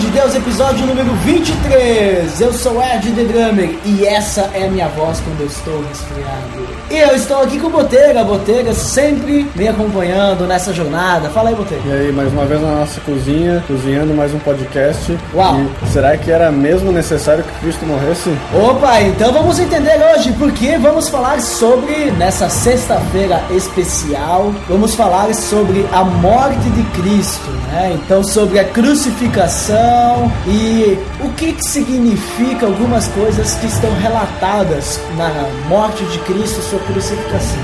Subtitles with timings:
[0.00, 2.40] De Deus, episódio número 23.
[2.40, 6.80] Eu sou Ed The Drummer e essa é a minha voz quando eu estou resfriado.
[6.90, 11.28] E eu estou aqui com o Botega, Botega sempre me acompanhando nessa jornada.
[11.28, 11.82] Fala aí, Botega.
[11.84, 15.18] E aí, mais uma vez na nossa cozinha, cozinhando mais um podcast.
[15.34, 15.60] Uau.
[15.82, 18.34] E será que era mesmo necessário que Cristo morresse?
[18.54, 25.86] Opa, então vamos entender hoje porque vamos falar sobre, nessa sexta-feira especial, vamos falar sobre
[25.92, 27.98] a morte de Cristo, né?
[28.02, 35.28] Então sobre a crucificação e o que, que significa algumas coisas que estão relatadas na
[35.68, 37.62] morte de Cristo, sua crucificação.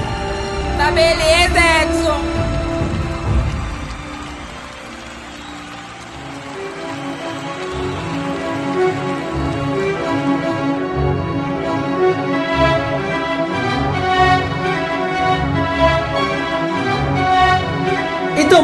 [0.77, 2.36] Tá beleza, Edson!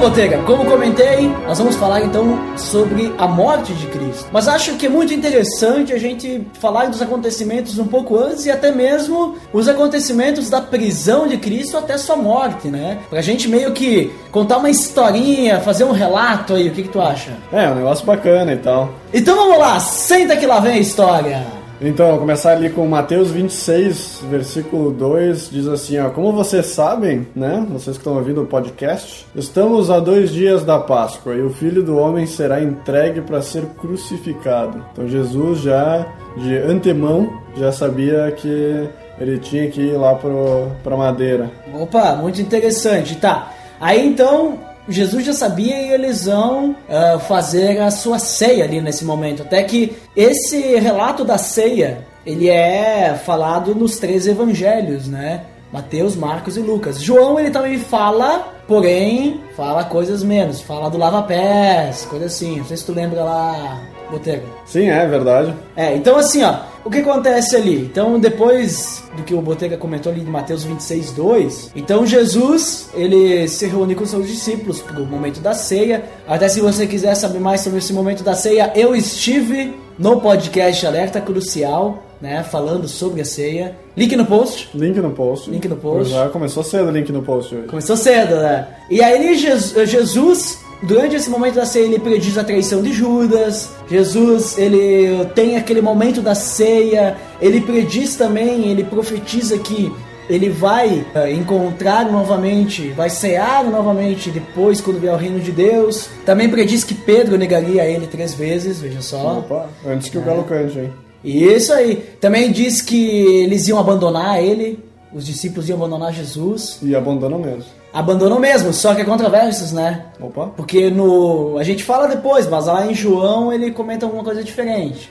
[0.02, 4.26] Botega, como comentei, nós vamos falar então sobre a morte de Cristo.
[4.32, 8.50] Mas acho que é muito interessante a gente falar dos acontecimentos um pouco antes e
[8.50, 12.98] até mesmo os acontecimentos da prisão de Cristo até sua morte, né?
[13.08, 17.00] Pra gente meio que contar uma historinha, fazer um relato aí, o que, que tu
[17.00, 17.36] acha?
[17.52, 18.92] É, um negócio bacana e tal.
[19.14, 21.61] Então vamos lá, senta que lá vem a história.
[21.84, 27.66] Então, começar ali com Mateus 26, versículo 2, diz assim, ó, como vocês sabem, né,
[27.68, 31.82] vocês que estão ouvindo o podcast, estamos a dois dias da Páscoa e o Filho
[31.82, 34.84] do Homem será entregue para ser crucificado.
[34.92, 38.88] Então Jesus já, de antemão, já sabia que
[39.18, 41.50] ele tinha que ir lá para madeira.
[41.74, 43.50] Opa, muito interessante, tá.
[43.80, 44.56] Aí então
[44.88, 49.42] Jesus já sabia e eles vão ah, fazer a sua ceia ali nesse momento.
[49.42, 55.44] Até que esse relato da ceia ele é falado nos três evangelhos, né?
[55.72, 57.00] Mateus, Marcos e Lucas.
[57.00, 60.60] João ele também fala, porém fala coisas menos.
[60.60, 62.58] Fala do lava-pés, coisa assim.
[62.58, 63.80] Não sei se tu lembra lá,
[64.12, 64.44] Botega.
[64.66, 65.54] Sim, é verdade.
[65.74, 67.76] É, então assim, ó, o que acontece ali?
[67.80, 73.46] Então, depois do que o Botega comentou ali de Mateus 26, 2, então Jesus, ele
[73.48, 76.04] se reúne com seus discípulos pro momento da ceia.
[76.26, 80.84] Até se você quiser saber mais sobre esse momento da ceia, eu estive no podcast
[80.86, 83.76] Alerta Crucial, né, falando sobre a ceia.
[83.96, 84.70] Link no post.
[84.74, 85.50] Link no post.
[85.50, 86.12] Link no post.
[86.12, 87.66] Já começou cedo o link no post hoje.
[87.66, 88.66] Começou cedo, né?
[88.90, 93.70] E aí Jesus, Jesus, durante esse momento da ceia, ele prediz a traição de Judas.
[93.88, 97.16] Jesus, ele tem aquele momento da ceia.
[97.40, 99.92] Ele prediz também, ele profetiza que
[100.30, 106.08] ele vai eh, encontrar novamente, vai cear novamente depois quando vier o reino de Deus.
[106.24, 109.38] Também prediz que Pedro negaria ele três vezes, veja só.
[109.40, 110.10] Opa, antes É.
[110.10, 110.90] que o galo cante, hein?
[111.24, 111.96] Isso aí.
[112.20, 112.96] Também diz que
[113.42, 114.78] eles iam abandonar ele,
[115.12, 116.78] os discípulos iam abandonar Jesus.
[116.82, 117.64] E abandonam mesmo.
[117.92, 120.06] Abandonam mesmo, só que é controvérsias, né?
[120.20, 121.58] Opa, Porque no.
[121.58, 125.10] A gente fala depois, mas lá em João ele comenta alguma coisa diferente.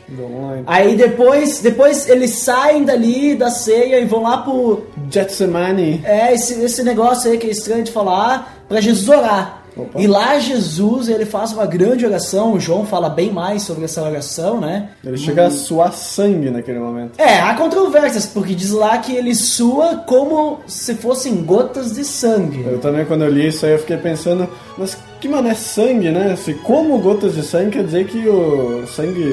[0.57, 0.63] então.
[0.65, 4.87] Aí depois, depois eles saem dali da ceia e vão lá pro.
[5.09, 6.01] Getsemane.
[6.03, 9.60] É, esse, esse negócio aí que é estranho de falar, pra Jesus orar.
[9.75, 9.99] Opa.
[9.99, 14.01] E lá Jesus ele faz uma grande oração, o João fala bem mais sobre essa
[14.03, 14.89] oração, né?
[15.03, 17.19] Ele chega a suar sangue naquele momento.
[17.19, 22.63] É, há controvérsias, porque diz lá que ele sua como se fossem gotas de sangue.
[22.65, 26.35] Eu também, quando eu li isso aí, eu fiquei pensando, mas que mané sangue, né?
[26.35, 29.23] Se como gotas de sangue, quer dizer que o sangue,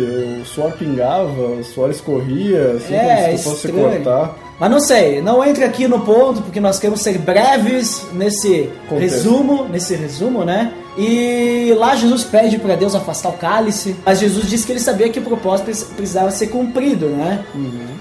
[0.42, 4.47] o suor pingava, o suor escorria, assim, É, como se tu fosse cortar.
[4.58, 9.14] Mas não sei, não entre aqui no ponto, porque nós queremos ser breves nesse Contexto.
[9.14, 10.72] resumo, nesse resumo, né?
[10.98, 15.08] E lá Jesus pede para Deus afastar o cálice, mas Jesus disse que ele sabia
[15.08, 17.44] que o propósito precis- precisava ser cumprido, né?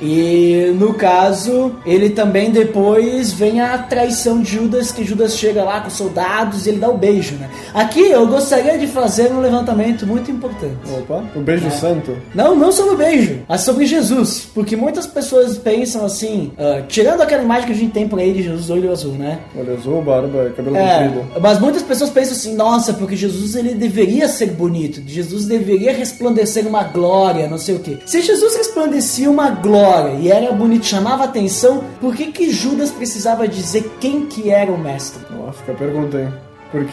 [0.01, 5.81] E no caso, ele também depois vem a traição de Judas, que Judas chega lá
[5.81, 7.49] com os soldados e ele dá o beijo, né?
[7.73, 10.77] Aqui eu gostaria de fazer um levantamento muito importante.
[10.97, 12.17] Opa, o beijo santo.
[12.33, 14.47] Não, não sobre o beijo, mas sobre Jesus.
[14.53, 18.33] Porque muitas pessoas pensam assim, ah, tirando aquela imagem que a gente tem por aí
[18.33, 19.39] de Jesus olho azul, né?
[19.55, 21.25] Olho azul, barba, cabelo É, comprido.
[21.41, 26.67] mas muitas pessoas pensam assim, nossa, porque Jesus ele deveria ser bonito, Jesus deveria resplandecer
[26.67, 27.97] uma glória, não sei o quê.
[28.05, 33.47] Se Jesus resplandecia uma glória e era bonito, chamava atenção, por que que Judas precisava
[33.47, 35.21] dizer quem que era o mestre?
[35.39, 36.46] Ó, fica a pergunta, hein?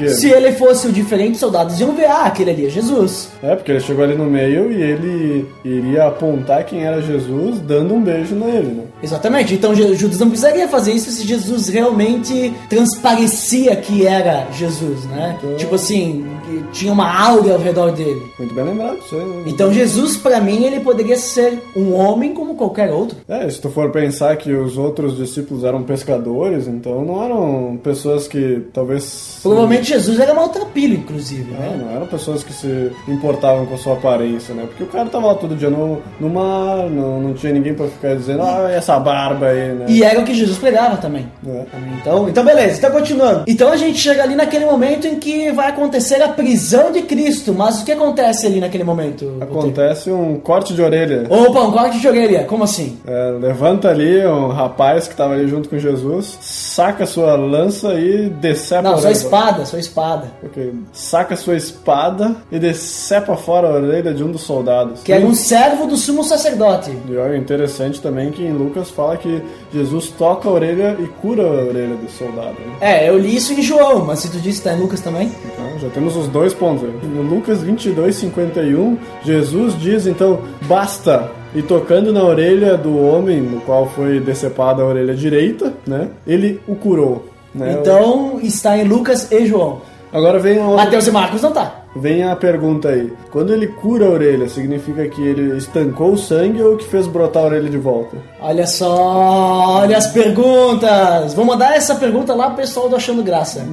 [0.09, 3.31] Se ele fosse o diferente, os soldados iam ver, ah, aquele ali é Jesus.
[3.43, 7.95] É, porque ele chegou ali no meio e ele iria apontar quem era Jesus dando
[7.95, 8.85] um beijo nele, né?
[9.03, 9.55] Exatamente.
[9.55, 15.37] Então Judas não precisaria fazer isso se Jesus realmente transparecia que era Jesus, né?
[15.39, 16.25] Então- Tipo assim,
[16.63, 18.23] que tinha uma áurea ao redor dele.
[18.39, 19.25] Muito bem lembrado, isso aí.
[19.25, 19.43] né?
[19.47, 23.17] Então Jesus, pra mim, ele poderia ser um homem como qualquer outro.
[23.29, 28.29] É, se tu for pensar que os outros discípulos eram pescadores, então não eram pessoas
[28.29, 29.39] que talvez.
[29.43, 31.81] Provavelmente Jesus era maltrapilho, inclusive, É, né?
[31.85, 34.65] não eram pessoas que se importavam com a sua aparência, né?
[34.67, 37.87] Porque o cara tava lá todo dia no, no mar, não, não tinha ninguém pra
[37.87, 39.87] ficar dizendo, ah, essa barba aí, né?
[39.89, 41.27] E era o que Jesus pregava também.
[41.47, 41.65] É.
[42.01, 43.45] Então, então beleza, então continuando.
[43.47, 47.55] Então a gente chega ali naquele momento em que vai acontecer a prisão de Cristo.
[47.55, 49.39] Mas o que acontece ali naquele momento?
[49.41, 51.25] Acontece um corte de orelha.
[51.31, 52.45] Opa, um corte de orelha.
[52.45, 52.99] Como assim?
[53.07, 58.29] É, levanta ali um rapaz que tava ali junto com Jesus, saca sua lança e
[58.29, 59.13] decepa Não, a só orelha.
[59.13, 60.27] espada, só espada.
[60.45, 60.75] Ok.
[60.93, 65.03] Saca sua espada e decepa fora a orelha de um dos soldados.
[65.03, 66.91] Que era um servo do sumo sacerdote.
[67.09, 69.43] E olha, interessante também que em Lucas fala que
[69.73, 72.53] Jesus toca a orelha e cura a orelha do soldado.
[72.61, 72.77] né?
[72.81, 75.33] É, eu li isso em João, mas se tu disse que tá em Lucas também.
[75.45, 76.89] Então, já temos os dois pontos.
[77.31, 81.31] Lucas 22, 51, Jesus diz então: basta.
[81.55, 86.09] E tocando na orelha do homem, no qual foi decepada a orelha direita, né?
[86.27, 87.29] Ele o curou.
[87.55, 87.77] Né?
[87.79, 89.81] Então está em Lucas e João.
[90.13, 91.84] Agora vem outra Mateus e Marcos não tá.
[91.97, 93.13] Vem a pergunta aí.
[93.31, 97.43] Quando ele cura a orelha, significa que ele estancou o sangue ou que fez brotar
[97.45, 98.17] a orelha de volta?
[98.41, 101.35] Olha só, olha as perguntas.
[101.35, 103.65] Vou mandar essa pergunta lá pro pessoal do Achando Graça.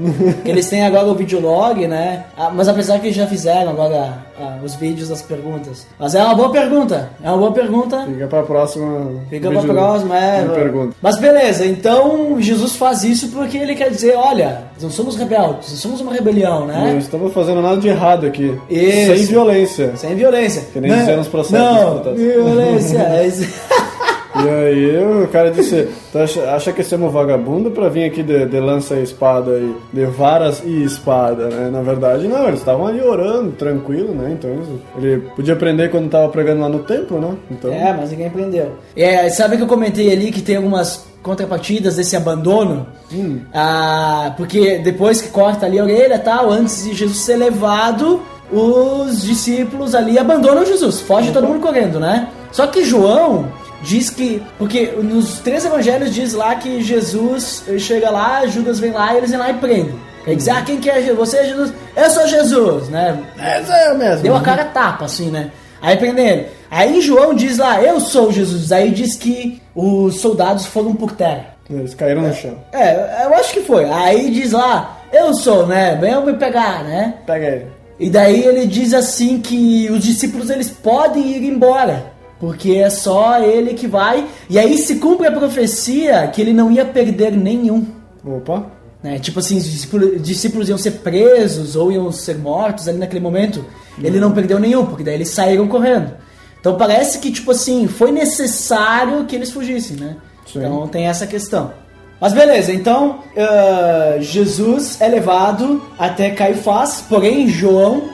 [0.43, 2.25] que eles têm agora o videolog, né?
[2.37, 5.85] Ah, mas apesar que eles já fizeram agora ah, os vídeos das perguntas.
[5.99, 7.09] Mas é uma boa pergunta.
[7.23, 8.05] É uma boa pergunta.
[8.05, 9.11] Fica pra próxima.
[9.29, 10.43] Fica pra próxima, é.
[10.47, 10.95] pergunta.
[11.01, 15.77] Mas beleza, então Jesus faz isso porque ele quer dizer, olha, não somos rebeldes, não
[15.77, 16.97] somos uma rebelião, Não né?
[16.97, 18.57] estamos fazendo nada de errado aqui.
[18.69, 19.15] Isso.
[19.15, 19.95] Sem violência.
[19.95, 20.63] Sem violência.
[20.71, 22.99] Que nem Não- dizer nos processos Não, violência.
[24.35, 24.73] é.
[24.73, 28.59] E aí o cara disse, tu acha, que somos vagabundo pra vir aqui de, de
[28.59, 31.69] lança e espada e de varas e espada, né?
[31.71, 34.37] Na verdade não, eles estavam ali orando, tranquilo, né?
[34.37, 34.49] Então
[34.97, 37.35] ele podia aprender quando tava pregando lá no templo, né?
[37.49, 38.71] Então, É, mas ninguém aprendeu.
[38.95, 42.87] É, sabe que eu comentei ali que tem algumas contrapartidas desse abandono?
[43.13, 43.41] Hum.
[43.53, 48.21] Ah, porque depois que corta ali a orelha e tal, antes de Jesus ser levado,
[48.51, 52.29] os discípulos ali abandonam Jesus, foge todo mundo correndo, né?
[52.51, 53.45] Só que João
[53.81, 54.41] diz que.
[54.57, 59.29] Porque nos três evangelhos diz lá que Jesus chega lá, Judas vem lá e eles
[59.29, 59.99] vêm lá e prendem.
[60.23, 61.13] Quer dizer, ah, quem que é?
[61.13, 61.73] Você é Jesus?
[61.95, 63.19] Eu sou Jesus, né?
[63.39, 64.21] É mesmo.
[64.21, 65.51] Deu a cara a tapa, assim, né?
[65.81, 66.47] Aí prendem ele.
[66.69, 68.71] Aí João diz lá, eu sou Jesus.
[68.71, 71.55] Aí diz que os soldados foram por terra.
[71.69, 72.57] Eles caíram no chão.
[72.71, 73.85] É, eu acho que foi.
[73.85, 75.97] Aí diz lá, eu sou, né?
[75.99, 77.15] Venham me pegar, né?
[77.25, 77.65] Pega ele.
[77.99, 82.10] E daí ele diz assim que os discípulos eles podem ir embora.
[82.41, 84.27] Porque é só ele que vai.
[84.49, 87.85] E aí se cumpre a profecia que ele não ia perder nenhum.
[88.25, 88.65] Opa.
[89.03, 89.19] Né?
[89.19, 93.63] Tipo assim, os discípulos, discípulos iam ser presos ou iam ser mortos ali naquele momento.
[94.01, 96.13] Ele não perdeu nenhum, porque daí eles saíram correndo.
[96.59, 100.17] Então parece que, tipo assim, foi necessário que eles fugissem, né?
[100.51, 100.59] Sim.
[100.59, 101.71] Então tem essa questão.
[102.19, 108.09] Mas beleza, então ah, Jesus é levado até Caifás, porém João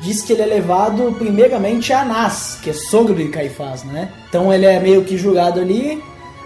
[0.00, 4.08] diz que ele é levado primeiramente a Anás, que é sogro de Caifás, né?
[4.28, 6.02] Então ele é meio que julgado ali,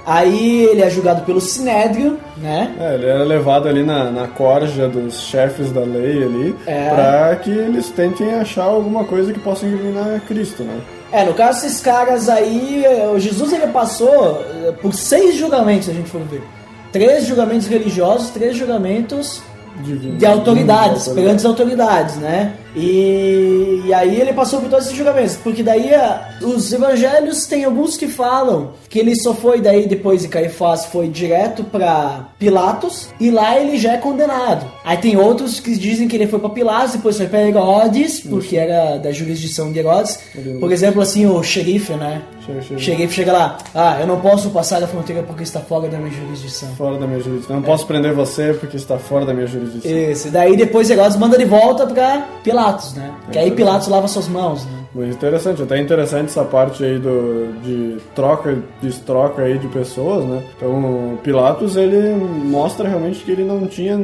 [0.06, 2.74] aí ele é julgado pelo Sinédrio, né?
[2.80, 6.88] É, ele era levado ali na, na corja dos chefes da lei ali, É.
[6.90, 10.80] pra que eles tentem achar alguma coisa que possa incriminar Cristo, né?
[11.12, 15.90] É, no caso esses caras aí, eh, o Jesus ele passou eh, por seis julgamentos,
[15.90, 16.42] a gente for ver.
[16.90, 19.42] Três julgamentos religiosos, três julgamentos
[19.82, 20.16] Divino.
[20.16, 22.54] de autoridades, perante as autoridades, né?
[22.74, 27.64] E, e aí ele passou por todos esses julgamentos, porque daí ah, os evangelhos tem
[27.64, 33.08] alguns que falam que ele só foi daí depois de Caifás foi direto pra Pilatos
[33.18, 34.66] e lá ele já é condenado.
[34.84, 38.56] Aí tem outros que dizem que ele foi pra Pilatos, depois foi pra Herodes, porque
[38.56, 40.18] era da jurisdição de Herodes.
[40.60, 42.22] Por exemplo, assim, o xerife, né?
[42.44, 42.80] Chega, chega.
[42.80, 46.10] Xerife chega lá, ah, eu não posso passar da fronteira porque está fora da minha
[46.10, 46.68] jurisdição.
[46.76, 47.56] Fora da minha jurisdição.
[47.56, 49.90] Não posso prender você porque está fora da minha jurisdição.
[49.90, 52.61] Isso, e daí depois Herodes manda de volta pra Pilatos,
[52.94, 53.12] né?
[53.30, 54.82] Que aí Pilatos lava suas mãos, né?
[54.94, 60.42] Muito interessante, até interessante essa parte aí do, de troca, destroca aí de pessoas, né?
[60.56, 63.98] Então, Pilatos, ele mostra realmente que ele não tinha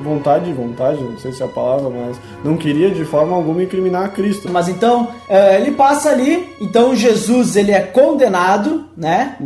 [0.00, 4.12] vontade, vontade, não sei se é a palavra, mas não queria de forma alguma incriminar
[4.12, 4.50] Cristo.
[4.50, 9.36] Mas então, é, ele passa ali, então Jesus ele é condenado, né?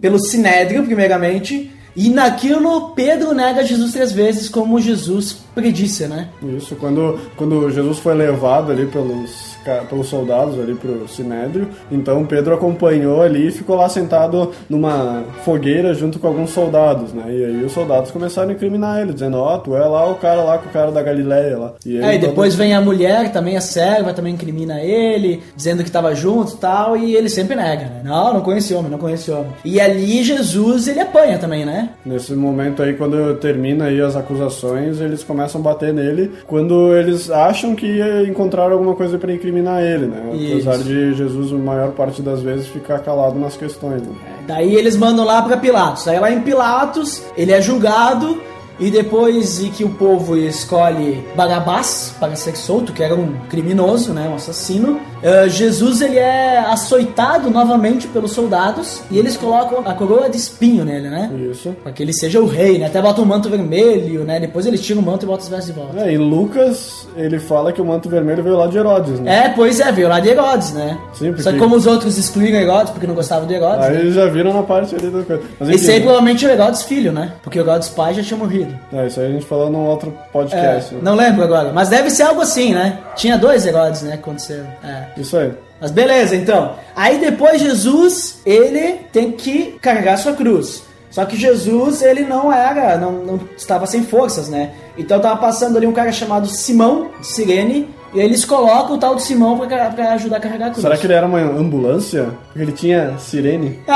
[0.00, 1.72] Pelo Sinédrio, primeiramente.
[1.96, 6.28] E naquilo, Pedro nega Jesus três vezes, como Jesus preguiça, né?
[6.56, 9.55] Isso, quando, quando Jesus foi levado ali pelos,
[9.88, 15.94] pelos soldados ali pro Sinédrio, então Pedro acompanhou ali e ficou lá sentado numa fogueira
[15.94, 17.24] junto com alguns soldados, né?
[17.28, 20.42] E aí os soldados começaram a incriminar ele, dizendo, ó, tu é lá o cara
[20.42, 21.72] lá com o cara da Galileia lá.
[21.84, 25.90] E Aí ele depois vem a mulher, também a serva, também incrimina ele, dizendo que
[25.90, 28.00] tava junto e tal, e ele sempre nega, né?
[28.04, 29.50] Não, não conhece homem, não conhece homem.
[29.64, 31.90] E ali Jesus, ele apanha também, né?
[32.04, 37.30] Nesse momento aí, quando termina aí as acusações, eles começam a bater nele quando eles
[37.30, 40.34] acham que encontraram alguma coisa para incriminar ele, né?
[40.34, 40.68] Isso.
[40.68, 44.02] Apesar de Jesus, a maior parte das vezes, ficar calado nas questões.
[44.02, 44.14] Né?
[44.46, 46.06] Daí eles mandam lá pra Pilatos.
[46.08, 48.40] Aí lá em Pilatos, ele é julgado
[48.78, 54.12] e depois de que o povo escolhe Barabás para ser solto, que era um criminoso,
[54.12, 59.94] né, um assassino, eh, Jesus ele é açoitado novamente pelos soldados e eles colocam a
[59.94, 61.30] coroa de espinho nele, né?
[61.50, 61.74] Isso.
[61.82, 62.86] Pra que ele seja o rei, né?
[62.86, 64.38] Até bota um manto vermelho, né?
[64.40, 66.00] Depois eles tiram o manto e botam os vestes de volta.
[66.00, 69.46] É, em Lucas, ele fala que o manto vermelho veio lá de Herodes, né?
[69.46, 70.98] É, pois é, veio lá de Herodes, né?
[71.14, 73.94] Sim, porque- Só que como os outros excluíram Herodes porque não gostavam de Herodes, Aí
[73.94, 74.00] né?
[74.00, 75.42] eles já viram na parte ali da coisa.
[75.58, 77.32] Mas Esse aí enfim, provavelmente é o Herodes filho, né?
[77.42, 78.65] Porque o Herodes pai já tinha morrido.
[78.92, 80.94] É, isso aí a gente falou num outro É, podcast.
[80.94, 81.00] né?
[81.02, 82.98] não lembro agora, mas deve ser algo assim, né?
[83.14, 84.12] Tinha dois Herodes, né?
[84.12, 84.66] que Aconteceram.
[84.84, 85.06] É.
[85.16, 85.52] Isso aí.
[85.80, 86.74] Mas beleza, então.
[86.94, 90.82] Aí depois Jesus, ele tem que carregar sua cruz.
[91.10, 94.72] Só que Jesus, ele não era, não, não estava sem forças, né?
[94.98, 99.14] Então tava passando ali um cara chamado Simão, de Sirene, e eles colocam o tal
[99.14, 100.82] de Simão pra, pra ajudar a carregar a cruz.
[100.82, 102.28] Será que ele era uma ambulância?
[102.48, 103.78] Porque ele tinha sirene.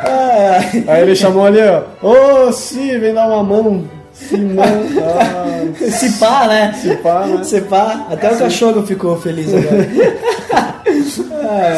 [0.00, 1.82] Ah, Aí ele chamou ali, ó.
[2.06, 3.84] Ô, Si, vem dar uma mão.
[4.12, 4.64] Simão.
[5.02, 6.72] Ah, Se pá, né?
[6.80, 7.44] se pá, né?
[7.44, 9.88] Se pá, até o cachorro ficou feliz agora.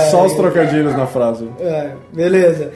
[0.10, 1.48] Só os trocadilhos na frase.
[1.60, 2.72] É, beleza.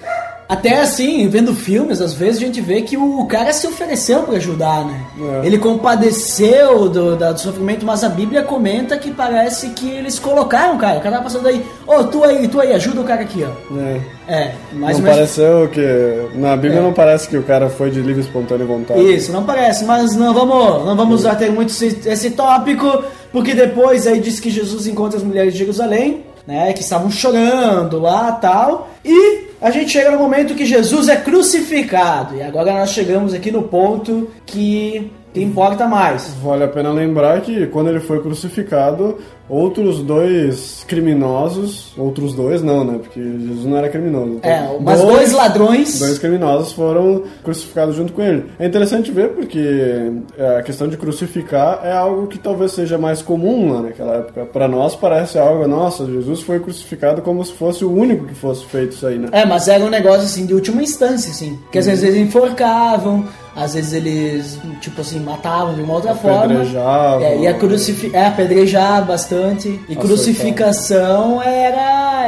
[0.48, 4.36] Até assim, vendo filmes, às vezes a gente vê que o cara se ofereceu pra
[4.36, 5.00] ajudar, né?
[5.42, 5.46] É.
[5.46, 10.78] Ele compadeceu do, do sofrimento, mas a Bíblia comenta que parece que eles colocaram o
[10.78, 10.98] cara.
[10.98, 13.78] O cara tava passando aí, ô, tu aí, tu aí, ajuda o cara aqui, ó.
[13.78, 14.00] É.
[14.26, 15.18] É, mais não menos.
[15.18, 16.28] pareceu que.
[16.34, 16.82] Na Bíblia É.
[16.82, 19.00] não parece que o cara foi de livre espontânea vontade.
[19.00, 23.54] Isso, não parece, mas não vamos, não vamos usar ter muito esse, esse tópico, porque
[23.54, 28.32] depois aí diz que Jesus encontra as mulheres de Jerusalém, né, que estavam chorando lá
[28.32, 33.32] tal, e a gente chega no momento que Jesus é crucificado, e agora nós chegamos
[33.32, 36.32] aqui no ponto que, que importa mais.
[36.40, 42.84] Vale a pena lembrar que quando ele foi crucificado, outros dois criminosos, outros dois não,
[42.84, 42.98] né?
[43.02, 44.34] Porque Jesus não era criminoso.
[44.36, 45.98] Então, É, mas dois ladrões.
[45.98, 48.46] Dois criminosos foram crucificados junto com ele.
[48.60, 53.20] É interessante ver porque é, a questão de crucificar é algo que talvez seja mais
[53.20, 54.44] comum lá naquela época.
[54.46, 58.64] Para nós parece algo, nossa, Jesus foi crucificado como se fosse o único que fosse
[58.66, 59.28] feito isso aí, né?
[59.32, 61.58] É, mas era um negócio assim de última instância, assim.
[61.72, 63.24] Que às vezes eles enforcavam,
[63.56, 66.44] às vezes eles, tipo assim, matavam de uma outra forma.
[66.44, 67.24] Apedrejavam.
[67.24, 69.80] É, e a crucifi é, apedrejar bastante.
[69.88, 72.24] E crucificação era,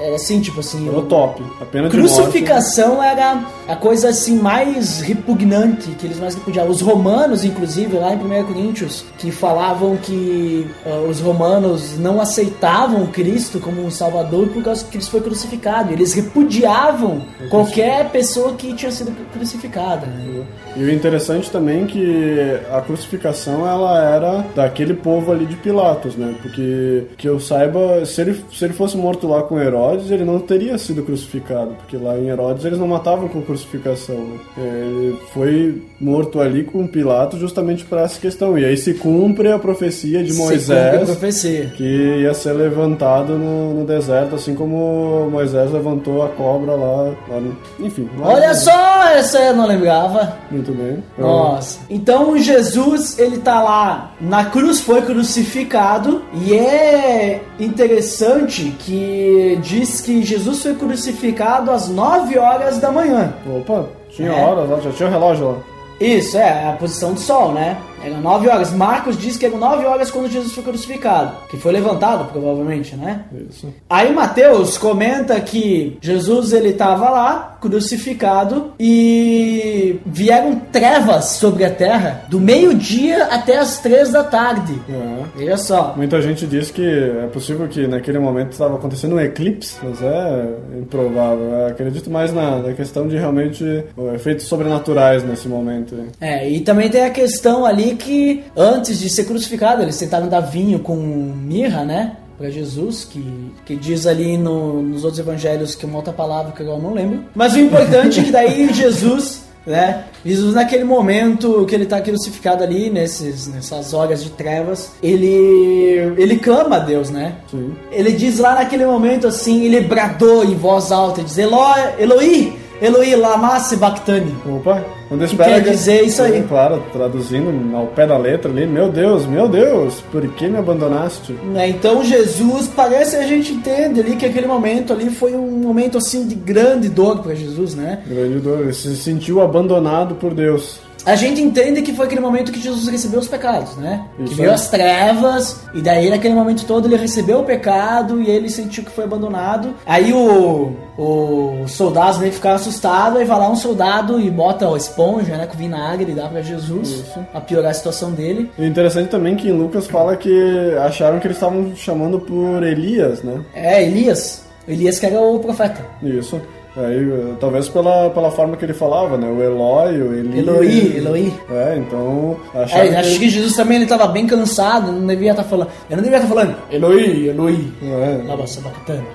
[0.00, 0.88] era assim, tipo assim.
[0.88, 1.42] Era o top.
[1.60, 2.14] A pena de morte.
[2.14, 6.70] Crucificação era a coisa assim mais repugnante que eles mais repudiavam.
[6.70, 13.06] Os romanos, inclusive, lá em 1 Coríntios, que falavam que ah, os romanos não aceitavam
[13.08, 15.92] Cristo como um salvador por causa que Cristo foi crucificado.
[15.92, 20.06] Eles repudiavam qualquer pessoa que tinha sido crucificada.
[20.06, 20.44] né?
[20.76, 26.16] E o interessante também é que a crucificação ela era daquele povo ali de Pilatos,
[26.16, 26.34] né?
[26.40, 30.38] Porque que eu saiba, se ele, se ele fosse morto lá com Herodes, ele não
[30.38, 34.16] teria sido crucificado, porque lá em Herodes eles não matavam com crucificação.
[34.16, 34.38] Né?
[34.58, 38.58] É, foi morto ali com Pilatos justamente para essa questão.
[38.58, 41.72] E aí se cumpre a profecia de Se cumpre a Moisés profecia.
[41.76, 41.84] que
[42.22, 47.56] ia ser levantado no, no deserto, assim como Moisés levantou a cobra lá, lá no,
[47.78, 48.08] enfim.
[48.18, 50.36] lá Olha só, essa eu não lembrava.
[50.50, 51.02] Muito bem.
[51.18, 51.80] Nossa.
[51.90, 56.22] Então Jesus, ele tá lá na cruz, foi crucificado.
[56.42, 63.34] E é interessante que diz que Jesus foi crucificado às 9 horas da manhã.
[63.46, 64.42] Opa, tinha É.
[64.44, 65.56] horas já tinha o relógio lá.
[66.00, 67.76] Isso, é, a posição do sol, né?
[68.02, 68.72] Eram 9 horas.
[68.72, 71.36] Marcos diz que eram 9 horas quando Jesus foi crucificado.
[71.48, 73.24] Que foi levantado, provavelmente, né?
[73.48, 73.72] Isso.
[73.88, 82.24] Aí Mateus comenta que Jesus ele estava lá, crucificado, e vieram trevas sobre a terra
[82.28, 84.80] do meio-dia até as três da tarde.
[84.88, 85.20] É.
[85.36, 85.94] Veja só.
[85.96, 90.48] Muita gente diz que é possível que naquele momento estava acontecendo um eclipse, mas é
[90.78, 91.50] improvável.
[91.50, 95.96] Eu acredito mais na, na questão de realmente ó, efeitos sobrenaturais nesse momento.
[96.20, 100.40] É, e também tem a questão ali que antes de ser crucificado, eles tentaram dar
[100.40, 102.16] vinho com mirra, né?
[102.38, 103.22] Pra Jesus, que,
[103.66, 107.24] que diz ali no- nos outros evangelhos que uma outra palavra que eu não lembro.
[107.34, 110.04] Mas o importante é que daí Jesus né?
[110.24, 116.38] Jesus naquele momento que ele tá crucificado ali, nesses, nessas horas de trevas, ele ele
[116.38, 117.34] clama a Deus, né?
[117.50, 117.74] Sim.
[117.92, 123.14] Ele diz lá naquele momento assim, ele bradou em voz alta, diz Eloi, Eloi, Eloi
[123.14, 124.34] lama sabachthani.
[124.46, 126.42] Opa, quando Que espera quer dizer isso aí.
[126.48, 131.32] Claro, traduzindo ao pé da letra ali, meu Deus, meu Deus, por que me abandonaste?
[131.32, 135.98] Né, Então Jesus, parece a gente entende ali que aquele momento ali foi um momento
[135.98, 138.00] assim de grande dor para Jesus, né?
[138.06, 140.78] Grande dor, ele se sentiu abandonado por Deus.
[141.06, 144.04] A gente entende que foi aquele momento que Jesus recebeu os pecados, né?
[144.18, 144.54] Isso que veio aí.
[144.54, 148.90] as trevas, e daí naquele momento todo ele recebeu o pecado e ele sentiu que
[148.90, 149.74] foi abandonado.
[149.86, 154.68] Aí o, o soldado meio que ficava assustado, aí vai lá um soldado e bota
[154.68, 157.26] a esponja, né, com vinagre e dá pra Jesus, Isso.
[157.30, 158.50] pra piorar a situação dele.
[158.58, 163.22] E interessante também que em Lucas fala que acharam que eles estavam chamando por Elias,
[163.22, 163.40] né?
[163.54, 164.44] É, Elias.
[164.68, 165.84] Elias que era o profeta.
[166.02, 166.40] Isso.
[166.76, 169.28] Aí, eh, talvez pela, pela forma que ele falava, né?
[169.28, 170.38] O Eloi, o Eli.
[170.38, 171.32] Eloi, Eloi.
[171.50, 172.36] É, então.
[172.54, 175.68] É, acho que Jesus também ele tava bem cansado, não devia estar falando.
[175.88, 177.72] Eu não devia estar falando Eloi, Eloi.
[177.82, 178.20] É.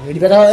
[0.05, 0.49] Ele devia estar.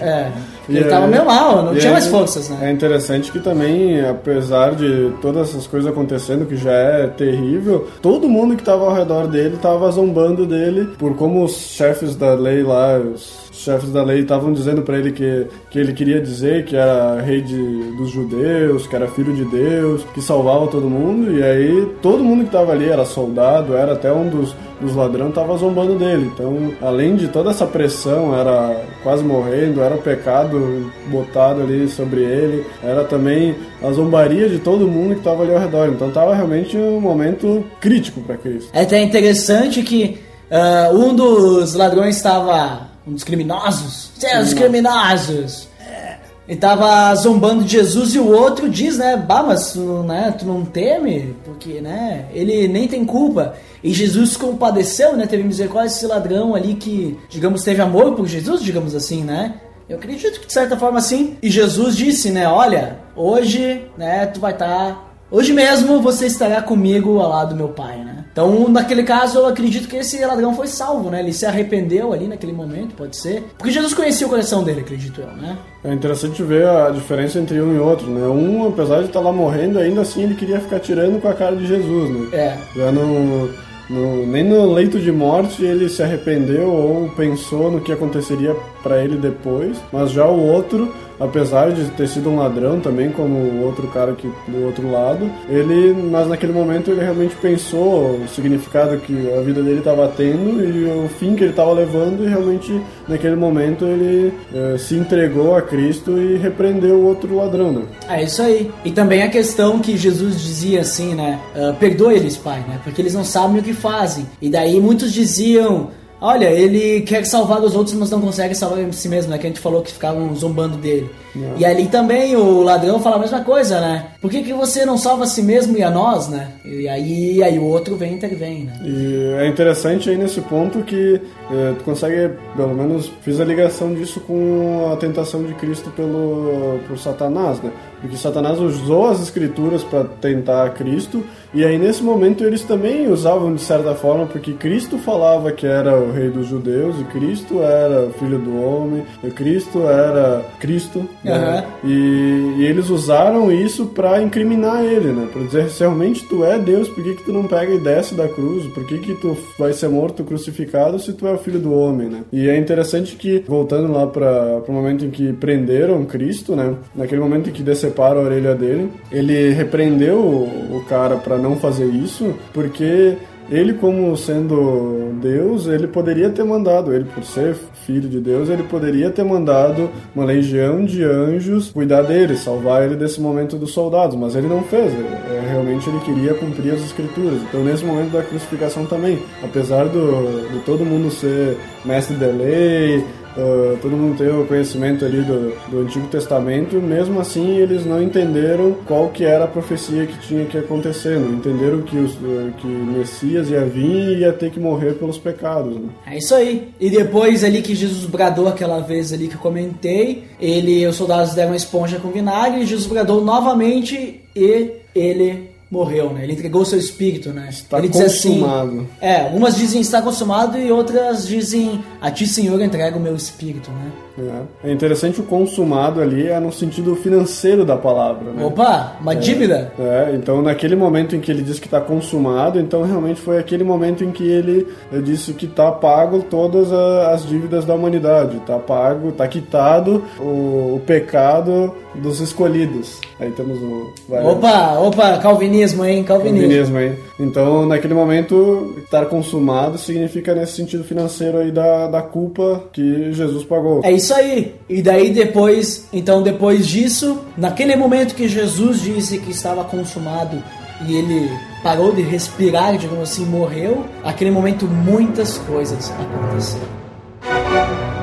[0.00, 0.30] É.
[0.68, 2.58] E Ele tava aí- meio mal, não e tinha mais forças, né?
[2.62, 8.28] É interessante que também, apesar de todas essas coisas acontecendo, que já é terrível, todo
[8.28, 12.62] mundo que tava ao redor dele tava zombando dele por como os chefes da lei
[12.62, 16.76] lá, os chefes da lei estavam dizendo pra ele que, que ele queria dizer que
[16.76, 17.56] era rei de,
[17.96, 22.44] dos judeus, que era filho de Deus, que salvava todo mundo, e aí todo mundo
[22.44, 26.30] que tava ali era soldado, era até um dos, dos ladrões, tava zombando dele.
[26.34, 32.22] Então, além de toda essa pressão, era quase morrendo, era o pecado botado ali sobre
[32.22, 35.88] ele, era também a zombaria de todo mundo que tava ali ao redor.
[35.88, 38.70] Então, tava realmente um momento crítico para Cristo.
[38.72, 40.18] É até interessante que
[40.50, 42.93] ah, um dos ladrões estava.
[43.06, 44.10] Um dos criminosos.
[44.18, 45.68] Seus criminosos!
[45.80, 46.16] É.
[46.48, 49.16] Ele tava zombando de Jesus e o outro diz, né?
[49.16, 51.34] Bah, mas tu, não- né, tu não teme?
[51.44, 52.26] Porque, né?
[52.32, 53.54] Ele nem tem culpa.
[53.82, 55.26] E Jesus compadeceu, né?
[55.26, 59.54] Teve misericórdia desse ladrão ali que, digamos, teve amor por Jesus, digamos assim, né?
[59.88, 61.36] Eu acredito que de certa forma sim.
[61.42, 62.48] E Jesus disse, né?
[62.48, 64.26] Olha, hoje, né?
[64.26, 68.23] Tu vai estar Hoje mesmo você estará comigo ao lado do meu pai, né?
[68.34, 71.20] Então, naquele caso, eu acredito que esse ladrão foi salvo, né?
[71.20, 73.44] Ele se arrependeu ali naquele momento, pode ser.
[73.56, 75.56] Porque Jesus conhecia o coração dele, acredito eu, né?
[75.84, 78.26] É interessante ver a diferença entre um e outro, né?
[78.26, 81.54] Um, apesar de estar lá morrendo, ainda assim ele queria ficar tirando com a cara
[81.54, 82.28] de Jesus, né?
[82.32, 82.56] É.
[82.76, 83.46] Já no,
[83.88, 88.98] no- nem no leito de morte ele se arrependeu ou pensou no que aconteceria para
[89.04, 93.64] ele depois, mas já o outro, apesar de ter sido um ladrão também, como o
[93.64, 98.96] outro cara que do outro lado, ele, mas naquele momento ele realmente pensou o significado
[98.98, 102.80] que a vida dele estava tendo e o fim que ele estava levando e realmente
[103.08, 107.82] naquele momento ele eh, se entregou a Cristo e repreendeu o outro ladrão, né?
[108.08, 108.70] É isso aí.
[108.84, 111.40] E também a questão que Jesus dizia assim, né?
[111.54, 112.80] ah, Perdoa eles, pai, né?
[112.82, 114.26] Porque eles não sabem o que fazem.
[114.40, 115.90] E daí muitos diziam.
[116.24, 119.36] Olha, ele quer salvar os outros, mas não consegue salvar si mesmo, né?
[119.36, 121.10] Que a gente falou que ficavam zombando dele.
[121.58, 124.06] E ali também o ladrão fala a mesma coisa, né?
[124.22, 126.52] Por que, que você não salva a si mesmo e a nós, né?
[126.64, 128.72] E aí, aí o outro vem e intervém, né?
[128.82, 133.92] E é interessante aí nesse ponto que eh, tu consegue, pelo menos fiz a ligação
[133.94, 137.70] disso com a tentação de Cristo pelo por Satanás, né?
[138.04, 143.54] Porque Satanás usou as escrituras para tentar Cristo e aí nesse momento eles também usavam
[143.54, 148.06] de certa forma porque Cristo falava que era o rei dos judeus e Cristo era
[148.06, 151.32] o filho do homem, e Cristo era Cristo, né?
[151.32, 151.64] Aham.
[151.84, 155.28] E, e eles usaram isso para incriminar ele, né?
[155.32, 158.14] Para dizer se realmente tu é Deus, por que, que tu não pega e desce
[158.14, 158.66] da cruz?
[158.72, 162.08] Por que, que tu vai ser morto crucificado se tu é o filho do homem,
[162.08, 162.22] né?
[162.32, 166.74] E é interessante que, voltando lá para o momento em que prenderam Cristo, né?
[166.94, 167.62] Naquele momento em que
[167.94, 173.16] deceparam a orelha dele, ele repreendeu o, cara para não fazer isso, porque
[173.50, 177.54] ele, como sendo Deus, ele poderia ter mandado, ele por ser
[177.86, 182.96] filho de Deus, ele poderia ter mandado uma legião de anjos cuidar dele, salvar ele
[182.96, 184.92] desse momento dos soldados, mas ele não fez.
[184.92, 187.40] É, realmente ele queria cumprir as escrituras.
[187.48, 193.04] Então, nesse momento da crucificação também, apesar do, de todo mundo ser mestre da lei,
[193.36, 198.00] Uh, todo mundo tem o conhecimento ali do, do Antigo Testamento, mesmo assim eles não
[198.00, 202.52] entenderam qual que era a profecia que tinha que acontecer, não entenderam que, os, uh,
[202.58, 205.74] que Messias ia vir e ia ter que morrer pelos pecados.
[205.74, 205.88] Né?
[206.06, 206.68] É isso aí.
[206.78, 211.34] E depois ali que Jesus bradou aquela vez ali que eu comentei, ele, os soldados
[211.34, 216.22] deram uma esponja com vinagre, e Jesus bradou novamente e ele morreu, né?
[216.22, 217.48] Ele entregou o seu espírito, né?
[217.50, 218.78] Está ele consumado.
[218.78, 223.16] assim, é, algumas dizem está consumado e outras dizem a ti, Senhor, entrega o meu
[223.16, 223.92] espírito, né?
[224.16, 224.68] É.
[224.68, 228.44] É interessante o consumado ali é no sentido financeiro da palavra, né?
[228.44, 229.72] Opa, uma dívida.
[229.76, 233.64] É, então naquele momento em que ele diz que está consumado, então realmente foi aquele
[233.64, 238.56] momento em que ele eh, disse que está pago todas as dívidas da humanidade, está
[238.58, 243.00] pago, está quitado o, o pecado dos escolhidos.
[243.18, 245.18] Aí temos o Opa, opa,
[245.64, 246.04] calvinismo, hein?
[246.04, 246.40] Calvinismo.
[246.40, 246.98] Calvinismo aí.
[247.18, 253.44] Então, naquele momento, estar consumado significa nesse sentido financeiro aí da, da culpa que Jesus
[253.44, 253.80] pagou.
[253.84, 254.54] É isso aí.
[254.68, 260.42] E daí depois, então depois disso, naquele momento que Jesus disse que estava consumado
[260.86, 261.30] e ele
[261.62, 267.93] parou de respirar, digamos assim, morreu, aquele momento muitas coisas aconteceram.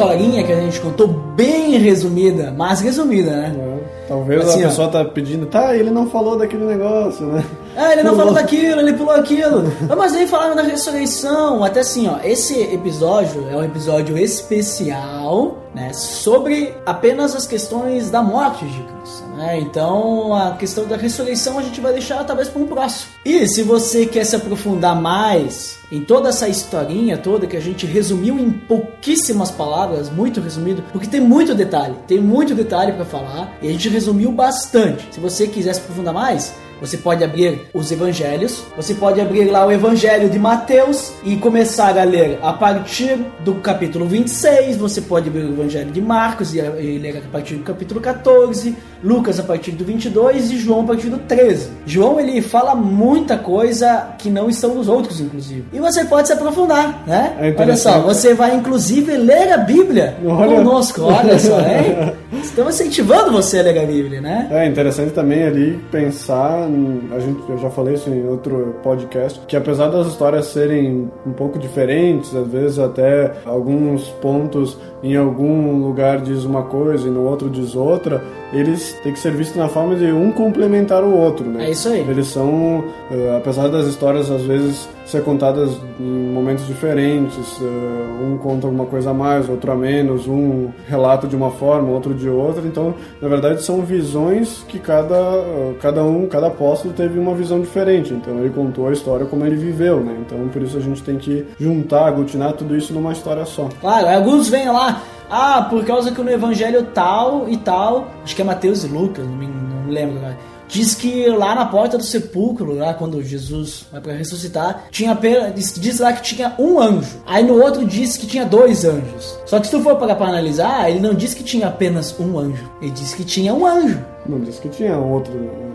[0.00, 3.54] Historinha que a gente contou, bem resumida, mas resumida, né?
[3.58, 4.68] É, Talvez Assim, a ó.
[4.70, 7.44] pessoa tá pedindo, tá, ele não falou daquele negócio, né?
[7.76, 8.26] Ah, ele não Pulou.
[8.26, 9.72] falou daquilo, ele pulou aquilo.
[9.96, 11.62] Mas aí falaram da ressurreição.
[11.62, 15.92] Até assim, ó, esse episódio é um episódio especial, né?
[15.92, 19.26] Sobre apenas as questões da morte de Cristo.
[19.36, 19.60] Né?
[19.60, 23.12] Então a questão da ressurreição a gente vai deixar talvez para um próximo.
[23.24, 27.86] E se você quer se aprofundar mais em toda essa historinha toda que a gente
[27.86, 33.56] resumiu em pouquíssimas palavras, muito resumido, porque tem muito detalhe, tem muito detalhe para falar
[33.60, 35.08] e a gente resumiu bastante.
[35.10, 39.66] Se você quiser se aprofundar mais, você pode abrir os evangelhos, você pode abrir lá
[39.66, 45.28] o evangelho de Mateus e começar a ler a partir do capítulo 26, você pode
[45.28, 49.72] abrir o evangelho de Marcos e, ler a partir do capítulo 14, Lucas a partir
[49.72, 51.68] do 22 e João a partir do 13.
[51.86, 55.64] João ele fala muita coisa que não estão nos outros, inclusive.
[55.72, 57.36] E você pode se aprofundar, né?
[57.40, 60.56] É olha só, você vai inclusive ler a Bíblia Olha.
[60.56, 62.12] conosco, olha só, hein?
[62.42, 64.48] Estamos incentivando você a ler a Bíblia, né?
[64.50, 66.68] É interessante também ali pensar,
[67.12, 71.32] a gente, eu já falei isso em outro podcast, que apesar das histórias serem um
[71.32, 77.24] pouco diferentes, às vezes até alguns pontos em algum lugar diz uma coisa e no
[77.24, 81.46] outro diz outra, eles têm que ser vistos na forma de um complementar o outro,
[81.46, 81.66] né?
[81.66, 82.00] É isso aí.
[82.00, 88.38] Eles são, eh, apesar das histórias às vezes ser contadas em momentos diferentes, eh, um
[88.38, 92.28] conta alguma coisa a mais, outro a menos, um relata de uma forma, outro de
[92.28, 97.34] outra, então na verdade são visões que cada, eh, cada um, cada apóstolo teve uma
[97.34, 100.16] visão diferente, então ele contou a história como ele viveu, né?
[100.24, 103.68] Então por isso a gente tem que juntar, aglutinar tudo isso numa história só.
[103.80, 108.42] Claro, alguns vêm lá, ah, por causa que no evangelho tal e tal, acho que
[108.42, 110.36] é Mateus e Lucas, não me não lembro agora.
[110.70, 115.54] Diz que lá na porta do sepulcro, lá quando Jesus vai para ressuscitar, tinha apenas,
[115.54, 117.20] diz, diz lá que tinha um anjo.
[117.26, 119.38] Aí no outro diz que tinha dois anjos.
[119.46, 122.70] Só que se tu for para analisar, ele não diz que tinha apenas um anjo.
[122.80, 124.00] Ele diz que tinha um anjo.
[124.26, 125.32] Não disse que tinha outro.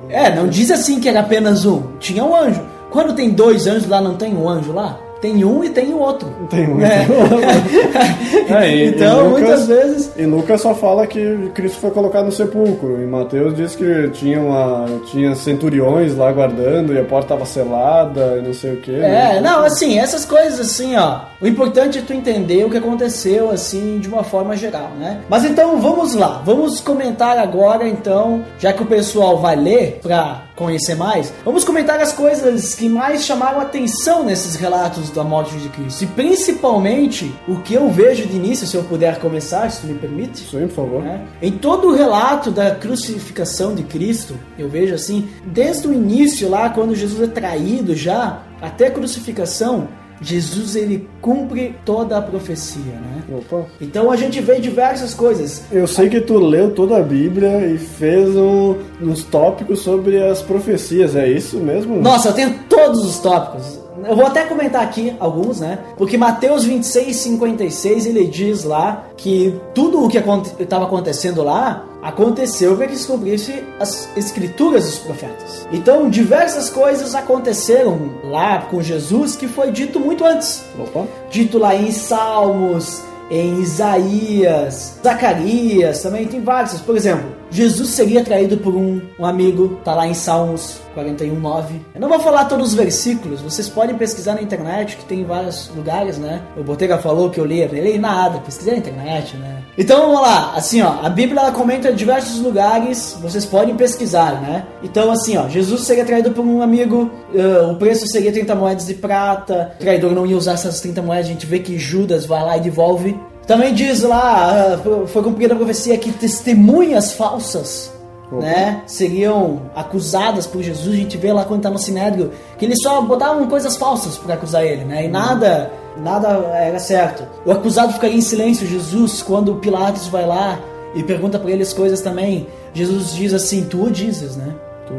[0.10, 1.82] É, não diz assim que era apenas um.
[2.00, 2.66] Tinha um anjo.
[2.90, 4.98] Quando tem dois anjos lá, não tem um anjo lá?
[5.26, 6.28] Tem um e tem o outro.
[6.52, 6.80] Tem um.
[6.82, 7.06] É.
[8.48, 10.12] É, e- então, e Lucas- muitas vezes.
[10.16, 13.02] E Lucas só fala que Cristo foi colocado no sepulcro.
[13.02, 18.38] E Mateus diz que tinha, uma, tinha centuriões lá guardando e a porta estava selada
[18.40, 18.94] e não sei o que.
[18.94, 21.22] É, não, assim, essas coisas assim, ó.
[21.42, 25.22] O importante é tu entender o que aconteceu, assim, de uma forma geral, né?
[25.28, 30.44] Mas então vamos lá, vamos comentar agora, então, já que o pessoal vai ler pra
[30.56, 35.70] conhecer mais, vamos comentar as coisas que mais chamaram atenção nesses relatos da morte de
[35.70, 36.04] Cristo.
[36.04, 39.96] E principalmente o que eu vejo de início, se eu puder começar, se tu me
[39.96, 40.56] permite.
[40.56, 41.02] Aí, por favor.
[41.04, 41.26] né?
[41.42, 46.70] Em todo o relato da crucificação de Cristo, eu vejo assim, desde o início lá,
[46.70, 49.88] quando Jesus é traído já, até a crucificação,
[50.22, 53.24] Jesus ele cumpre toda a profecia, né?
[53.38, 53.66] Opa.
[53.82, 55.64] Então a gente vê diversas coisas.
[55.72, 60.42] Eu sei que tu leu toda a Bíblia e fez um- uns tópicos sobre as
[60.42, 62.02] profecias, é isso mesmo?
[62.02, 63.80] Nossa, eu tenho todos os tópicos.
[64.08, 65.80] Eu vou até comentar aqui alguns, né?
[65.98, 70.18] Porque Mateus 26, 56, ele diz lá que tudo o que
[70.60, 75.68] estava acontecendo lá aconteceu para que se cumprisse as escrituras dos profetas.
[75.72, 80.64] Então, diversas coisas aconteceram lá com Jesus que foi dito muito antes.
[80.78, 81.08] Opa.
[81.32, 86.80] Dito lá em Salmos, em Isaías, Zacarias, também tem vários.
[86.80, 91.82] Por exemplo, Jesus seria traído por um, um amigo, tá lá em Salmos 41, 9.
[91.94, 95.26] Eu não vou falar todos os versículos, vocês podem pesquisar na internet, que tem em
[95.26, 96.42] vários lugares, né?
[96.58, 99.64] O Botega falou que eu li, eu li nada, pesquisei na internet, né?
[99.78, 104.66] Então vamos lá, assim ó, a Bíblia ela comenta diversos lugares, vocês podem pesquisar, né?
[104.82, 108.88] Então assim ó, Jesus seria traído por um amigo, uh, o preço seria 30 moedas
[108.88, 112.26] de prata, o traidor não ia usar essas 30 moedas, a gente vê que Judas
[112.26, 113.20] vai lá e devolve.
[113.48, 117.92] Também diz lá, uh, foi cumprida a profecia que testemunhas falsas
[118.32, 118.42] Opa.
[118.42, 120.96] né, seriam acusadas por Jesus.
[120.96, 124.34] A gente vê lá quando tá no Sinédrio que eles só botavam coisas falsas para
[124.34, 125.06] acusar ele, né?
[125.06, 127.24] E nada, nada era certo.
[127.46, 128.68] O acusado ficaria em silêncio.
[128.68, 130.60] Jesus, quando Pilatos vai lá
[130.96, 134.56] e pergunta para ele as coisas também, Jesus diz assim: Tu dizes, né?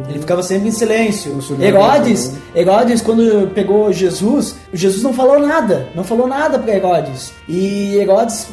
[0.08, 1.38] Ele ficava sempre em silêncio.
[1.60, 2.34] Herodes?
[2.54, 7.32] Herodes, quando pegou Jesus, Jesus não falou nada, não falou nada para Herodes.
[7.48, 8.48] E Herodes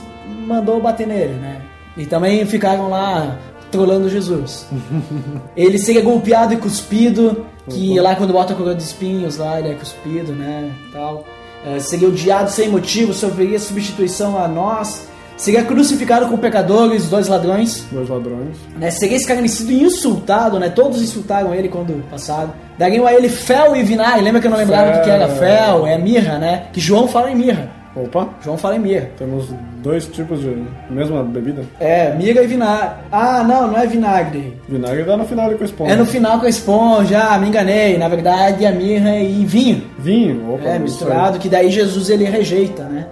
[0.46, 1.62] mandou bater nele, né?
[1.98, 3.38] E também ficaram lá
[3.72, 4.68] trolando Jesus.
[5.58, 9.70] ele seria golpeado e cuspido, que lá quando bota a coroa de espinhos lá, ele
[9.72, 10.72] é cuspido, né?
[10.92, 11.26] Tal.
[11.66, 15.08] Eh, seria odiado sem motivo, sofreria substituição a nós.
[15.36, 18.58] Seria crucificado com pecadores, dois ladrões Dois ladrões.
[18.78, 20.70] né, seria escarnecido e insultado, né?
[20.70, 22.54] Todos insultaram ele quando passaram.
[22.78, 24.22] Dariam a ele fel e vinagre.
[24.22, 25.86] Lembra que eu não lembrava do que era fel?
[25.88, 26.66] É mirra, né?
[26.72, 27.70] Que João fala em mirra.
[27.96, 29.10] Opa, João fala em mirra.
[29.20, 29.50] temos
[29.84, 30.56] dois tipos de
[30.90, 31.64] mesma bebida.
[31.80, 32.90] É, mirra e vinagre.
[33.12, 34.58] Ah, não, não é vinagre.
[34.68, 35.92] Vinagre dá no final com a esponja.
[35.92, 37.96] É no final com a esponja, ah, me enganei.
[38.00, 39.84] Na verdade, a mirra e vinho.
[40.00, 40.70] Vinho, opa.
[40.70, 43.06] É, misturado, que daí Jesus ele rejeita, né?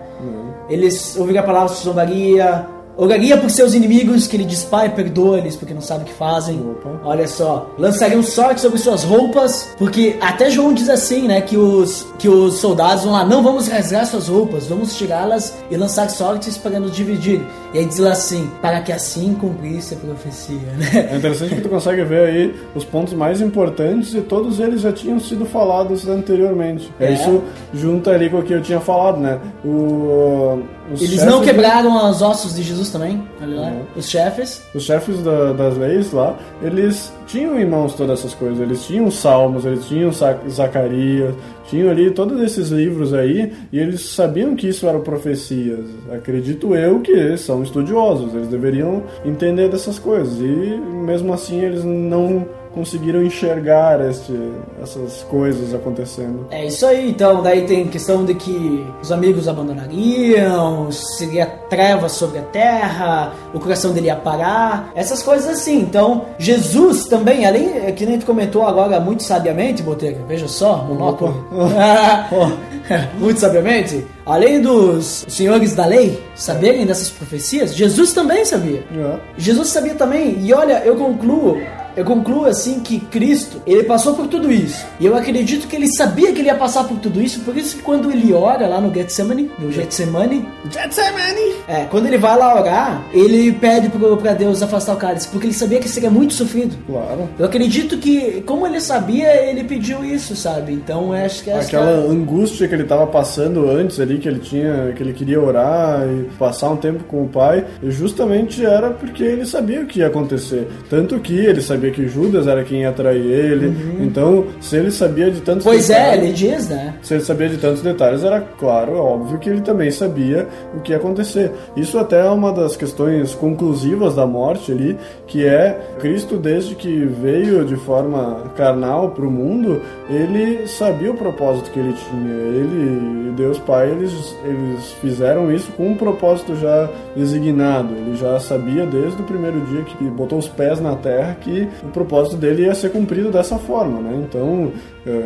[0.71, 2.65] Eles ouviram a palavra zombaria,
[2.97, 6.59] oraria por seus inimigos, que ele diz, Pai, perdoa-lhes, porque não sabem o que fazem.
[6.59, 7.01] Opa.
[7.03, 12.07] Olha só, lançariam sorte sobre suas roupas, porque até João diz assim, né, que os,
[12.19, 16.57] que os soldados vão lá, não vamos rasgar suas roupas, vamos tirá-las e lançar sortes
[16.57, 17.41] para nos dividir.
[17.73, 21.09] E aí diz lá assim, para que assim cumprisse a profecia, né?
[21.11, 24.91] É interessante que tu consegue ver aí os pontos mais importantes e todos eles já
[24.91, 26.91] tinham sido falados anteriormente.
[26.99, 27.41] É, isso
[27.73, 29.39] junta ali com o que eu tinha falado, né?
[29.63, 30.61] O,
[30.93, 33.81] os Eles não quebraram os ossos de Jesus também, olha lá, Uhum.
[33.95, 34.61] os chefes.
[34.73, 38.59] Os chefes da- das leis lá, eles tinham em mãos todas essas coisas.
[38.59, 40.11] Eles tinham os Salmos, eles tinham
[40.49, 41.33] Zacarias,
[41.65, 45.85] tinham ali todos esses livros aí, e eles sabiam que isso eram profecias.
[46.11, 50.39] Acredito eu que eles são estudiosos, eles deveriam entender dessas coisas.
[50.39, 54.33] E mesmo assim eles não conseguiram enxergar este,
[54.81, 56.47] essas coisas acontecendo.
[56.49, 62.39] É isso aí, então daí tem questão de que os amigos abandonariam, seria trevas sobre
[62.39, 65.79] a terra, o coração dele ia parar, essas coisas assim.
[65.79, 70.77] Então, Jesus também, além, é que nem tu comentou agora muito sabiamente, Botega, veja só,
[70.85, 71.47] monóculo.
[73.19, 78.79] muito sabiamente, além dos senhores da lei saberem dessas profecias, Jesus também sabia.
[78.79, 79.19] É.
[79.37, 81.61] Jesus sabia também, e olha, eu concluo,
[81.95, 84.85] eu concluo assim que Cristo, ele passou por tudo isso.
[84.99, 87.77] E eu acredito que ele sabia que ele ia passar por tudo isso, por isso
[87.77, 91.55] que quando ele ora lá no Getsemane, no Getsemane, Getsemane!
[91.67, 95.47] é, quando ele vai lá orar, ele pede pro- pra Deus afastar o cálice, porque
[95.47, 96.75] ele sabia que seria muito sofrido.
[96.87, 97.29] Claro.
[97.39, 100.73] Eu acredito que, como ele sabia, ele pediu isso, sabe?
[100.73, 104.93] Então acho que essa Aquela angústia que ele estava passando antes ali, que ele tinha,
[104.95, 109.45] que ele queria orar e passar um tempo com o pai, justamente era porque ele
[109.45, 110.67] sabia o que ia acontecer.
[110.89, 113.75] Tanto que ele sabia que Judas era quem ia trair ele.
[113.99, 115.71] Então, se ele sabia de tantos Uhum.
[115.71, 116.93] Pois é, detalhes, ele diz, né?
[117.01, 120.91] se ele sabia de tantos detalhes, era claro, óbvio que ele também sabia o que
[120.91, 121.51] ia acontecer.
[121.75, 127.05] Isso até é uma das questões conclusivas da morte ali, que é Cristo, desde que
[127.05, 132.33] veio de forma carnal para o mundo, ele sabia o propósito que ele tinha.
[132.33, 137.93] Ele e Deus Pai, eles, eles fizeram isso com um propósito já designado.
[137.93, 141.87] Ele já sabia desde o primeiro dia que botou os pés na terra que o
[141.89, 144.23] propósito dele ia ser cumprido dessa forma, né?
[144.27, 144.71] Então,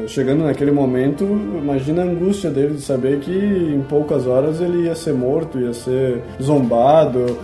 [0.08, 4.96] chegando naquele momento, imagina a angústia dele de saber que em poucas horas ele ia
[4.96, 7.38] ser morto, ia ser zombado,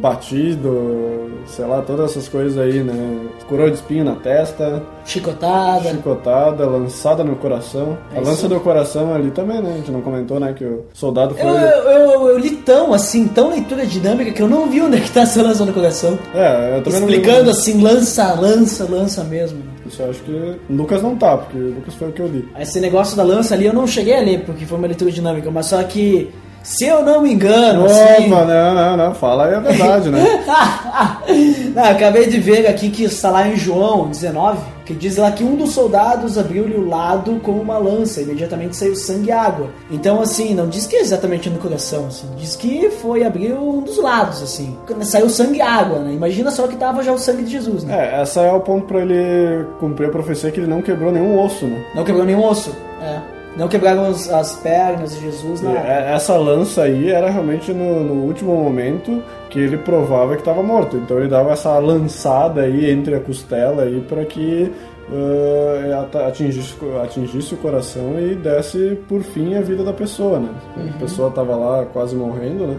[0.00, 3.28] batido, sei lá, todas essas coisas aí, né?
[3.48, 5.90] Coroa de espinho na testa, Chicotada.
[5.90, 7.96] chicotada, lançada no coração.
[8.14, 9.72] É a lança do coração ali também, né?
[9.72, 10.52] A gente não comentou, né?
[10.56, 11.46] Que o soldado foi.
[11.46, 14.98] Eu, eu, eu, eu li tão assim, tão leitura dinâmica que eu não vi onde
[14.98, 16.18] é que tá essa lança no coração.
[16.34, 17.50] É, eu também Explicando não.
[17.50, 19.62] assim, lança, lança, lança mesmo.
[19.88, 20.56] Isso eu acho que.
[20.70, 22.48] Lucas não tá, porque Lucas foi o que eu li.
[22.58, 25.50] Esse negócio da lança ali eu não cheguei a ler, porque foi uma leitura dinâmica,
[25.50, 26.30] mas só que
[26.62, 28.26] Se eu não me engano, assim...
[28.26, 30.44] Opa, não, não, não, fala aí a verdade, né?
[31.74, 35.42] não, acabei de ver aqui que está lá em João 19, que diz lá que
[35.42, 39.70] um dos soldados abriu-lhe o lado com uma lança, imediatamente saiu sangue e água.
[39.90, 43.80] Então, assim, não diz que é exatamente no coração, assim, diz que foi abrir um
[43.80, 44.76] dos lados, assim.
[45.02, 46.12] Saiu sangue e água, né?
[46.12, 48.12] Imagina só que tava já o sangue de Jesus, né?
[48.12, 51.38] É, essa é o ponto pra ele cumprir a profecia que ele não quebrou nenhum
[51.38, 51.84] osso, né?
[51.94, 53.37] Não quebrou nenhum osso, é.
[53.58, 55.80] Não quebraram as, as pernas de Jesus, nada.
[55.80, 60.62] É, Essa lança aí era realmente no, no último momento que ele provava que estava
[60.62, 60.96] morto.
[60.96, 64.72] Então ele dava essa lançada aí entre a costela aí para que
[65.10, 70.50] uh, atingisse, atingisse o coração e desse por fim a vida da pessoa, né?
[70.76, 70.90] Uhum.
[70.90, 72.76] A pessoa estava lá quase morrendo, né?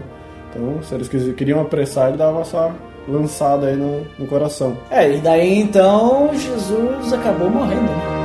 [0.48, 2.72] Então se eles queriam apressar, ele dava essa
[3.06, 4.78] lançada aí no, no coração.
[4.90, 8.19] É, e daí então Jesus acabou morrendo, né?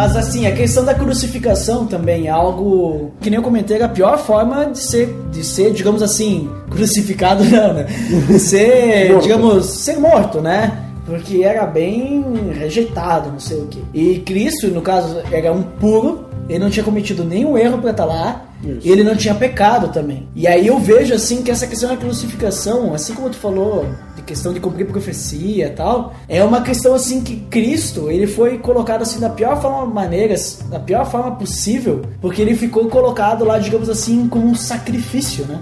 [0.00, 3.88] Mas assim, a questão da crucificação também é algo que nem eu comentei, é a
[3.88, 7.86] pior forma de ser, de ser, digamos assim, crucificado não, né?
[8.26, 10.86] De ser, digamos, ser morto, né?
[11.04, 12.24] Porque era bem
[12.58, 13.84] rejeitado, não sei o que.
[13.92, 18.06] E Cristo, no caso, era um puro, ele não tinha cometido nenhum erro pra estar
[18.06, 18.78] lá, Isso.
[18.82, 20.26] e ele não tinha pecado também.
[20.34, 23.84] E aí eu vejo assim que essa questão da crucificação, assim como tu falou,
[24.30, 29.02] questão de cumprir profecia e tal, é uma questão assim que Cristo, ele foi colocado
[29.02, 30.36] assim da pior forma maneira,
[30.70, 35.60] da pior forma possível, porque ele ficou colocado lá, digamos assim, como um sacrifício, né?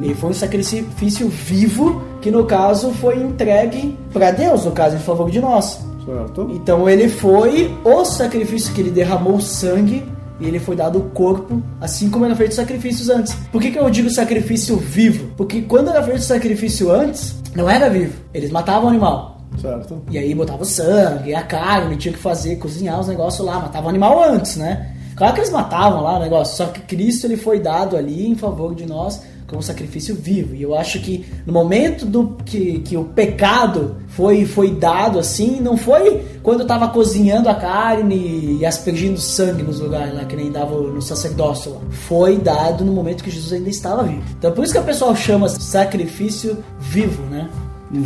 [0.00, 5.00] Ele foi um sacrifício vivo que no caso foi entregue para Deus, no caso, em
[5.00, 5.80] favor de nós.
[6.04, 6.48] Certo?
[6.52, 10.04] Então ele foi o sacrifício que ele derramou sangue
[10.40, 13.34] e ele foi dado o corpo, assim como era feito sacrifícios antes.
[13.50, 15.32] Por que, que eu digo sacrifício vivo?
[15.36, 18.20] Porque quando era feito sacrifício antes, não era vivo.
[18.34, 19.40] Eles matavam o animal.
[19.60, 20.02] Certo.
[20.10, 23.86] E aí botava o sangue, a carne, tinha que fazer, cozinhar os negócios lá, matava
[23.86, 24.92] o animal antes, né?
[25.16, 28.34] Claro que eles matavam lá o negócio, só que Cristo ele foi dado ali em
[28.34, 30.54] favor de nós como sacrifício vivo.
[30.54, 35.60] E eu acho que no momento do que, que o pecado foi foi dado assim,
[35.60, 40.50] não foi quando estava cozinhando a carne e aspergindo sangue nos lugares lá que nem
[40.50, 41.80] dava no sacerdócio lá.
[41.90, 44.22] Foi dado no momento que Jesus ainda estava vivo.
[44.38, 47.48] Então por isso que o pessoal chama sacrifício vivo, né?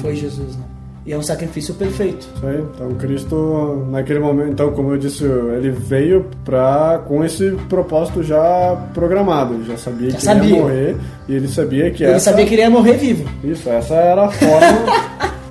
[0.00, 0.70] Foi Jesus, né?
[1.07, 2.29] E é um sacrifício perfeito.
[2.37, 2.59] Isso aí.
[2.75, 8.77] Então Cristo, naquele momento, então, como eu disse, ele veio pra, com esse propósito já
[8.93, 9.55] programado.
[9.55, 10.51] Ele já sabia Já que sabia.
[10.57, 10.97] ia morrer
[11.29, 12.31] e ele sabia que Ele essa...
[12.31, 13.29] sabia que ele ia morrer vivo.
[13.43, 15.11] Isso, essa era a forma.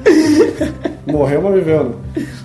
[1.08, 1.92] Morreu, mas viveu, né?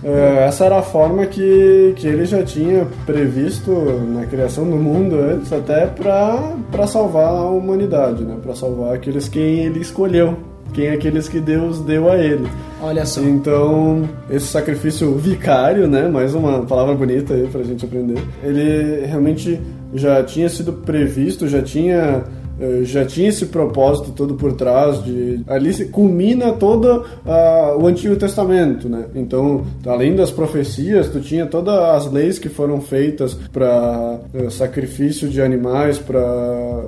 [0.03, 3.71] É, essa era a forma que, que ele já tinha previsto
[4.15, 8.37] na criação do mundo antes, até pra, pra salvar a humanidade, né?
[8.43, 10.37] Pra salvar aqueles quem ele escolheu,
[10.75, 12.47] quem aqueles que Deus deu a ele.
[12.83, 13.23] Olha só.
[13.23, 16.09] Então, esse sacrifício vicário, né?
[16.09, 18.19] Mais uma palavra bonita aí pra gente aprender.
[18.43, 19.61] Ele realmente
[19.95, 22.25] já tinha sido previsto, já tinha
[22.61, 27.87] eh, já tinha esse propósito todo por trás de ali se culmina todo ah, o
[27.87, 29.07] Antigo Testamento, né?
[29.15, 35.41] Então, além das profecias, tu tinha todas as leis que foram feitas para sacrifício de
[35.41, 36.85] animais, para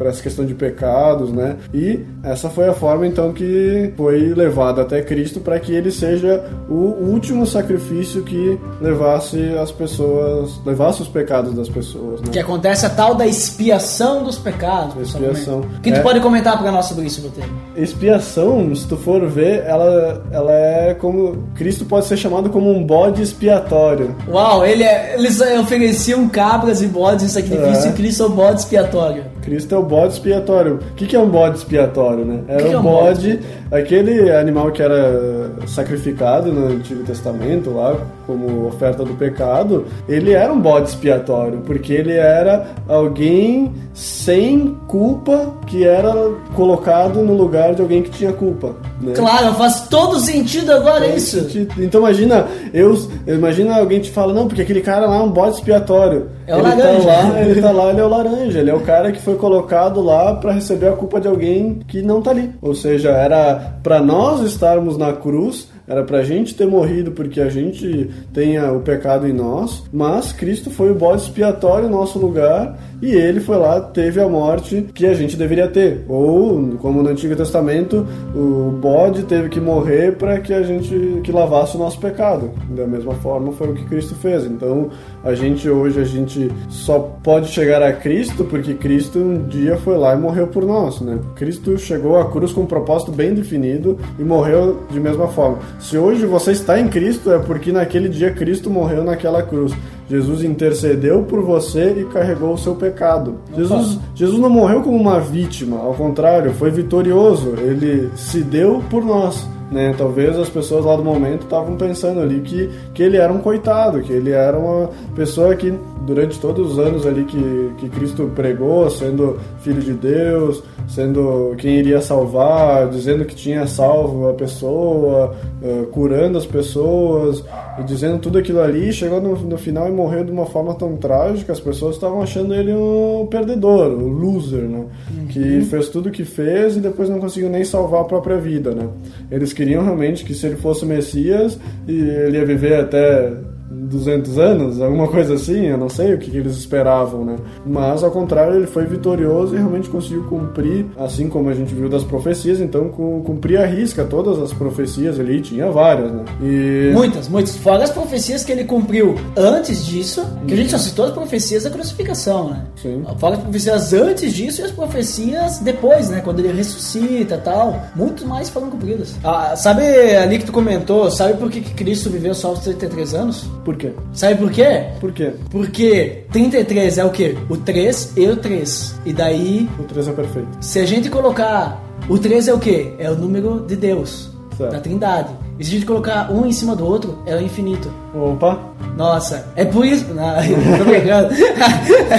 [0.00, 1.56] para essa questão de pecados, né?
[1.74, 6.42] E essa foi a forma então que foi levada até Cristo para que ele seja
[6.70, 6.74] o
[7.10, 12.28] último sacrifício que levasse as pessoas, levasse os pecados das pessoas, né?
[12.32, 14.96] Que acontece a tal da expiação dos pecados.
[15.02, 15.60] Expiação.
[15.60, 16.02] O que tu É.
[16.02, 17.50] pode comentar para nós sobre isso, Botelho?
[17.76, 22.82] Expiação, se tu for ver, ela, ela é como Cristo pode ser chamado como um
[22.82, 24.16] bode expiatório.
[24.26, 27.90] Uau, ele é- eles ofereciam cabras e bodes em sacrifício É.
[27.90, 29.24] e Cristo é o bode expiatório.
[29.42, 30.76] Cristo é o bode expiatório.
[30.76, 32.40] O que, que é um bode expiatório, né?
[32.48, 37.70] Era que é o um bode bode, aquele animal que era sacrificado no Antigo Testamento,
[37.70, 37.96] lá,
[38.30, 45.52] como oferta do pecado, ele era um bode expiatório, porque ele era alguém sem culpa
[45.66, 46.12] que era
[46.54, 48.76] colocado no lugar de alguém que tinha culpa.
[49.00, 49.14] Né?
[49.14, 51.44] Claro, faz todo sentido agora isso.
[51.76, 55.56] Então imagina, eu imagina alguém te fala, não, porque aquele cara lá é um bode
[55.56, 56.28] expiatório.
[56.46, 57.08] É o ele laranja.
[57.08, 59.34] Tá lá, ele tá lá, ele é o laranja, ele é o cara que foi
[59.34, 62.52] colocado lá pra receber a culpa de alguém que não tá ali.
[62.62, 67.48] Ou seja, era pra nós estarmos na cruz, era pra gente ter morrido porque a
[67.48, 72.78] gente tenha o pecado em nós, mas Cristo foi o bode expiatório em nosso lugar
[73.02, 76.04] e ele foi lá, teve a morte que a gente deveria ter.
[76.06, 81.32] Ou, como no Antigo Testamento, o bode teve que morrer para que a gente que
[81.32, 82.52] lavasse o nosso pecado.
[82.70, 84.44] Da mesma forma foi o que Cristo fez.
[84.44, 84.90] Então,
[85.22, 89.96] a gente hoje a gente só pode chegar a Cristo porque Cristo um dia foi
[89.96, 91.18] lá e morreu por nós, né?
[91.36, 95.58] Cristo chegou à cruz com um propósito bem definido e morreu de mesma forma.
[95.78, 99.72] Se hoje você está em Cristo é porque naquele dia Cristo morreu naquela cruz.
[100.08, 103.36] Jesus intercedeu por você e carregou o seu pecado.
[103.56, 107.54] Jesus, Jesus não morreu como uma vítima, ao contrário, foi vitorioso.
[107.58, 109.46] Ele se deu por nós.
[109.70, 109.94] Né?
[109.96, 114.00] Talvez as pessoas lá do momento estavam pensando ali que, que ele era um coitado,
[114.00, 118.90] que ele era uma pessoa que durante todos os anos ali que, que Cristo pregou,
[118.90, 125.86] sendo filho de Deus, sendo quem iria salvar, dizendo que tinha salvo a pessoa, uh,
[125.86, 127.44] curando as pessoas,
[127.78, 130.96] e dizendo tudo aquilo ali, chegou no, no final e morreu de uma forma tão
[130.96, 134.84] trágica, as pessoas estavam achando ele um perdedor, um loser, né?
[135.10, 135.26] Uhum.
[135.26, 138.74] Que fez tudo o que fez e depois não conseguiu nem salvar a própria vida,
[138.74, 138.88] né?
[139.30, 143.32] Eles queriam realmente que se ele fosse o Messias, ele ia viver até
[143.70, 147.36] 200 anos, alguma coisa assim, eu não sei o que, que, eles esperavam, né?
[147.64, 151.88] Mas ao contrário, ele foi vitorioso e realmente conseguiu cumprir, assim como a gente viu
[151.88, 156.24] das profecias, então cumprir a risca todas as profecias ali, tinha várias, né?
[156.42, 156.90] E...
[156.92, 157.56] Muitas, muitas.
[157.56, 161.62] Fora as profecias que ele cumpriu antes disso, que a gente só citou as profecias
[161.62, 162.66] da crucificação, né?
[162.76, 163.04] Sim.
[163.18, 166.20] Fora as profecias antes disso e as profecias depois, né?
[166.22, 169.14] Quando ele ressuscita e tal, muito mais foram cumpridas.
[169.22, 169.82] Ah, sabe
[170.16, 173.48] ali que tu comentou, sabe por que Cristo viveu só aos 33 anos?
[173.70, 173.92] Por quê?
[174.12, 174.84] Sabe por quê?
[174.98, 175.32] Por quê?
[175.48, 177.36] Porque 33 é o quê?
[177.48, 178.96] O 3 e o 3.
[179.06, 179.70] E daí.
[179.78, 180.48] O 3 é perfeito.
[180.60, 181.80] Se a gente colocar.
[182.08, 182.92] O 3 é o quê?
[182.98, 184.28] É o número de Deus.
[184.58, 184.72] Certo.
[184.72, 185.28] Da Trindade.
[185.56, 187.92] E se a gente colocar um em cima do outro, é o infinito.
[188.12, 188.58] Opa!
[188.96, 190.06] Nossa, é por isso.
[190.14, 190.34] Não,
[190.76, 191.28] tô brincando.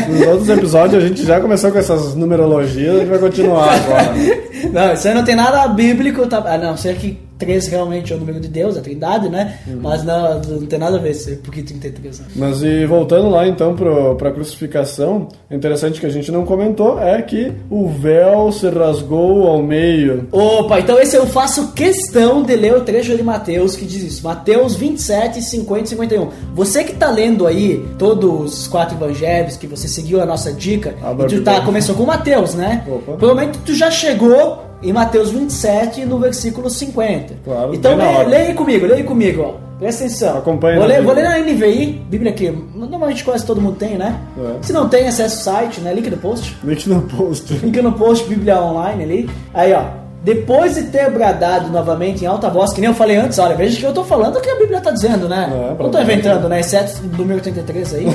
[0.10, 4.14] Nos outros episódios a gente já começou com essas numerologias, a gente vai continuar agora.
[4.72, 6.38] Não, isso aí não tem nada bíblico, tá?
[6.38, 9.58] A não ser que 3 realmente é o número de Deus, a trindade, né?
[9.68, 9.80] Uhum.
[9.82, 11.12] Mas não, não tem nada a ver
[11.44, 12.20] porque 33.
[12.20, 12.26] Né?
[12.36, 17.20] Mas e voltando lá então para a crucificação, interessante que a gente não comentou é
[17.22, 20.28] que o véu se rasgou ao meio.
[20.32, 24.24] Opa, então esse eu faço questão de ler o trecho de Mateus que diz isso.
[24.24, 26.30] Mateus 27, 50 e 51.
[26.54, 30.96] Você que tá lendo aí todos os quatro evangelhos, que você seguiu a nossa dica,
[31.02, 32.84] ah, e tu tá, começou com Mateus, né?
[32.88, 33.14] Opa.
[33.18, 37.36] Provavelmente tu já chegou em Mateus 27, no versículo 50.
[37.44, 39.72] Claro, então leia, leia comigo, leia comigo, ó.
[39.82, 40.38] Presta atenção.
[40.38, 42.52] Acompanha vou, ler, vou ler na NVI, Bíblia aqui.
[42.76, 44.16] Normalmente quase todo mundo tem, né?
[44.38, 44.62] É.
[44.62, 45.92] Se não tem, acesse o site, né?
[45.92, 46.56] Link no post.
[46.64, 47.52] Link no post.
[47.66, 49.30] Link no post, Bíblia Online ali.
[49.52, 49.86] Aí, ó.
[50.24, 53.80] Depois de ter bradado novamente em alta voz, que nem eu falei antes, olha, veja
[53.80, 55.50] que eu tô falando o que a Bíblia tá dizendo, né?
[55.52, 56.60] É, não tô inventando, né?
[56.60, 58.06] Exceto o número 33 aí.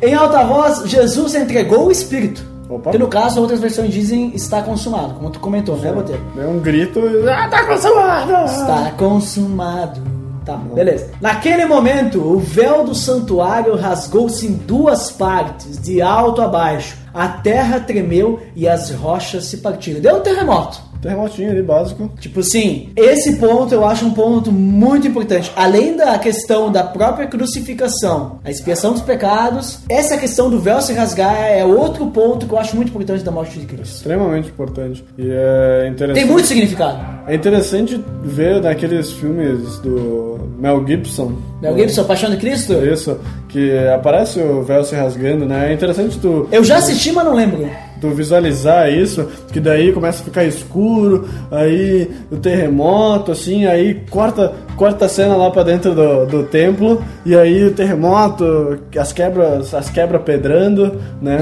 [0.00, 2.90] em alta voz, Jesus entregou o Espírito Opa.
[2.90, 5.88] Que no caso, outras versões dizem está consumado, como tu comentou, né, Sim.
[5.88, 6.22] né, Boteiro?
[6.38, 8.32] É um grito, ah, tá consumado!
[8.44, 10.00] Está consumado.
[10.44, 11.10] Tá, beleza.
[11.20, 16.96] Naquele momento, o véu do santuário rasgou-se em duas partes, de alto a baixo.
[17.14, 20.00] A terra tremeu e as rochas se partiram.
[20.00, 22.10] Deu um terremoto terremotinho ali básico.
[22.20, 25.52] Tipo assim, esse ponto eu acho um ponto muito importante.
[25.56, 30.92] Além da questão da própria crucificação, a expiação dos pecados, essa questão do véu se
[30.92, 33.96] rasgar é outro ponto que eu acho muito importante da morte de Cristo.
[33.96, 35.04] Extremamente importante.
[35.18, 36.22] E é interessante.
[36.22, 36.98] Tem muito significado.
[37.26, 41.32] É interessante ver naqueles filmes do Mel Gibson.
[41.60, 42.74] Mel Gibson, Paixão de Cristo?
[42.74, 45.70] Isso, que aparece o véu se rasgando, né?
[45.70, 46.48] É interessante tu.
[46.52, 47.68] Eu já assisti, mas não lembro
[48.02, 54.52] tu visualizar isso, que daí começa a ficar escuro, aí o terremoto, assim, aí corta,
[54.76, 59.72] corta a cena lá para dentro do, do templo, e aí o terremoto, as quebras,
[59.72, 61.38] as quebras pedrando, né?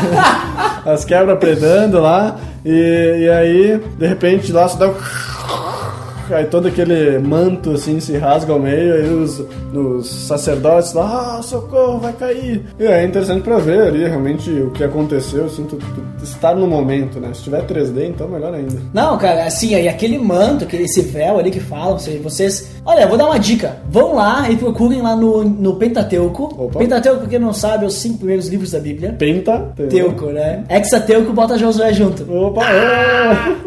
[0.86, 4.90] as quebras pedrando lá, e, e aí, de repente, lá se dá
[6.34, 11.42] aí todo aquele manto assim se rasga ao meio, aí os, os sacerdotes lá, ah,
[11.42, 12.64] socorro, vai cair.
[12.78, 16.66] E é interessante pra ver ali realmente o que aconteceu, assim, tu, tu estar no
[16.66, 17.30] momento, né?
[17.34, 18.80] Se tiver 3D, então melhor ainda.
[18.92, 22.76] Não, cara, assim, aí aquele manto, aquele, esse véu ali que falam, vocês.
[22.84, 23.76] Olha, vou dar uma dica.
[23.90, 26.54] Vão lá e procurem lá no, no Pentateuco.
[26.56, 26.78] Opa.
[26.78, 29.12] Pentateuco, porque não sabe, é os cinco primeiros livros da Bíblia.
[29.12, 30.64] Pentateuco, né?
[30.68, 32.30] Hexateuco bota Josué junto.
[32.32, 32.62] Opa!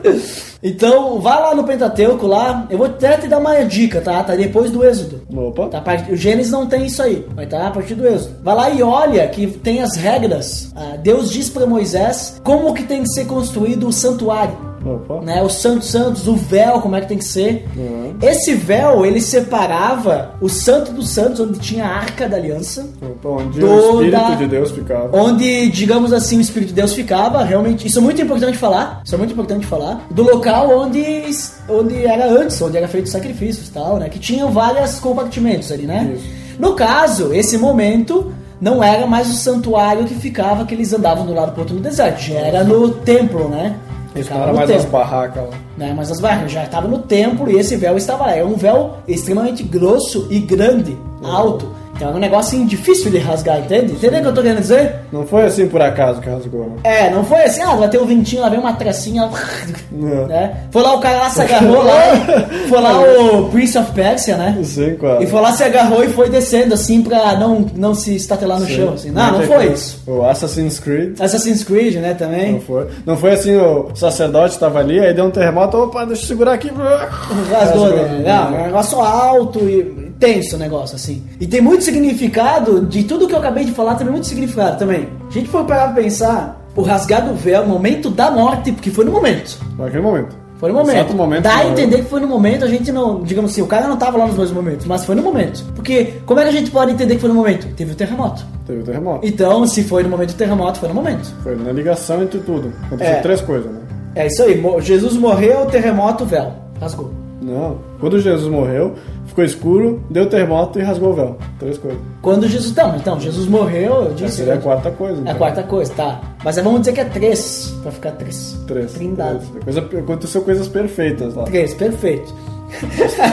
[0.05, 0.48] Oh.
[0.61, 2.67] Então, vá lá no Pentateuco lá.
[2.69, 4.23] Eu vou até te dar uma dica, tá?
[4.23, 5.21] Tá depois do Êxodo.
[5.33, 5.67] Opa.
[5.67, 7.25] Tá, o Gênesis não tem isso aí.
[7.33, 8.35] Vai estar tá a partir do Êxodo.
[8.43, 10.71] Vai lá e olha que tem as regras.
[10.75, 14.68] Ah, Deus diz para Moisés como que tem que ser construído o santuário.
[14.85, 15.21] Opa.
[15.21, 17.67] Né, os santos santos, o véu, como é que tem que ser.
[17.75, 18.15] Uhum.
[18.21, 22.87] Esse véu, ele separava o santo dos santos, onde tinha a arca da aliança.
[23.01, 25.17] Opa, onde o Espírito de Deus ficava.
[25.17, 27.87] Onde, digamos assim, o Espírito de Deus ficava, realmente.
[27.87, 29.01] Isso é muito importante falar.
[29.03, 30.07] Isso é muito importante falar.
[30.11, 31.25] Do local onde,
[31.67, 34.09] onde era antes, onde era feito sacrifícios e tal, né?
[34.09, 36.13] Que tinham vários compartimentos ali, né?
[36.15, 36.25] Isso.
[36.59, 41.33] No caso, esse momento não era mais o santuário que ficava, que eles andavam do
[41.33, 43.75] lado pro outro no deserto, já era no templo, né?
[44.15, 45.57] Era no mais as templo barracas lá.
[45.77, 45.93] né?
[45.95, 48.35] Mas as barras já estava no templo e esse véu estava lá.
[48.35, 51.67] Era um véu extremamente grosso e grande, alto.
[52.03, 53.93] Era um negócio assim, difícil de rasgar, entende?
[53.93, 54.95] Entendeu o que eu tô querendo dizer?
[55.11, 56.75] Não foi assim por acaso que rasgou, né?
[56.83, 59.29] É, não foi assim, ah, bateu o ventinho, lá veio uma tracinha,
[59.91, 60.27] Não.
[60.27, 60.55] né?
[60.71, 62.01] Foi lá o cara lá, se agarrou lá,
[62.69, 64.57] foi lá o Prince of Persia, né?
[64.63, 65.23] Sim, claro.
[65.23, 68.65] E foi lá, se agarrou e foi descendo assim pra não, não se estatelar no
[68.65, 68.75] Sim.
[68.75, 68.93] chão.
[68.93, 69.11] Assim.
[69.11, 70.01] Não, não tem foi isso.
[70.07, 71.19] O Assassin's Creed.
[71.19, 72.53] Assassin's Creed, né, também.
[72.53, 72.87] Não foi.
[73.05, 76.53] Não foi assim, o sacerdote tava ali, aí deu um terremoto, opa, deixa eu segurar
[76.53, 76.69] aqui.
[77.51, 78.23] Rasgou, né?
[78.25, 81.23] Não, é um negócio alto e tenso o negócio, assim.
[81.39, 85.07] E tem muito significado, de tudo que eu acabei de falar, tem muito significado também.
[85.29, 88.89] A gente for parar pra pensar, o rasgar do véu, o momento da morte, porque
[88.91, 89.57] foi no momento.
[89.77, 90.35] Naquele momento.
[90.59, 90.97] Foi no momento.
[90.97, 93.23] Exato momento Dá a entender que foi no momento, a gente não.
[93.23, 95.63] Digamos assim, o cara não tava lá nos dois momentos, mas foi no momento.
[95.73, 97.65] Porque como é que a gente pode entender que foi no momento?
[97.75, 98.45] Teve o terremoto.
[98.67, 99.25] Teve o terremoto.
[99.25, 101.33] Então, se foi no momento do terremoto, foi no momento.
[101.43, 102.73] Foi na ligação entre tudo.
[102.87, 103.21] Aconteceu É.
[103.21, 103.79] três coisas, né?
[104.15, 104.61] É isso aí.
[104.81, 106.51] Jesus morreu, terremoto, véu.
[106.81, 107.09] Rasgou.
[107.41, 107.77] Não.
[108.01, 108.95] Quando Jesus morreu,
[109.29, 111.37] ficou escuro, deu terremoto e rasgou o véu.
[111.57, 111.99] Três coisas.
[112.21, 112.75] Quando Jesus.
[112.75, 114.37] Não, então, Jesus morreu, eu Essa disse.
[114.37, 115.17] seria a quarta coisa.
[115.17, 115.33] É então.
[115.33, 116.21] a quarta coisa, tá.
[116.43, 118.57] Mas vamos dizer que é três, pra ficar três.
[118.67, 118.93] Três.
[118.93, 119.45] Trindade.
[119.45, 119.63] Três.
[119.63, 121.43] Coisa, aconteceu coisas perfeitas lá.
[121.43, 122.33] Três, perfeito.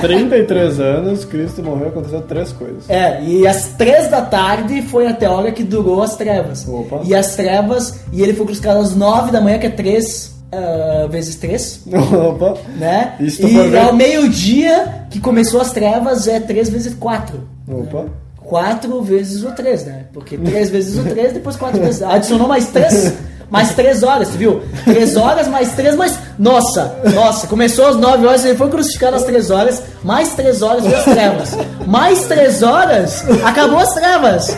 [0.01, 2.89] 33 anos, Cristo morreu, aconteceu três coisas.
[2.89, 6.67] É, e às três da tarde foi até a hora que durou as trevas.
[6.67, 7.01] Opa.
[7.05, 11.07] E as trevas, e ele foi crucificado às nove da manhã, que é três ah,
[11.09, 12.55] vezes três, Opa.
[12.79, 13.15] né?
[13.29, 17.41] Se tu e ao meio-dia que começou as trevas é três vezes quatro.
[17.69, 18.07] Opa.
[18.43, 20.05] Quatro vezes o três, né?
[20.13, 22.01] Porque três vezes o três, depois quatro vezes.
[22.05, 23.13] Adicionou mais três,
[23.51, 24.63] mais três horas, você viu?
[24.85, 26.17] Três horas, mais três, mais.
[26.39, 30.85] Nossa, nossa, começou às nove horas, ele foi crucificado às três horas, mais três horas
[30.85, 31.51] foi as trevas.
[31.87, 34.57] Mais três horas, acabou as trevas.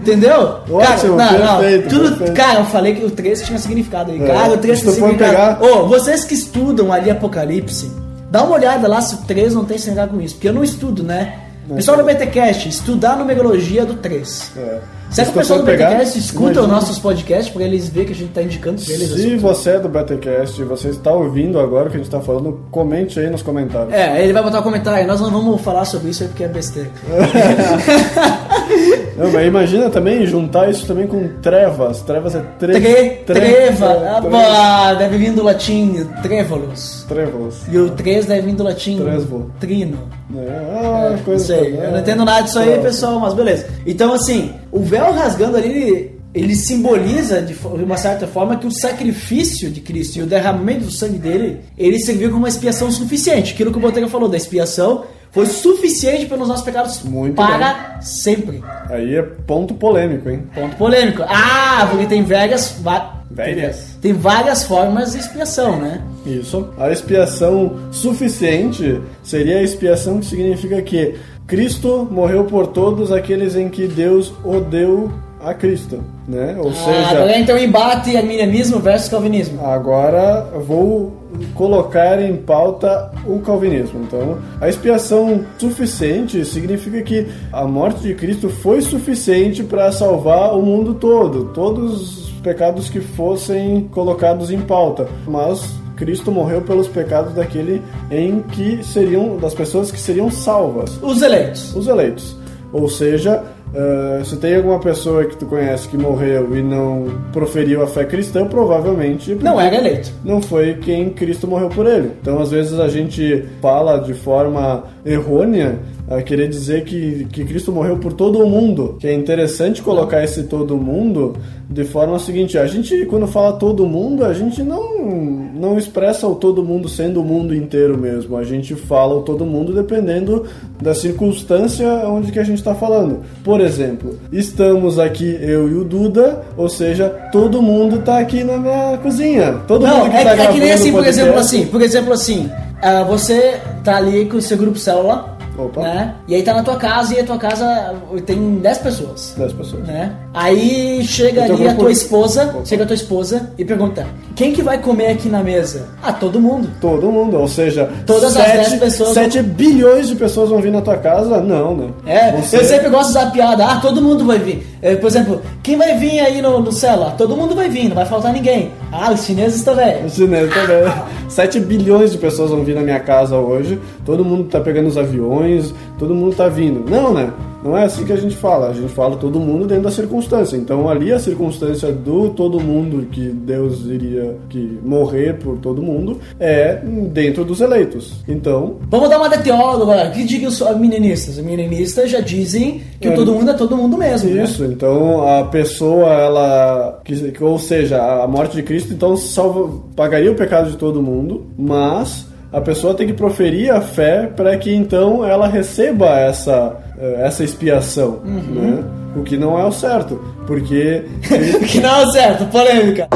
[0.00, 0.58] Entendeu?
[0.70, 2.36] Ótimo, cara, não, perfeito, não, tudo, perfeito.
[2.36, 4.22] cara, eu falei que o 3 tinha significado aí.
[4.22, 5.64] É, Cara, o 3 se tinha significado.
[5.66, 7.90] Ô, vocês que estudam ali Apocalipse,
[8.30, 10.34] dá uma olhada lá se o 3 não tem significado com isso.
[10.36, 11.34] Porque eu não estudo, né?
[11.74, 14.50] Pessoal do BTcast, estudar a numerologia do 3.
[14.56, 14.78] É.
[15.08, 18.12] Será que o pessoal do BTcast escuta os imagina- nossos podcasts pra eles verem que
[18.12, 19.08] a gente tá indicando pra eles?
[19.10, 22.20] Se você é do Betacast e você está ouvindo agora o que a gente está
[22.20, 23.92] falando, comente aí nos comentários.
[23.92, 26.48] É, ele vai botar um comentário, nós não vamos falar sobre isso aí porque é
[26.48, 26.90] besteira.
[29.24, 32.00] Não, mas imagina também juntar isso também com trevas.
[32.02, 32.80] Trevas é tre...
[32.80, 37.04] Tre, tre- treva, ah, tre- pá, deve vir do latim trévolos.
[37.08, 37.62] Trevas.
[37.70, 39.50] E o 3 deve vir do latim Tresvo.
[39.60, 39.98] trino.
[40.36, 41.84] É, ah, Não coisa sei, toda.
[41.84, 43.66] eu não entendo nada disso aí, pessoal, mas beleza.
[43.86, 49.68] Então, assim, o véu rasgando ali, ele, simboliza de uma certa forma que o sacrifício
[49.70, 53.52] de Cristo e o derramamento do sangue dele, ele serviu como uma expiação suficiente.
[53.52, 55.02] Aquilo que o Botelho falou da expiação
[55.32, 58.62] foi suficiente pelos nossos pecados Muito para sempre.
[58.88, 60.44] Aí é ponto polêmico, hein?
[60.54, 61.22] Ponto polêmico.
[61.28, 62.76] Ah, porque tem várias.
[62.80, 63.96] va- Várias.
[64.02, 66.02] Tem várias formas de expiação, né?
[66.26, 66.68] Isso.
[66.76, 71.14] A expiação suficiente seria a expiação que significa que
[71.46, 75.12] Cristo morreu por todos aqueles em que Deus o deu
[75.42, 76.56] a Cristo, né?
[76.58, 79.64] Ou Ah, seja, então embate arminianismo versus calvinismo.
[79.64, 81.12] Agora vou
[81.54, 84.00] colocar em pauta o calvinismo.
[84.02, 90.62] Então, a expiação suficiente significa que a morte de Cristo foi suficiente para salvar o
[90.62, 95.06] mundo todo, todos os pecados que fossem colocados em pauta.
[95.26, 95.62] Mas
[95.96, 101.74] Cristo morreu pelos pecados daquele em que seriam das pessoas que seriam salvas Os eleitos.
[101.76, 102.36] os eleitos.
[102.72, 103.42] Ou seja,
[103.74, 108.04] eh, se tem alguma pessoa que tu conhece que morreu e não proferiu a fé
[108.04, 110.10] cristã, provavelmente Não era eleito.
[110.24, 112.12] não foi quem Cristo morreu por ele.
[112.20, 115.78] Então, às vezes, a gente fala de forma errônea
[116.10, 118.96] a querer dizer que, que Cristo morreu por todo o mundo.
[118.98, 121.36] Que é interessante colocar esse todo mundo
[121.68, 126.34] de forma seguinte: a gente, quando fala todo mundo, a gente não, não expressa o
[126.34, 128.36] todo mundo sendo o mundo inteiro mesmo.
[128.36, 130.46] A gente fala o todo mundo dependendo
[130.82, 133.20] da circunstância onde que a gente está falando.
[133.44, 138.58] Por exemplo, estamos aqui eu e o Duda, ou seja, todo mundo está aqui na
[138.58, 139.60] minha cozinha.
[139.68, 142.12] Todo Não, mundo que é, tá é que nem assim, por exemplo, assim, por exemplo,
[142.12, 142.50] assim,
[142.82, 145.80] ah, você tá ali com o seu grupo célula, Opa.
[145.82, 146.14] né?
[146.28, 147.94] E aí tá na tua casa e a tua casa
[148.26, 149.34] tem 10 pessoas.
[149.36, 149.86] 10 pessoas.
[149.86, 150.12] Né?
[150.32, 152.64] Aí chega O teu ali a tua esposa, Opa.
[152.64, 155.88] chega a tua esposa e pergunta: quem que vai comer aqui na mesa?
[156.02, 156.68] Ah, todo mundo.
[156.80, 160.80] Todo mundo, ou seja, Todas as 10 pessoas 7 bilhões de pessoas vão vir na
[160.80, 161.40] tua casa?
[161.40, 161.88] Não, né?
[162.06, 163.64] É, Você- eu sempre gosto de usar piada.
[163.66, 164.66] Ah, todo mundo vai vir.
[164.82, 167.14] É, por exemplo, quem vai vir aí no, no célula?
[167.18, 168.70] Todo mundo vai vir, não vai faltar ninguém.
[168.90, 170.04] Ah, os chineses também.
[170.04, 170.90] Os chineses também.
[171.28, 173.78] 7 bilhões de pessoas vão vir na minha casa hoje.
[174.04, 175.49] Todo mundo tá pegando os aviões,
[175.98, 176.88] todo mundo tá vindo.
[176.90, 177.32] Não, né?
[177.62, 178.68] Não é assim que a gente fala.
[178.70, 180.56] A gente fala todo mundo dentro da circunstância.
[180.56, 186.18] Então ali a circunstância do todo mundo que Deus iria que morrer por todo mundo
[186.38, 186.76] é
[187.12, 188.14] dentro dos eleitos.
[188.26, 190.08] Então, Vamos dar uma de teólogo agora.
[190.10, 191.36] Que digam os meninistas?
[191.36, 193.12] Os meninistas já dizem que É.
[193.12, 194.30] todo mundo é todo mundo mesmo.
[194.30, 194.42] né?
[194.42, 197.00] Isso, então a pessoa, ela.
[197.04, 201.42] que- ou seja, a morte de Cristo então salva, pagaria o pecado de todo mundo,
[201.58, 207.22] mas a pessoa tem que proferir a fé para que então ela receba essa, eh,
[207.24, 208.20] essa expiação.
[208.24, 208.82] Né?
[209.14, 211.04] O que não é o certo, porque.
[211.68, 213.08] que não é certo, polêmica.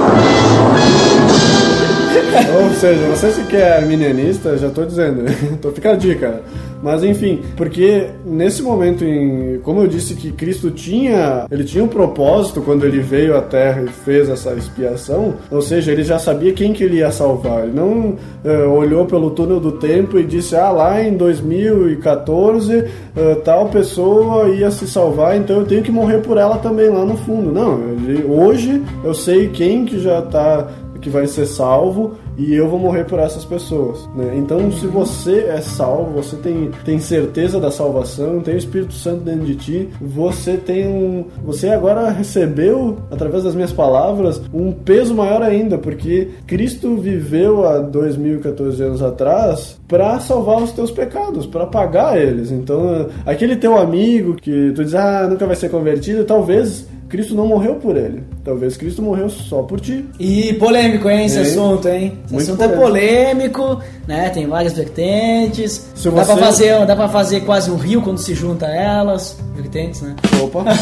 [2.62, 5.24] Ou seja, você se quer arminianista, já tô dizendo,
[5.61, 6.41] tô fica a dica.
[6.85, 11.89] Mas enfim, porque nesse momento em, como eu disse que Cristo tinha, ele tinha um
[11.89, 16.53] propósito quando ele veio à Terra e fez essa expiação, ou seja, ele já sabia
[16.53, 17.62] quem que ele ia salvar.
[17.64, 22.85] Ele não eh, olhou pelo túnel do tempo e disse: "Ah, lá em 2014,
[23.16, 27.03] eh, tal pessoa ia se salvar, então eu tenho que morrer por ela também lá
[27.05, 27.51] no fundo".
[27.51, 30.68] Não, ele- hoje eu sei quem que já tá
[31.01, 34.09] que vai ser salvo e eu vou morrer por essas pessoas.
[34.14, 34.35] Né?
[34.37, 39.22] Então, se você é salvo, você tem, tem certeza da salvação, tem o Espírito Santo
[39.22, 41.26] dentro de ti, você tem um.
[41.45, 47.78] Você agora recebeu, através das minhas palavras, um peso maior ainda, porque Cristo viveu há
[47.78, 52.51] 2014 anos atrás para salvar os teus pecados, para pagar eles.
[52.51, 56.87] Então, aquele teu amigo que tu diz, ah, nunca vai ser convertido, talvez.
[57.15, 58.25] Cristo não morreu por ele.
[58.43, 60.05] Talvez Cristo morreu só por ti.
[60.19, 62.19] E polêmico, hein, esse assunto, hein?
[62.25, 64.31] Esse Muito assunto é polêmico, né?
[64.31, 65.89] Tem várias vertentes.
[65.95, 69.37] Se Dá, você- pra fazer, dá pra fazer quase um rio quando se junta elas.
[69.55, 70.17] Vertentes, né?
[70.43, 70.65] Opa.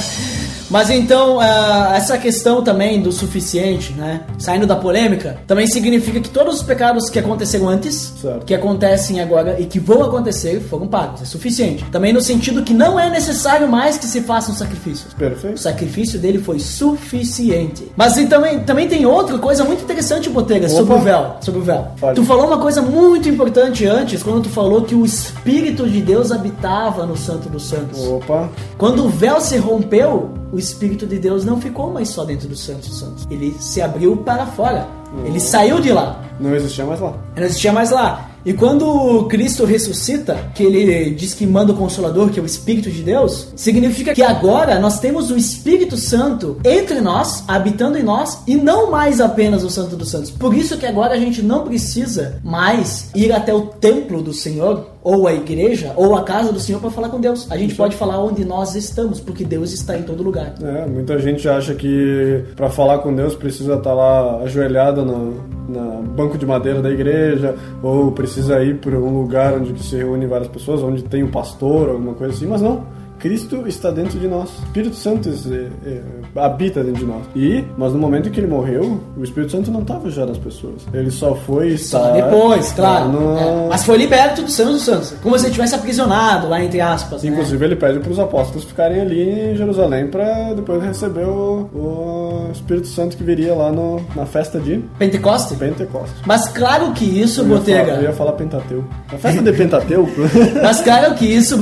[0.72, 4.22] Mas então, ah, essa questão também do suficiente, né?
[4.38, 8.46] Saindo da polêmica, também significa que todos os pecados que aconteceram antes, Certo.
[8.46, 11.20] que acontecem agora e que vão acontecer, foram pagos.
[11.20, 11.84] É suficiente.
[11.92, 15.12] Também no sentido que não é necessário mais que se façam sacrifícios.
[15.12, 15.60] O Perfeito.
[15.60, 17.92] sacrifício dele foi suficiente.
[17.94, 21.04] Mas e também, também tem outra coisa muito interessante, Botega, sobre o Opa.
[21.04, 21.36] véu.
[21.42, 21.88] Sobre o véu.
[22.14, 26.32] Tu falou uma coisa muito importante antes, quando tu falou que o Espírito de Deus
[26.32, 27.98] habitava no Santo dos Santos.
[28.06, 28.48] Opa.
[28.78, 32.54] Quando o véu se rompeu, o Espírito de Deus não ficou mais só dentro do
[32.54, 33.26] Santo dos Santos.
[33.30, 34.86] Ele se abriu para fora.
[35.24, 36.22] Ele saiu de lá.
[36.38, 37.14] Não existia mais lá.
[37.36, 38.28] Não existia mais lá.
[38.44, 42.90] E quando Cristo ressuscita, que ele diz que manda o Consolador, que é o Espírito
[42.90, 48.42] de Deus, significa que agora nós temos o Espírito Santo entre nós, habitando em nós,
[48.46, 50.30] e não mais apenas o Santo dos Santos.
[50.30, 54.88] Por isso que agora a gente não precisa mais ir até o templo do Senhor,
[55.02, 57.50] ou a igreja, ou a casa do Senhor para falar com Deus.
[57.50, 60.54] A gente pode falar onde nós estamos, porque Deus está em todo lugar.
[60.62, 66.02] É, muita gente acha que para falar com Deus precisa estar lá ajoelhado no na
[66.02, 70.48] banco de madeira da igreja ou precisa ir para um lugar onde se reúne várias
[70.48, 72.84] pessoas, onde tem um pastor, alguma coisa assim, mas não.
[73.22, 74.50] Cristo está dentro de nós.
[74.50, 76.00] O Espírito Santo é, é,
[76.40, 77.22] habita dentro de nós.
[77.36, 80.38] E, mas no momento em que ele morreu, o Espírito Santo não estava já nas
[80.38, 80.82] pessoas.
[80.92, 83.08] Ele só foi Só estar depois, claro.
[83.12, 85.14] no- É, mas foi liberto do Santo dos Santos.
[85.22, 87.22] Como se ele tivesse aprisionado lá, entre aspas.
[87.22, 87.30] né?
[87.30, 92.48] Inclusive ele pede para os apóstolos ficarem ali em Jerusalém para depois receber o, o
[92.52, 95.54] Espírito Santo que viria lá no, na festa de Pentecoste?
[95.54, 96.16] Pentecostes.
[96.26, 98.02] Mas claro que isso, Eu ia, falar, eu Botega.
[98.02, 98.88] ia falar Pentateuco.
[99.12, 100.10] A festa de Pentateuco?
[100.60, 101.56] Mas claro que isso.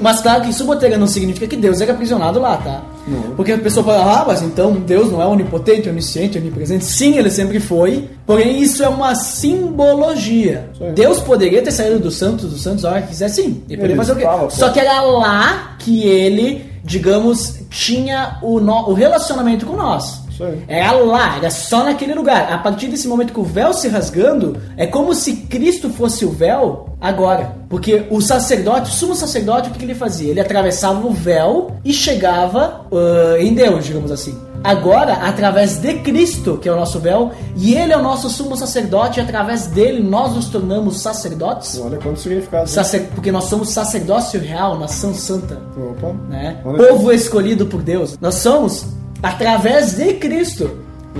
[0.00, 2.82] Mas claro que isso, Botega, não significa que Deus era aprisionado lá, tá?
[3.06, 3.34] Não.
[3.34, 6.84] Porque a pessoa fala, ah, mas então Deus não é onipotente, onisciente, onipresente.
[6.84, 8.08] Sim, ele sempre foi.
[8.26, 10.70] Porém, isso é uma simbologia.
[10.80, 10.92] Aí.
[10.92, 13.62] Deus poderia ter saído do Santos dos Santos a hora que quiser, sim.
[13.68, 14.24] Ele poderia fazer o quê?
[14.24, 14.50] pô.
[14.50, 20.20] Só que era lá que ele, digamos, tinha o, no- o relacionamento com nós.
[20.40, 20.64] Isso aí.
[20.68, 22.52] Era lá, era só naquele lugar.
[22.52, 26.30] A partir desse momento que o véu se rasgando, é como se Cristo fosse o
[26.30, 27.54] véu agora.
[27.68, 30.30] Porque o sacerdote, o sumo sacerdote, o que que ele fazia?
[30.30, 34.36] Ele atravessava o véu e chegava ah, em Deus, digamos assim.
[34.62, 38.54] Agora, através de Cristo, que é o nosso véu, e ele é o nosso sumo
[38.56, 41.80] sacerdote, e através dele nós nos tornamos sacerdotes.
[41.82, 42.68] Olha quanto significado.
[42.68, 46.12] Sacer- Porque nós somos sacerdócio real, nação santa Opa.
[46.28, 46.58] né?
[46.62, 48.18] Povo escolhido por Deus.
[48.20, 48.84] Nós somos
[49.22, 50.78] através de Cristo.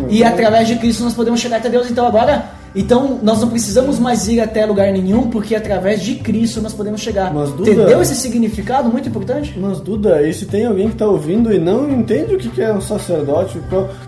[0.09, 1.91] E através de Cristo nós podemos chegar até Deus.
[1.91, 6.61] Então agora, então nós não precisamos mais ir até lugar nenhum, porque através de Cristo
[6.61, 7.33] nós podemos chegar.
[7.33, 9.59] Mas, Duda- Entendeu esse significado muito importante?
[9.59, 12.73] Mas Duda, e se tem alguém que está ouvindo e não entende o que é
[12.73, 13.59] um sacerdote,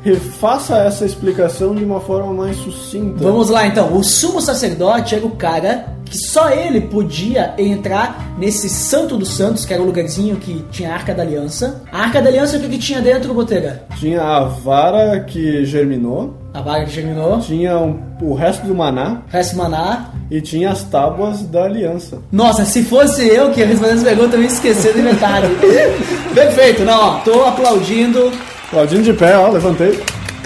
[0.03, 3.23] refaça essa explicação de uma forma mais sucinta.
[3.23, 3.97] Vamos lá então.
[3.97, 9.65] O sumo sacerdote era o cara que só ele podia entrar nesse Santo dos Santos,
[9.65, 11.83] que era o lugarzinho que tinha a Arca da Aliança.
[11.91, 13.83] A Arca da Aliança, o que, que tinha dentro, Botega?
[13.99, 19.23] Tinha a vara que germinou, A vaga que germinou, tinha um- o resto do maná,
[19.29, 22.19] resto maná, e tinha as tábuas da aliança.
[22.31, 25.47] Nossa, se fosse eu que ia responder essa pergunta, eu ia esquecer de metade.
[26.35, 28.31] Perfeito, não, ó, tô aplaudindo.
[28.71, 29.99] Claudinho de pé, ó, levantei.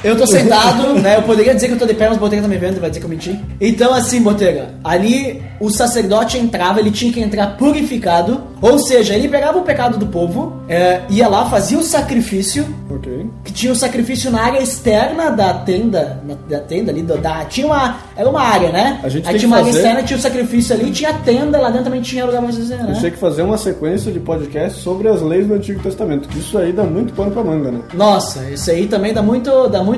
[0.07, 1.17] Eu tô sentado, né?
[1.17, 2.91] Eu poderia dizer que eu tô de pé, mas o Botega tá me vendo, vai
[2.91, 3.39] dizer que eu menti.
[3.61, 9.29] Então, assim, Botega, ali o sacerdote entrava, ele tinha que entrar purificado, ou seja, ele
[9.29, 13.27] pegava o pecado do povo, é, ia lá, fazia o sacrifício, Ok.
[13.45, 17.45] que tinha o sacrifício na área externa da tenda, na- da tenda ali, da, da-
[17.47, 19.01] tinha uma, era uma área, né?
[19.03, 21.59] A gente Aí tinha uma área fazer- externa, tinha o sacrifício ali, tinha a tenda,
[21.59, 22.87] lá dentro também tinha lugar pra fazer, né?
[22.89, 26.39] gente tinha que fazer uma sequência de podcast sobre as leis do Antigo Testamento, que
[26.39, 27.81] isso aí dá muito pano pra manga, né?
[27.95, 29.96] Nossa, isso aí também dá muito, dá muito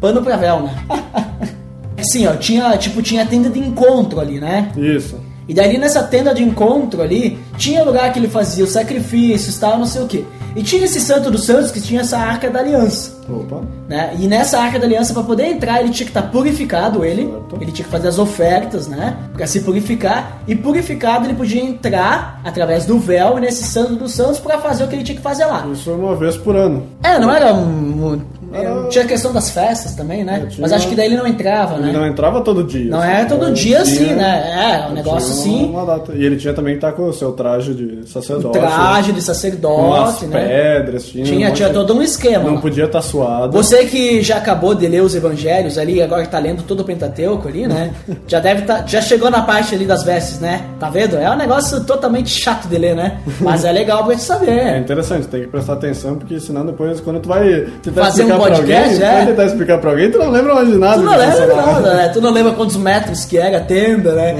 [0.00, 0.74] pano pra véu, né?
[1.98, 4.70] Assim, ó, tinha, tipo, tinha tenda de encontro ali, né?
[4.76, 5.18] Isso.
[5.48, 9.78] E daí nessa tenda de encontro ali, tinha lugar que ele fazia os sacrifícios, tal,
[9.78, 10.26] não sei o que.
[10.56, 13.14] E tinha esse santo dos santos que tinha essa arca da aliança.
[13.28, 13.60] Opa.
[13.86, 14.16] Né?
[14.18, 17.24] E nessa arca da aliança, para poder entrar, ele tinha que estar purificado, ele.
[17.26, 17.58] Certo.
[17.60, 19.16] Ele tinha que fazer as ofertas, né?
[19.34, 20.40] Para se purificar.
[20.48, 24.88] E purificado, ele podia entrar através do véu nesse santo dos santos para fazer o
[24.88, 25.66] que ele tinha que fazer lá.
[25.70, 26.86] Isso uma vez por ano.
[27.02, 28.22] É, não era um.
[28.52, 30.42] Um- Era- Tinha a questão das festas também, né?
[30.44, 31.92] É, tinha Mas acho que daí ele não entrava, Ele né?
[31.92, 32.90] não entrava todo dia.
[32.90, 34.82] Não assim, era todo dia tinha- assim, né?
[34.86, 35.74] É, um negócio assim.
[36.14, 38.58] E ele tinha também que estar com o seu traje de O sacerdote.
[38.58, 40.46] traje de com sacerdote, né?
[40.46, 41.24] pedras, tinha.
[41.24, 42.50] um Tinha, monte tinha todo um esquema.
[42.50, 43.52] Não podia estar suado.
[43.52, 46.84] Você que já acabou de ler os evangelhos ali, agora que tá lendo todo o
[46.84, 47.92] Pentateuco ali, né?
[48.26, 50.62] já deve tá, já chegou na parte ali das vestes, né?
[50.78, 51.16] Tá vendo?
[51.16, 53.18] É um negócio totalmente chato de ler, né?
[53.40, 54.78] Mas é legal pra te É saber.
[54.78, 59.08] interessante, tem que prestar atenção, porque senão depois, quando tu vai Fazer um podcast, alguém,
[59.08, 59.12] é.
[59.12, 60.96] vai tentar explicar pra alguém, tu não lembra mais de nada.
[60.96, 61.72] Tu não lembra fala.
[61.72, 62.08] nada, né?
[62.08, 64.34] Tu não lembra quantos metros que era a tenda, né?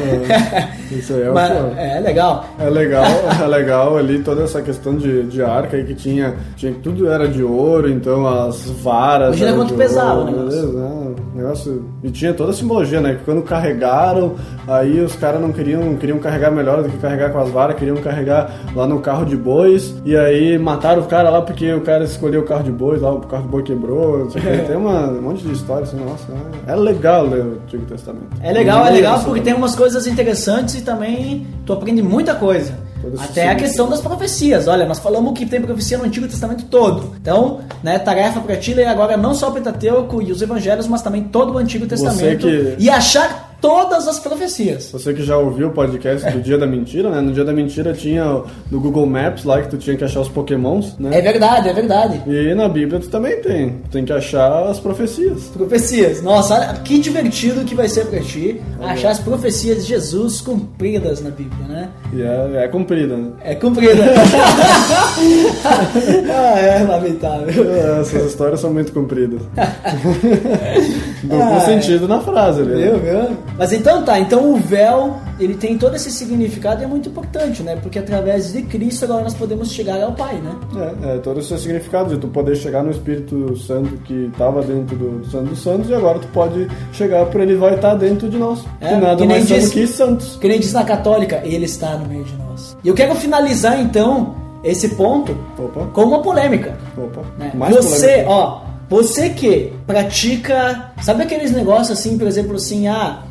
[0.99, 2.45] Isso aí é Mas, é legal.
[2.59, 3.05] É legal,
[3.43, 6.75] é legal ali toda essa questão de, de arca aí que tinha, tinha.
[6.83, 9.37] Tudo era de ouro, então as varas.
[9.37, 10.73] Imagina quanto pesava ouro, o negócio.
[10.73, 11.15] né?
[11.35, 11.85] Negócio.
[12.03, 13.15] E tinha toda a simbologia, né?
[13.15, 14.35] Que quando carregaram,
[14.67, 17.97] aí os caras não queriam, queriam carregar melhor do que carregar com as varas, queriam
[17.97, 19.95] carregar lá no carro de bois.
[20.05, 23.13] E aí mataram o cara lá porque o cara escolheu o carro de bois, lá
[23.13, 24.27] o carro de boi quebrou.
[24.29, 24.41] Quê.
[24.67, 26.27] Tem uma, um monte de história assim, nossa.
[26.67, 28.27] É, é legal ler o Antigo Testamento.
[28.43, 32.73] É legal, é legal porque tem umas coisas interessantes também tu aprende muita coisa.
[33.21, 34.67] Até a questão das profecias.
[34.67, 37.15] Olha, nós falamos que tem profecia no Antigo Testamento todo.
[37.21, 41.03] Então, né, tarefa pra ti ler agora não só o Pentateuco e os Evangelhos, mas
[41.03, 42.47] também todo o Antigo Testamento.
[42.49, 44.91] que- E achar todas as profecias.
[44.93, 47.21] Você que já ouviu o podcast do Dia da Mentira, né?
[47.21, 48.25] No Dia da Mentira tinha
[48.71, 51.21] no Google Maps lá que tu tinha que achar os pokémons, É né?
[51.21, 52.23] verdade, é verdade.
[52.27, 53.71] E na Bíblia tu também tem.
[53.85, 55.45] Tu tem que achar as profecias.
[55.55, 56.23] Profecias.
[56.23, 61.21] Nossa, olha que divertido que vai ser pra ti achar as profecias de Jesus cumpridas
[61.23, 61.89] na Bíblia, né?
[62.13, 63.31] E é, é cumprida, né?
[63.43, 64.05] É cumprida.
[66.31, 67.75] ah, é lamentável.
[68.01, 69.41] Essas histórias são muito compridas.
[71.23, 71.61] Duplo Ah, é.
[71.61, 72.75] sentido na frase ali.
[72.75, 73.27] Viu, né?
[73.29, 73.37] viu?
[73.59, 77.63] Mas então tá, então o véu, ele tem todo esse significado e é muito importante,
[77.63, 77.77] né?
[77.77, 80.55] Porque através de Cristo agora nós podemos chegar ao Pai, né?
[81.03, 84.95] É, é todo esse significado de tu poder chegar no Espírito Santo que estava dentro
[84.97, 88.29] do, do Santo dos Santos e agora tu pode chegar por ele vai estar dentro
[88.29, 88.63] de nós.
[88.81, 90.37] É, que nada que mais diz- que santos.
[90.37, 92.77] Que nem diz na católica, ele está no meio de nós.
[92.85, 96.77] E eu quero finalizar então esse ponto Opa, com uma polêmica.
[96.97, 97.23] opa.
[97.39, 97.53] né?
[97.71, 98.31] Você, polêmica.
[98.31, 103.23] ó, você que pratica, sabe aqueles negócios assim, por exemplo, assim, ah,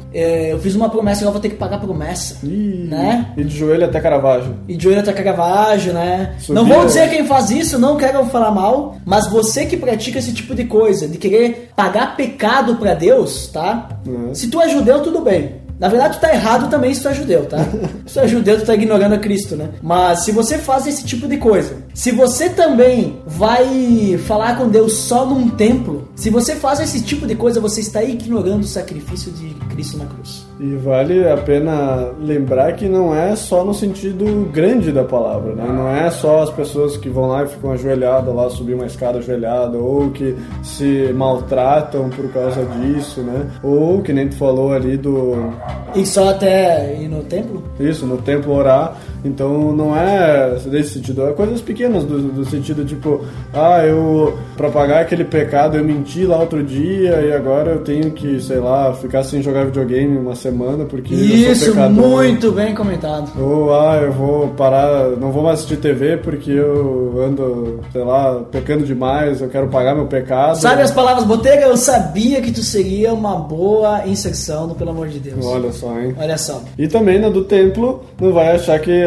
[0.51, 3.27] eu fiz uma promessa, agora vou ter que pagar a promessa, Ih, né?
[3.35, 4.55] E de joelho até Caravaggio.
[4.67, 6.35] E de joelho até Caravaggio, né?
[6.39, 10.19] Subia- Não vou dizer quem faz isso, não quero falar mal, mas você que pratica
[10.19, 13.89] esse tipo de coisa, de querer pagar pecado pra Deus, tá?
[14.07, 14.33] Uhum.
[14.33, 15.64] Se tu é judeu, tudo bem.
[15.79, 17.57] Na verdade, tu tá errado também se tu é judeu, tá?
[18.05, 19.69] se tu é judeu, tu tá ignorando a Cristo, né?
[19.81, 24.93] Mas se você faz esse tipo de coisa, se você também vai falar com Deus
[24.93, 29.31] só num templo, se você faz esse tipo de coisa, você está ignorando o sacrifício
[29.31, 30.45] de Cristo na cruz.
[30.59, 35.65] E vale a pena lembrar que não é só no sentido grande da palavra, né?
[35.67, 39.17] Não é só as pessoas que vão lá e ficam ajoelhadas lá, subir uma escada
[39.19, 43.47] ajoelhada, ou que se maltratam por causa disso, né?
[43.61, 45.53] Ou que nem tu falou ali do
[45.95, 47.63] E só até ir no templo?
[47.79, 48.97] isso, no templo orar.
[49.25, 54.69] Então não é desse sentido, é coisas pequenas do, do sentido tipo, ah, eu pra
[54.69, 58.93] pagar aquele pecado eu menti lá outro dia e agora eu tenho que, sei lá,
[58.93, 63.31] ficar sem jogar videogame uma semana porque Isso, muito bem comentado.
[63.39, 68.41] Ou, ah, eu vou parar, não vou mais assistir TV porque eu ando, sei lá,
[68.51, 70.57] pecando demais, eu quero pagar meu pecado.
[70.57, 71.65] Sabe as palavras Botega?
[71.65, 75.45] Eu sabia que tu seria uma boa inserção no Pelo Amor de Deus.
[75.45, 76.15] Olha só, hein?
[76.19, 76.61] Olha só.
[76.77, 79.03] E também na do templo, não vai achar que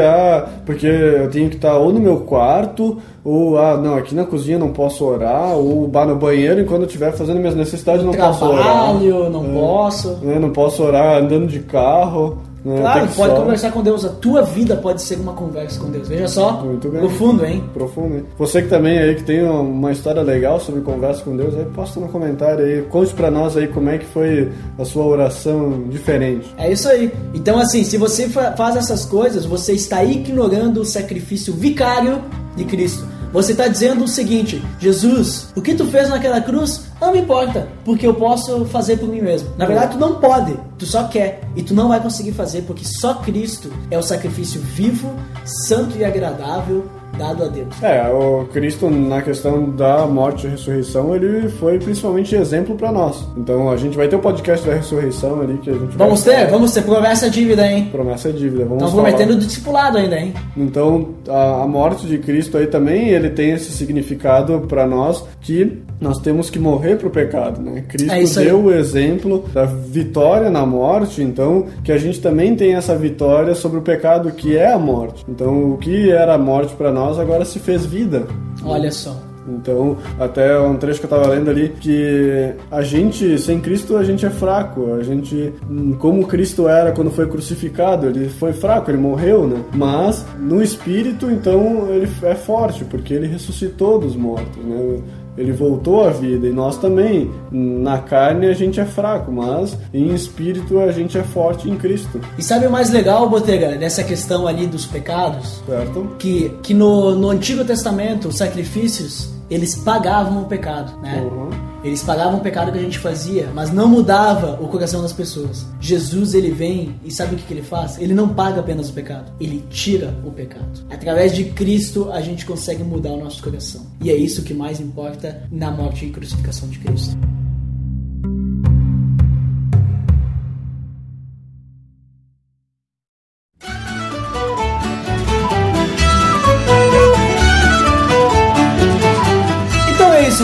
[0.67, 4.59] porque eu tenho que estar ou no meu quarto, ou ah, não, aqui na cozinha
[4.59, 8.45] não posso orar, ou bah, no banheiro enquanto eu estiver fazendo minhas necessidades não posso
[8.45, 8.65] orar.
[8.65, 9.61] Trabalho, não É.
[9.61, 10.09] posso.
[10.23, 12.39] né, Não posso orar andando de carro.
[12.75, 14.05] Né, Claro, pode só- conversar com Deus.
[14.05, 16.09] A tua vida pode ser uma conversa com Deus.
[16.09, 17.01] Veja só, Muito bem.
[17.01, 17.65] profundo, hein?
[17.73, 18.25] Profundo, hein?
[18.39, 21.99] Você que também aí que tem uma história legal sobre conversa com Deus, aí posta
[22.01, 26.53] no comentário aí, conte pra nós aí como é que foi a sua oração diferente.
[26.59, 27.13] É isso aí.
[27.35, 32.21] Então, assim, se você fa- faz essas coisas, você está ignorando o sacrifício vicário
[32.57, 33.05] de Cristo.
[33.33, 37.69] Você está dizendo o seguinte: Jesus, o que tu fez naquela cruz não me importa,
[37.85, 39.51] porque eu posso fazer por mim mesmo.
[39.57, 41.41] Na verdade, tu não pode, tu só quer.
[41.55, 46.05] E tu não vai conseguir fazer, porque só Cristo é o sacrifício vivo, santo e
[46.05, 46.85] agradável
[47.17, 47.83] dado a Deus.
[47.83, 53.27] É, o Cristo na questão da morte e ressurreição, ele foi principalmente exemplo pra nós.
[53.37, 56.37] Então a gente vai ter o podcast da ressurreição ali que a gente Vamos vai...
[56.37, 56.51] ter?
[56.51, 56.83] Vamos ter.
[56.83, 57.89] Promessa é dívida, hein?
[57.91, 59.03] Promessa é dívida, vamos falar.
[59.03, 60.35] prometendo do discipulado ainda, hein?
[60.57, 65.83] Então, a, a morte de Cristo aí também, ele tem esse significado para nós que
[66.01, 67.85] nós temos que morrer pro pecado, né?
[67.89, 72.75] Cristo É deu o exemplo da vitória na morte, então que a gente também tem
[72.75, 75.25] essa vitória sobre o pecado que é a morte.
[75.29, 78.27] Então, o que era a morte para nós agora se fez vida.
[78.65, 79.29] Olha só.
[79.49, 84.05] Então, até um trecho que eu tava lendo ali, que a gente, sem Cristo, a
[84.05, 84.93] gente é fraco.
[84.93, 85.53] A gente,
[85.99, 89.65] como Cristo era quando foi crucificado, ele foi fraco, ele morreu, né?
[89.73, 94.99] Mas, no espírito, então, ele é forte, porque ele ressuscitou dos mortos, né?
[95.39, 100.13] Ele voltou à vida e nós também, na carne, a gente é fraco, mas em
[100.15, 104.47] espírito a gente é forte em Cristo, E sabe o mais legal, Botega, nessa questão
[104.47, 105.63] ali dos pecados?
[105.67, 106.11] certo?
[106.19, 111.21] Que, que no, no Antigo Testamento, os sacrifícios, eles pagavam o pecado, né?
[111.23, 111.68] Uhum.
[111.83, 115.67] Eles pagavam o pecado que a gente fazia, mas não mudava o coração das pessoas.
[115.81, 117.99] Jesus, ele vem e sabe o que, que ele faz?
[117.99, 120.85] Ele não paga apenas o pecado, ele tira o pecado.
[120.91, 123.87] Através de Cristo, a gente consegue mudar o nosso coração.
[124.03, 127.17] E é isso que mais importa na morte e crucificação de Cristo.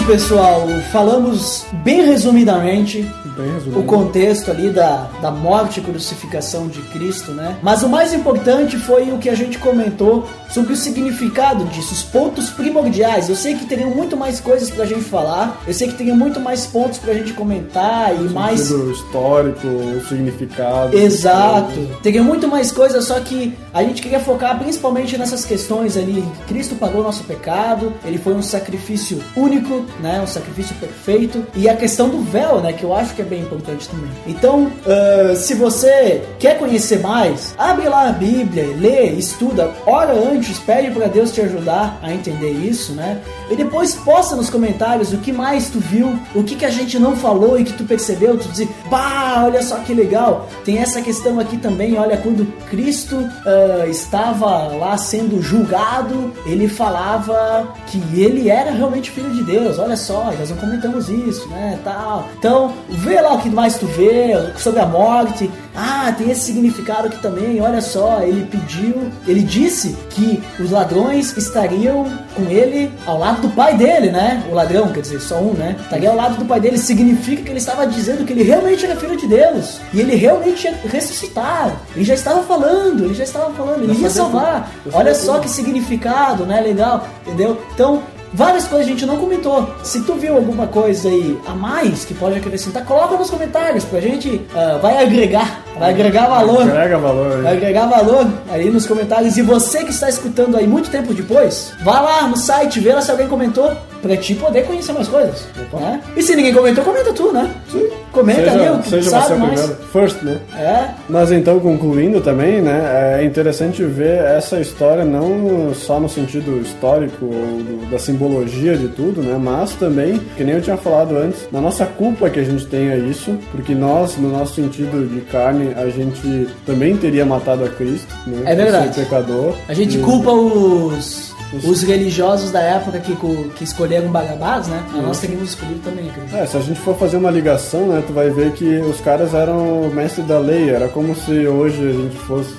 [0.06, 0.66] Pessoal.
[0.92, 3.04] Falamos bem resumidamente
[3.36, 7.56] Bem o contexto ali da, da morte e crucificação de Cristo, né?
[7.62, 12.04] Mas o mais importante foi o que a gente comentou sobre o significado disso, os
[12.04, 13.28] pontos primordiais.
[13.28, 16.38] Eu sei que teriam muito mais coisas pra gente falar, eu sei que teria muito
[16.38, 18.60] mais pontos pra gente comentar e mais.
[18.60, 20.96] Sentido histórico, o significado.
[20.96, 21.74] Exato.
[22.04, 26.24] Teria muito mais coisas, só que a gente queria focar principalmente nessas questões ali.
[26.46, 30.20] Cristo pagou nosso pecado, ele foi um sacrifício único, né?
[30.20, 31.46] Um sacrifício perfeito.
[31.54, 32.72] E a questão do véu, né?
[32.72, 34.10] Que eu acho que é bem importante também.
[34.26, 40.58] Então, ah, se você quer conhecer mais, abre lá a Bíblia, lê, estuda, ora antes,
[40.58, 43.20] pede para Deus te ajudar a entender isso, né?
[43.50, 46.98] E depois posta nos comentários o que mais tu viu, o que, que a gente
[46.98, 50.48] não falou e que tu percebeu, tu dizer, pá, olha só que legal.
[50.64, 53.16] Tem essa questão aqui também, olha, quando Cristo
[53.46, 59.78] ah, estava lá sendo julgado, ele falava que ele era realmente filho de Deus.
[59.78, 62.28] Olha só, nós não comentamos isso, né, tal.
[62.38, 65.50] Então, vê lá o que mais tu vê sobre a morte.
[65.74, 67.60] Ah, tem esse significado aqui também.
[67.60, 72.04] Olha só, ele pediu, ele disse que os ladrões estariam
[72.34, 74.44] com ele ao lado do pai dele, né?
[74.50, 75.76] O ladrão, quer dizer, só um, né?
[75.80, 76.78] Estaria ao lado do pai dele.
[76.78, 79.80] Significa que ele estava dizendo que ele realmente era filho de Deus.
[79.92, 81.76] E ele realmente ia ressuscitar.
[81.94, 84.70] Ele já estava falando, ele já estava falando, ele ia salvar.
[84.92, 86.60] Olha só que significado, né?
[86.60, 87.60] Legal, entendeu?
[87.74, 88.02] Então,
[88.34, 89.72] várias coisas a gente não comentou.
[89.82, 94.00] Se tu viu alguma coisa aí a mais que pode acrescentar, coloca nos comentários pra
[94.00, 94.40] gente.
[94.54, 96.62] ah, vai agregar, vai agregar valor.
[96.62, 97.42] Agrega valor.
[97.42, 99.36] Vai agregar valor aí nos comentários.
[99.36, 103.00] E você que está escutando aí muito tempo depois, vá lá no site, vê lá
[103.00, 103.72] se alguém comentou,
[104.06, 105.46] pra ti poder conhecer mais coisas.
[105.72, 106.00] Né?
[106.16, 107.50] E se ninguém comentou, comenta tu, né?
[107.70, 107.88] Sim.
[108.12, 109.60] Comenta seja, ali o que seja sabe você mais.
[109.60, 109.82] primeiro.
[109.92, 110.38] First, né?
[110.56, 116.60] É, Mas então, concluindo também, né, é interessante ver essa história não só no sentido
[116.60, 121.16] histórico ou do- da simbologia de tudo, né, mas também, que nem eu tinha falado
[121.16, 125.08] antes, na nossa culpa que a gente tem a isso, porque nós, no nosso sentido
[125.12, 128.94] de carne, a gente também teria matado a Cristo, né, É verdade.
[128.94, 129.54] ser pecador.
[129.68, 131.33] a gente E- culpa os.
[131.62, 133.14] Os religiosos da época que,
[133.56, 134.82] que escolheram Barabás, né?
[135.02, 136.34] Nós teríamos escolhido também, acredito.
[136.36, 139.34] É, se a gente for fazer uma ligação, né, tu vai ver que os caras
[139.34, 142.54] eram mestre da lei, era como se hoje a gente fosse,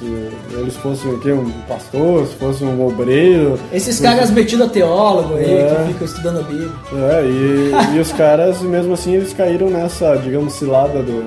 [0.52, 3.60] eles fossem aqui um pastor, se fosse um obreiro.
[3.74, 5.84] Esses caras metidos a teólogo aí, É.
[5.88, 6.70] que ficam estudando a Bíblia.
[6.94, 11.26] É, e, e os caras, mesmo assim, eles caíram nessa, digamos, cilada do,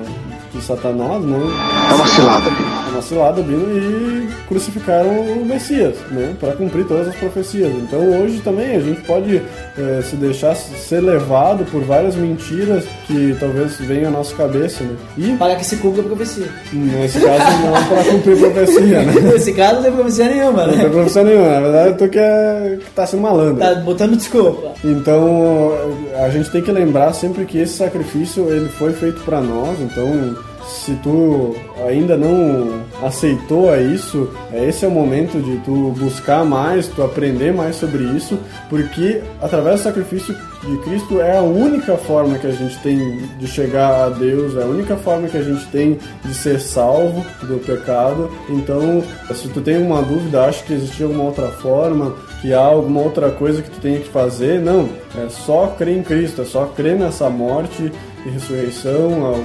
[0.53, 1.37] de Satanás, né?
[1.91, 2.49] É uma cilada,
[2.89, 2.99] amigo.
[2.99, 6.35] uma cilada, Bino, e crucificaram o Messias, né?
[6.39, 7.71] Para cumprir todas as profecias.
[7.75, 9.41] Então hoje também a gente pode
[9.77, 14.95] é, se deixar ser levado por várias mentiras que talvez venham à nossa cabeça, né?
[15.17, 16.47] E para que se cumpra a profecia.
[16.73, 19.13] Nesse caso não para cumprir a profecia, né?
[19.31, 20.73] Nesse caso não tem profecia nenhuma, né?
[20.73, 21.49] Não tem profecia nenhuma.
[21.49, 23.57] Na verdade, tu que, é, que tá sendo malandro.
[23.57, 24.73] Tá botando desculpa.
[24.83, 25.73] Então
[26.17, 30.35] a gente tem que lembrar sempre que esse sacrifício ele foi feito para nós, então
[30.69, 31.55] se tu
[31.87, 37.53] ainda não aceitou a isso, esse é o momento de tu buscar mais, tu aprender
[37.53, 38.37] mais sobre isso,
[38.69, 43.47] porque através do sacrifício de Cristo é a única forma que a gente tem de
[43.47, 47.57] chegar a Deus, é a única forma que a gente tem de ser salvo do
[47.59, 48.29] pecado.
[48.49, 49.01] Então,
[49.33, 53.31] se tu tem uma dúvida, acha que existe alguma outra forma, que há alguma outra
[53.31, 56.97] coisa que tu tenha que fazer, não, é só crer em Cristo, é só crer
[56.97, 57.91] nessa morte
[58.25, 59.39] e ressurreição, ao,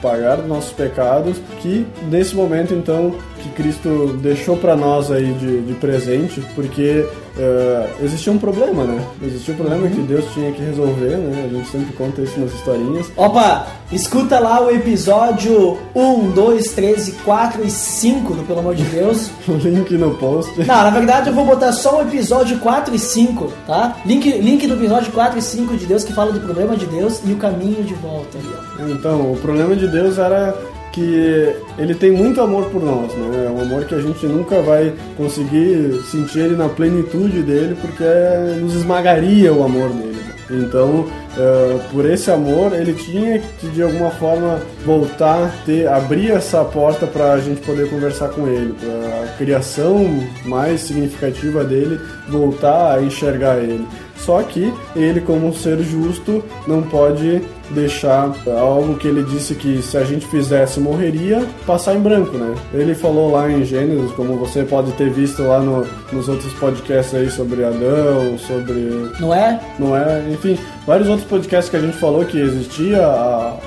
[0.00, 5.62] pagar os nossos pecados, que nesse momento então que Cristo deixou para nós aí de,
[5.62, 7.06] de presente, porque
[7.36, 9.04] uh, existia um problema, né?
[9.22, 11.48] Existia um problema que Deus tinha que resolver, né?
[11.50, 13.10] A gente sempre conta isso nas historinhas.
[13.16, 18.84] Opa, escuta lá o episódio 1, 2, 3, 4 e 5 do Pelo Amor de
[18.84, 19.30] Deus.
[19.48, 20.58] o link no post.
[20.58, 23.96] Não, na verdade eu vou botar só o episódio 4 e 5, tá?
[24.04, 27.20] Link, link do episódio 4 e 5 de Deus que fala do problema de Deus
[27.24, 28.88] e o caminho de volta ali, ó.
[28.88, 30.54] Então, o problema de Deus era
[30.92, 33.46] que ele tem muito amor por nós, né?
[33.46, 38.04] É um amor que a gente nunca vai conseguir sentir ele na plenitude dele, porque
[38.60, 40.20] nos esmagaria o amor dele.
[40.50, 46.64] Então, uh, por esse amor, ele tinha que de alguma forma voltar, ter, abrir essa
[46.64, 50.06] porta para a gente poder conversar com ele, para a criação
[50.44, 53.86] mais significativa dele voltar a enxergar ele.
[54.24, 59.82] Só que ele, como um ser justo, não pode deixar algo que ele disse que
[59.82, 62.54] se a gente fizesse morreria passar em branco, né?
[62.72, 67.14] Ele falou lá em Gênesis, como você pode ter visto lá no, nos outros podcasts
[67.14, 69.10] aí sobre Adão, sobre.
[69.18, 69.60] Não é?
[69.78, 70.22] Não é?
[70.30, 70.56] Enfim,
[70.86, 73.58] vários outros podcasts que a gente falou que existia a,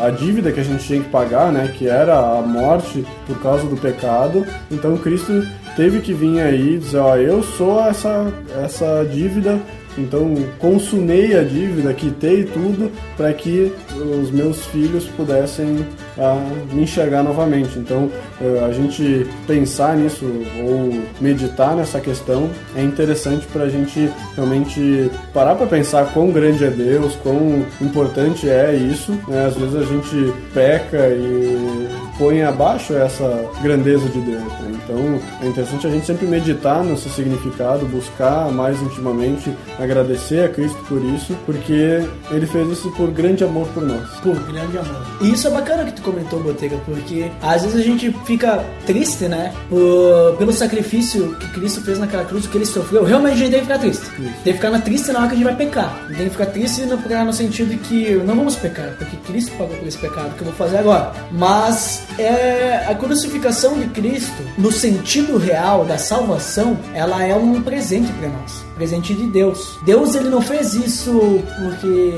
[0.00, 1.72] a dívida que a gente tinha que pagar, né?
[1.76, 4.46] Que era a morte por causa do pecado.
[4.70, 5.46] Então Cristo
[5.76, 9.60] teve que vir aí e dizer, ó, eu sou essa, essa dívida
[9.96, 15.86] então consumei a dívida, quitei tudo para que os meus filhos pudessem
[16.18, 16.38] ah,
[16.72, 17.78] me enxergar novamente.
[17.78, 18.10] Então
[18.40, 20.24] eh, a gente pensar nisso
[20.64, 26.64] ou meditar nessa questão é interessante para a gente realmente parar para pensar quão grande
[26.64, 29.12] é Deus, quão importante é isso.
[29.28, 29.46] Né?
[29.46, 31.88] Às vezes a gente peca e
[32.18, 34.42] põe abaixo essa grandeza de Deus.
[34.42, 34.78] Né?
[34.84, 40.78] Então é interessante a gente sempre meditar nesse significado, buscar mais intimamente agradecer a Cristo
[40.88, 44.08] por isso, porque ele fez isso por grande amor por nós.
[44.20, 45.02] Por grande amor.
[45.20, 49.24] E isso é bacana que tu comentou, Botega, porque às vezes a gente fica triste,
[49.24, 49.52] né?
[49.68, 53.04] Por, pelo sacrifício que Cristo fez naquela cruz, que ele sofreu.
[53.04, 54.02] Realmente a gente tem que ficar triste.
[54.02, 54.34] Isso.
[54.44, 56.06] Tem que ficar na triste na hora que a gente vai pecar.
[56.08, 59.86] Tem que ficar triste no, no sentido que não vamos pecar, porque Cristo pagou por
[59.88, 61.12] esse pecado que eu vou fazer agora.
[61.30, 68.12] Mas é, a crucificação de Cristo, no sentido real da salvação, ela é um presente
[68.12, 69.78] para nós presente de Deus.
[69.84, 72.14] Deus ele não fez isso porque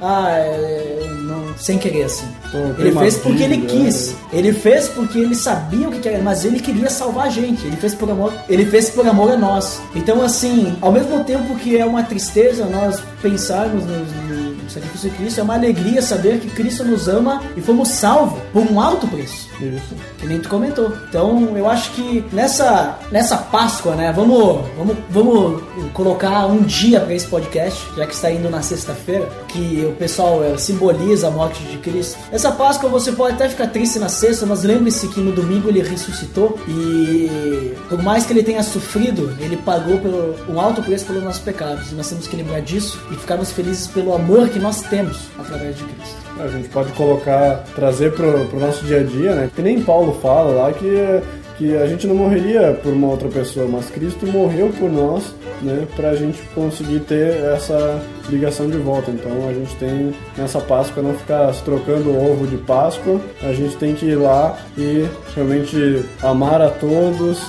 [0.00, 2.26] ah, é, não, sem querer assim.
[2.78, 4.14] ele fez porque ele quis.
[4.32, 4.38] É.
[4.38, 7.66] Ele fez porque ele sabia o que era, mas ele queria salvar a gente.
[7.66, 8.32] Ele fez por amor.
[8.48, 9.80] Ele fez por amor a nós.
[9.94, 14.04] Então assim, ao mesmo tempo que é uma tristeza nós pensarmos no,
[14.62, 18.40] no sacrifício de Cristo, é uma alegria saber que Cristo nos ama e fomos salvos
[18.52, 19.48] por um alto preço.
[19.60, 19.94] Isso.
[20.18, 20.92] Que nem tu comentou.
[21.08, 24.12] Então, eu acho que nessa, nessa Páscoa, né?
[24.12, 25.62] Vamos, vamos, vamos
[25.92, 30.42] colocar um dia para esse podcast, já que está indo na sexta-feira, que o pessoal
[30.42, 32.18] é, simboliza a morte de Cristo.
[32.30, 35.82] Essa Páscoa você pode até ficar triste na sexta, mas lembre-se que no domingo ele
[35.82, 41.22] ressuscitou e por mais que ele tenha sofrido, ele pagou pelo, um alto preço pelos
[41.22, 41.92] nossos pecados.
[41.92, 45.76] E nós temos que lembrar disso e ficarmos felizes pelo amor que nós temos através
[45.76, 46.22] de Cristo.
[46.38, 49.50] A gente pode colocar, trazer pro, pro nosso dia a dia, né?
[49.54, 51.22] Que nem Paulo fala lá que,
[51.58, 55.86] que a gente não morreria por uma outra pessoa, mas Cristo morreu por nós, né?
[55.94, 59.10] Pra gente conseguir ter essa ligação de volta.
[59.10, 63.76] Então a gente tem nessa Páscoa não ficar se trocando ovo de Páscoa, a gente
[63.76, 67.42] tem que ir lá e realmente amar a todos,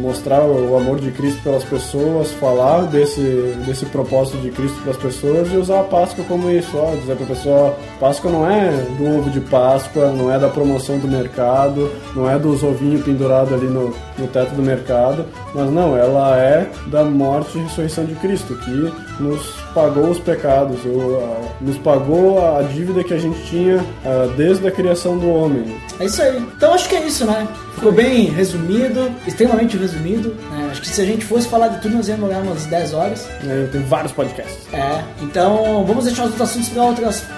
[0.00, 3.20] mostrar o amor de Cristo pelas pessoas, falar desse,
[3.66, 7.16] desse propósito de Cristo para as pessoas e usar a Páscoa como isso, ó, dizer
[7.16, 11.08] para a pessoa, Páscoa não é do ovo de Páscoa, não é da promoção do
[11.08, 15.24] mercado, não é dos ovinhos pendurados ali no, no teto do mercado,
[15.54, 18.92] mas não, ela é da morte e ressurreição de Cristo, que
[19.22, 24.32] nos pagou os pecados, ou, ah, nos pagou a dívida que a gente tinha ah,
[24.36, 25.64] desde a criação do homem.
[25.98, 26.38] É isso aí.
[26.56, 27.46] Então acho que é isso, né?
[27.74, 30.36] Ficou bem resumido, extremamente resumido.
[30.50, 30.68] né?
[30.70, 33.26] Acho que se a gente fosse falar de tudo, nós íamos demorar umas 10 horas.
[33.42, 33.62] né?
[33.64, 34.58] Eu tenho vários podcasts.
[34.72, 36.84] É, então vamos deixar os outros assuntos para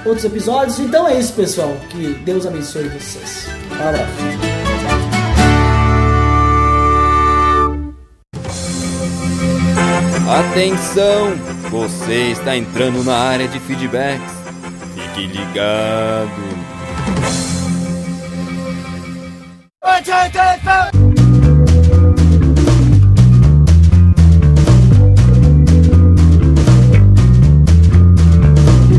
[0.05, 0.79] outros episódios.
[0.81, 1.73] Então é isso, pessoal.
[1.91, 3.47] Que Deus abençoe vocês.
[3.71, 4.42] Um abraço.
[10.33, 11.37] Atenção!
[11.71, 14.33] Você está entrando na área de feedbacks.
[14.95, 16.31] Fique ligado.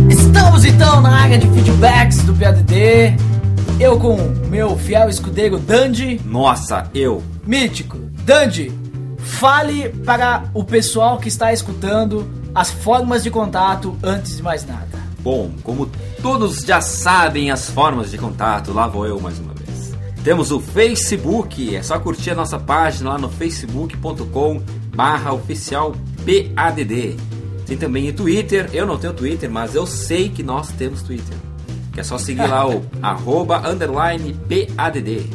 [0.09, 3.17] Estamos então na área de feedbacks do PADD.
[3.79, 4.17] Eu com
[4.51, 7.23] meu fiel escudeiro Dandy, Nossa, eu.
[7.45, 7.97] mítico.
[8.23, 8.71] Dandy,
[9.23, 15.01] fale para o pessoal que está escutando as formas de contato antes de mais nada.
[15.19, 15.89] Bom, como
[16.21, 19.93] todos já sabem as formas de contato, lá vou eu mais uma vez.
[20.23, 24.61] Temos o Facebook, é só curtir a nossa página lá no facebook.com
[24.93, 25.95] barra oficial
[26.25, 27.15] PADD.
[27.65, 31.37] Tem também o Twitter, eu não tenho Twitter, mas eu sei que nós temos Twitter.
[31.93, 35.29] Que é só seguir lá o arroba underline PADD.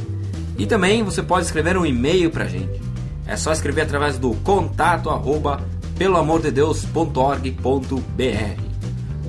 [0.58, 2.87] E também você pode escrever um e-mail pra gente.
[3.28, 5.60] É só escrever através do contato arroba
[5.98, 8.62] peloamordedeus.org.br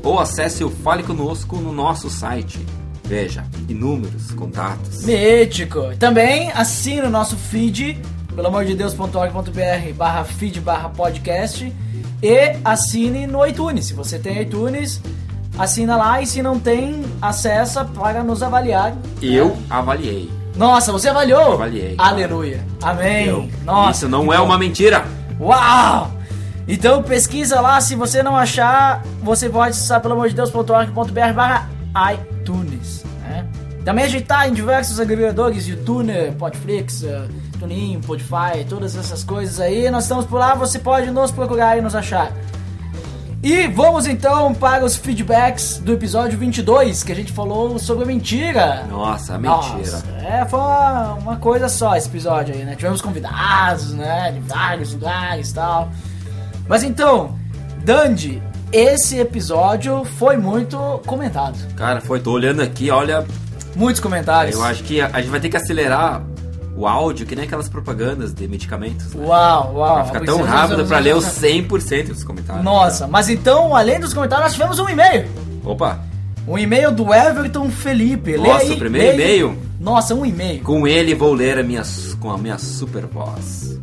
[0.02, 2.66] ou acesse o Fale Conosco no nosso site.
[3.04, 5.04] Veja, inúmeros contatos.
[5.04, 5.94] Mítico.
[5.98, 8.00] Também assine o nosso feed,
[8.34, 11.76] pelo amor de Deus.org.br barra feed barra podcast
[12.24, 13.88] e assine no iTunes.
[13.88, 15.02] Se você tem iTunes,
[15.58, 18.96] assina lá e se não tem, acessa para nos avaliar.
[19.22, 20.39] Eu avaliei.
[20.60, 21.54] Nossa, você avaliou?
[21.54, 21.96] Avaliei.
[21.98, 22.62] Aleluia.
[22.84, 23.28] Amém.
[23.28, 23.50] Eu.
[23.64, 23.92] Nossa.
[23.92, 25.06] Isso não é uma mentira.
[25.40, 26.12] Uau!
[26.68, 31.70] Então pesquisa lá, se você não achar, você pode acessar pelo amor de Deus.org.br barra
[32.14, 33.06] iTunes.
[33.22, 33.48] Né?
[33.86, 39.62] Também a gente tá em diversos agregadores, YouTuner, Podflix, uh, TuneIn, Podify, todas essas coisas
[39.62, 39.90] aí.
[39.90, 42.34] Nós estamos por lá, você pode nos procurar e nos achar.
[43.42, 48.08] E vamos então para os feedbacks do episódio 22, que a gente falou sobre a
[48.08, 48.86] mentira.
[48.90, 49.52] Nossa, mentira.
[49.52, 52.76] Nossa, é, foi uma, uma coisa só esse episódio aí, né?
[52.76, 54.34] Tivemos convidados, né?
[54.34, 55.90] De vários lugares e tal.
[56.68, 57.40] Mas então,
[57.86, 61.58] Dandy, esse episódio foi muito comentado.
[61.76, 63.26] Cara, foi, tô olhando aqui, olha,
[63.74, 64.56] Muitos comentários.
[64.56, 66.22] eu acho que a, a gente vai ter que acelerar
[66.80, 69.14] o áudio, que nem aquelas propagandas de medicamentos.
[69.14, 69.26] né?
[69.26, 69.96] Uau, uau.
[69.96, 72.64] Pra ficar tão rápido pra ler os 100% dos comentários.
[72.64, 75.28] Nossa, mas então, além dos comentários, nós tivemos um e-mail.
[75.66, 76.00] Opa,
[76.48, 78.38] Um e-mail do Everton Felipe.
[78.38, 79.58] Lê Nossa, aí, o primeiro lê e-mail?
[79.80, 80.62] Nossa, um e-mail.
[80.64, 81.84] com ele vou ler a minha,
[82.20, 83.78] com a minha super voz.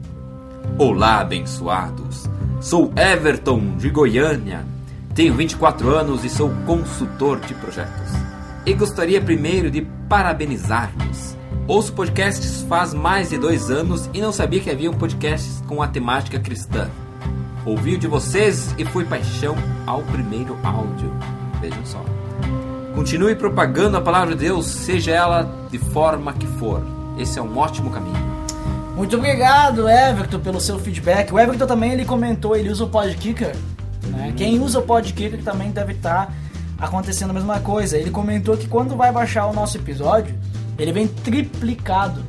[0.79, 2.25] Olá, abençoados.
[2.61, 4.65] Sou Everton de Goiânia.
[5.15, 8.11] Tenho 24 anos e sou consultor de projetos.
[8.65, 11.37] E gostaria primeiro de parabenizar-nos.
[11.69, 15.83] Ouço podcasts faz mais de dois anos e não sabia que havia um podcast com
[15.83, 16.89] a temática cristã.
[17.65, 21.13] Ouvi o de vocês e fui paixão ao primeiro áudio.
[21.61, 22.05] Vejam só.
[22.95, 26.81] Continue propagando a palavra de Deus, seja ela de forma que for.
[27.19, 28.15] Esse é um ótimo caminho.
[28.95, 31.33] Muito obrigado, Everton, pelo seu feedback.
[31.35, 33.57] O Everton também ele comentou, ele usa o Podkicker.
[34.05, 34.33] Né?
[34.37, 36.33] Quem usa o Podkicker também deve estar
[36.79, 37.99] acontecendo a mesma coisa.
[37.99, 40.33] Ele comentou que quando vai baixar o nosso episódio,
[40.79, 42.23] ele vem triplicado.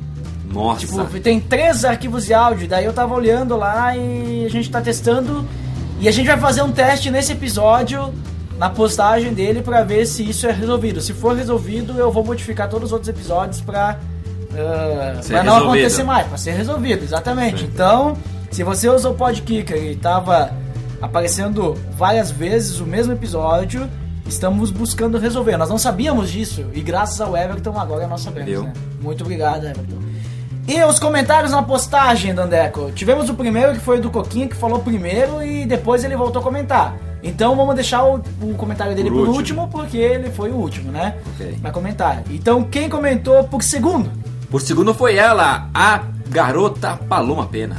[0.50, 4.70] Nossa, Tipo, tem três arquivos de áudio, daí eu tava olhando lá e a gente
[4.70, 5.46] tá testando.
[6.00, 8.14] E a gente vai fazer um teste nesse episódio,
[8.56, 11.00] na postagem dele, pra ver se isso é resolvido.
[11.00, 13.98] Se for resolvido, eu vou modificar todos os outros episódios pra,
[15.22, 15.80] Ser pra não resolvido.
[15.84, 17.64] acontecer mais, pra ser resolvido, exatamente.
[17.64, 18.16] Então,
[18.50, 20.52] se você usou o Podkicker e tava
[21.02, 23.88] aparecendo várias vezes o mesmo episódio,
[24.28, 25.56] estamos buscando resolver.
[25.56, 28.64] Nós não sabíamos disso e graças ao Everton agora nós sabemos.
[28.64, 28.72] Né?
[29.00, 29.98] Muito obrigado, Everton.
[30.66, 32.92] E os comentários na postagem, Dandeco.
[32.92, 36.42] Tivemos o primeiro que foi do Coquinha, que falou primeiro e depois ele voltou a
[36.44, 36.94] comentar.
[37.22, 39.62] Então vamos deixar o, o comentário dele Por por, último.
[39.62, 39.68] último.
[39.68, 41.14] porque ele foi o último, né?
[41.34, 41.56] Ok.
[41.60, 42.22] Vai comentar.
[42.30, 44.10] Então quem comentou por segundo?
[44.50, 47.76] por segundo foi ela, a garota Paloma Pena.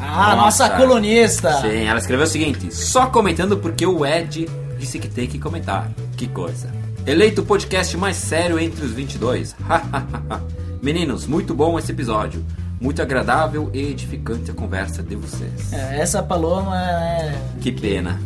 [0.00, 0.76] Ah, nossa, Nossa.
[0.78, 1.52] colunista.
[1.60, 4.48] Sim, ela escreveu o seguinte: só comentando porque o Ed
[4.80, 5.92] disse que tem que comentar.
[6.16, 6.72] Que coisa.
[7.06, 9.54] Eleito o podcast mais sério entre os 22.
[10.82, 12.44] Meninos, muito bom esse episódio.
[12.80, 15.70] Muito agradável e edificante a conversa de vocês.
[15.70, 17.38] É, essa Paloma é.
[17.60, 18.18] Que pena.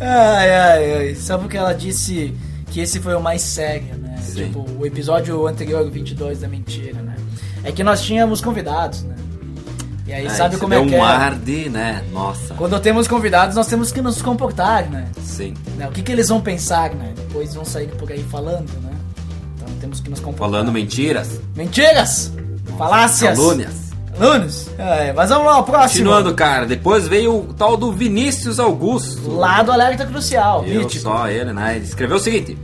[0.00, 1.14] ai, ai, ai.
[1.14, 2.34] Só porque ela disse
[2.66, 4.16] que esse foi o mais sério, né?
[4.20, 4.46] Sim.
[4.46, 7.14] Tipo, o episódio anterior, o 22 da mentira, né?
[7.62, 9.14] É que nós tínhamos convidados, né?
[10.06, 11.00] E aí É, sabe como é que um é.
[11.00, 12.04] ar de, né?
[12.12, 12.54] Nossa.
[12.54, 15.08] Quando temos convidados, nós temos que nos comportar, né?
[15.22, 15.54] Sim.
[15.76, 15.88] Né?
[15.88, 17.12] O que, que eles vão pensar, né?
[17.16, 18.92] Depois vão sair por aí falando, né?
[19.56, 20.50] Então temos que nos comportar.
[20.50, 22.32] Falando mentiras, Mentiras!
[22.76, 23.36] Falácias!
[23.38, 23.72] calúnias.
[24.18, 24.68] Calúnias!
[24.78, 26.04] É, mas vamos lá, o próximo.
[26.10, 29.30] Continuando, cara, depois veio o tal do Vinícius Augusto.
[29.30, 31.02] Lá do Alerta Crucial, Eu mítico.
[31.02, 31.76] só ele, né?
[31.76, 32.58] Ele escreveu o seguinte: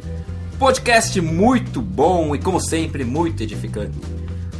[0.59, 3.93] podcast muito bom e, como sempre, muito edificante.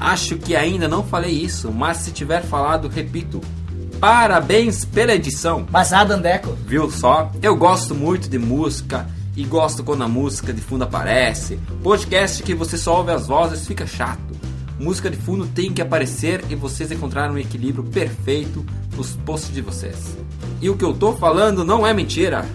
[0.01, 3.39] Acho que ainda não falei isso, mas se tiver falado, repito.
[4.01, 5.67] Parabéns pela edição.
[5.71, 6.57] Mas nada, Andeco.
[6.67, 7.31] Viu só?
[7.43, 9.07] Eu gosto muito de música
[9.37, 11.59] e gosto quando a música de fundo aparece.
[11.83, 14.19] Podcast que você só ouve as vozes fica chato.
[14.79, 18.65] Música de fundo tem que aparecer e vocês encontraram um equilíbrio perfeito
[18.97, 20.17] nos posts de vocês.
[20.63, 22.47] E o que eu tô falando não é mentira.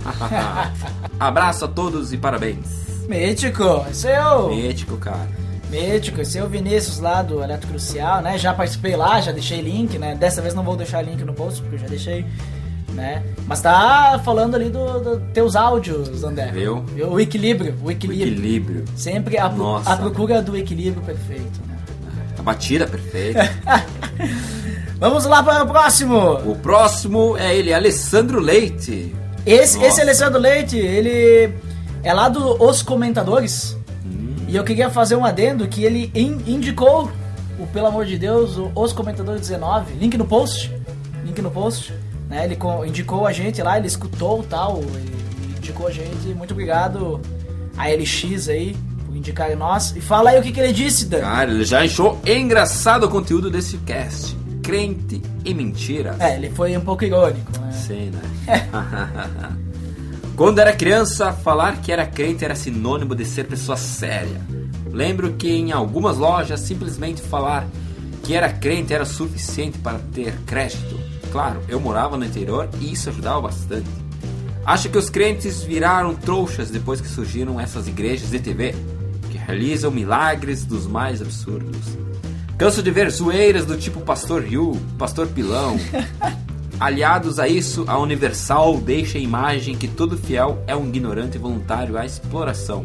[1.20, 2.66] Abraço a todos e parabéns.
[3.08, 4.52] Mítico, esse é o.
[4.52, 5.45] Ético, cara.
[5.70, 8.38] Mítico, esse é o Vinícius lá do Eletro Crucial, né?
[8.38, 10.16] Já participei lá, já deixei link, né?
[10.16, 12.26] Dessa vez não vou deixar link no post, porque eu já deixei,
[12.94, 13.24] né?
[13.48, 16.52] Mas tá falando ali dos do teus áudios, André.
[16.52, 16.86] Viu?
[17.10, 18.32] O equilíbrio, o O equilíbrio.
[18.34, 18.86] equilíbrio.
[18.96, 19.92] Sempre a, Nossa.
[19.94, 21.76] a procura do equilíbrio perfeito, né?
[22.38, 23.50] A batida perfeita.
[25.00, 26.34] Vamos lá para o próximo.
[26.50, 29.14] o próximo é ele, Alessandro Leite.
[29.46, 29.88] Esse, Nossa.
[29.90, 31.54] esse Alessandro Leite, ele
[32.02, 33.75] é lá do Os Comentadores.
[34.48, 37.12] E eu queria fazer um adendo que ele in- indicou
[37.60, 39.94] o Pelo Amor de Deus, o Os Comentadores 19.
[39.96, 40.72] Link no post.
[41.26, 41.94] Link no post.
[42.30, 42.46] Né?
[42.46, 44.80] Ele co- indicou a gente lá, ele escutou tal.
[44.82, 46.28] Ele indicou a gente.
[46.36, 47.20] Muito obrigado
[47.78, 49.96] a LX aí por indicar nós.
[49.96, 51.22] E fala aí o que, que ele disse, Dan.
[51.22, 54.36] Cara, ele já achou engraçado o conteúdo desse cast.
[54.62, 56.16] Crente e mentira.
[56.20, 57.52] É, ele foi um pouco irônico.
[57.60, 57.72] Né?
[57.72, 58.68] Sim, né?
[60.36, 64.42] Quando era criança, falar que era crente era sinônimo de ser pessoa séria.
[64.92, 67.66] Lembro que em algumas lojas simplesmente falar
[68.22, 71.00] que era crente era suficiente para ter crédito.
[71.32, 73.88] Claro, eu morava no interior e isso ajudava bastante.
[74.66, 78.76] Acho que os crentes viraram trouxas depois que surgiram essas igrejas de TV
[79.32, 81.98] que realizam milagres dos mais absurdos.
[82.58, 85.80] Canso de ver zoeiras do tipo Pastor Yu, Pastor Pilão.
[86.80, 91.98] Aliados a isso, a Universal deixa a imagem que todo fiel é um ignorante voluntário
[91.98, 92.84] à exploração.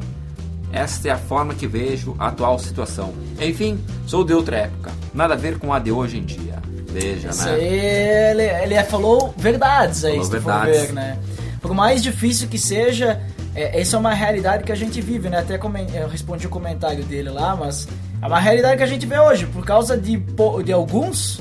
[0.72, 3.12] Esta é a forma que vejo a atual situação.
[3.40, 4.92] Enfim, sou de outra época.
[5.12, 6.60] Nada a ver com a de hoje em dia.
[6.86, 7.62] Veja, Isso né?
[7.62, 10.80] ele, ele falou verdades aí, Falou se verdades.
[10.82, 11.18] ver, né?
[11.60, 13.20] Por mais difícil que seja,
[13.54, 15.38] é, essa é uma realidade que a gente vive, né?
[15.38, 15.58] Até
[15.94, 17.86] eu respondi o comentário dele lá, mas
[18.22, 20.16] é uma realidade que a gente vê hoje, por causa de,
[20.64, 21.40] de alguns,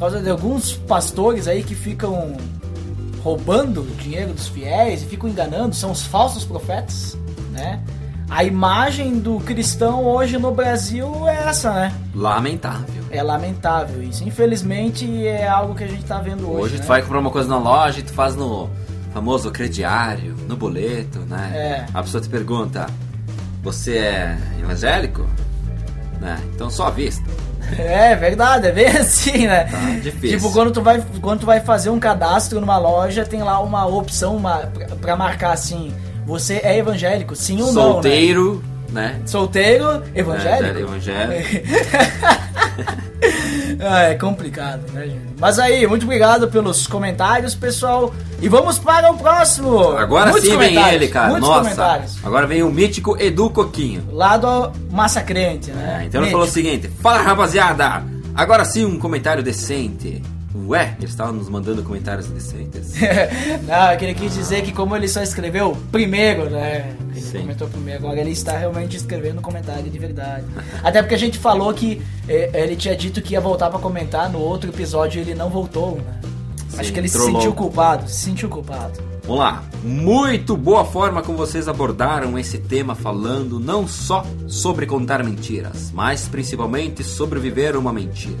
[0.00, 2.36] causa de alguns pastores aí que ficam
[3.22, 7.18] roubando o dinheiro dos fiéis e ficam enganando, são os falsos profetas,
[7.52, 7.82] né?
[8.30, 11.94] A imagem do cristão hoje no Brasil é essa, né?
[12.14, 13.04] Lamentável.
[13.10, 14.24] É lamentável isso.
[14.24, 16.62] Infelizmente é algo que a gente tá vendo hoje.
[16.62, 16.82] Hoje né?
[16.82, 18.70] tu vai comprar uma coisa na loja e tu faz no
[19.12, 21.52] famoso crediário, no boleto, né?
[21.54, 21.86] É.
[21.92, 22.86] A pessoa te pergunta:
[23.64, 25.28] Você é evangélico?
[26.20, 26.40] Né?
[26.54, 27.28] Então só à vista.
[27.78, 29.64] É verdade, é bem assim, né?
[29.64, 30.38] Tá difícil.
[30.38, 33.86] Tipo, quando tu, vai, quando tu vai fazer um cadastro numa loja, tem lá uma
[33.86, 35.92] opção uma, pra, pra marcar assim:
[36.26, 37.34] você é evangélico?
[37.34, 38.50] Sim ou Solteiro, né?
[38.50, 38.62] não?
[38.62, 38.69] Né?
[39.26, 40.78] Solteiro, É, evangélico?
[40.80, 41.48] evangélico.
[43.82, 45.20] Ah, é complicado, né, gente?
[45.38, 48.14] Mas aí, muito obrigado pelos comentários, pessoal.
[48.40, 49.78] E vamos para o próximo.
[49.96, 51.38] Agora Muitos sim vem ele, cara.
[51.38, 52.02] Nossa.
[52.22, 54.02] Agora vem o mítico Edu Coquinho.
[54.12, 56.00] Lá do Massacrente, né?
[56.02, 58.02] É, então ele falou o seguinte: Fala rapaziada,
[58.34, 60.22] agora sim um comentário decente.
[60.54, 62.94] Ué, ele estava nos mandando comentários decentes.
[63.66, 66.96] Não, é que ele quis dizer que como ele só escreveu primeiro, né?
[67.10, 67.40] Ele Sim.
[67.40, 70.44] comentou primeiro, agora ele está realmente escrevendo comentário de verdade.
[70.82, 74.28] Até porque a gente falou que eh, ele tinha dito que ia voltar pra comentar
[74.28, 76.20] no outro episódio e ele não voltou, né?
[76.72, 79.00] Acho Sim, que ele se sentiu culpado, se sentiu culpado.
[79.22, 79.62] Vamos lá.
[79.84, 86.26] Muito boa forma como vocês abordaram esse tema falando não só sobre contar mentiras, mas
[86.26, 88.38] principalmente sobre viver uma mentira.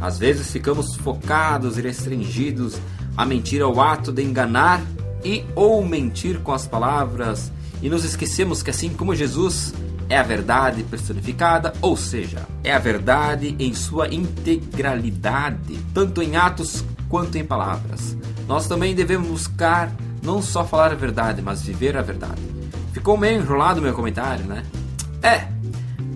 [0.00, 2.76] Às vezes ficamos focados e restringidos
[3.16, 4.80] a mentir ao ato de enganar
[5.24, 7.52] e ou mentir com as palavras
[7.82, 9.74] e nos esquecemos que assim como Jesus
[10.08, 16.84] é a verdade personificada, ou seja, é a verdade em sua integralidade, tanto em atos
[17.08, 18.16] quanto em palavras.
[18.48, 22.42] Nós também devemos buscar não só falar a verdade, mas viver a verdade.
[22.92, 24.64] Ficou meio enrolado meu comentário, né?
[25.22, 25.46] É,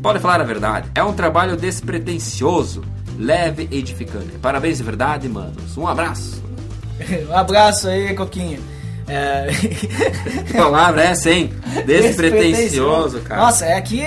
[0.03, 0.91] pode falar a verdade.
[0.95, 2.83] É um trabalho despretensioso,
[3.19, 4.39] leve e edificante.
[4.41, 5.77] Parabéns de verdade, manos.
[5.77, 6.43] Um abraço.
[7.29, 8.61] um abraço aí, Coquinho.
[9.07, 9.49] É...
[10.47, 11.53] Que palavra é essa, hein?
[11.87, 13.43] Despretensioso, cara.
[13.43, 14.03] Nossa, é aqui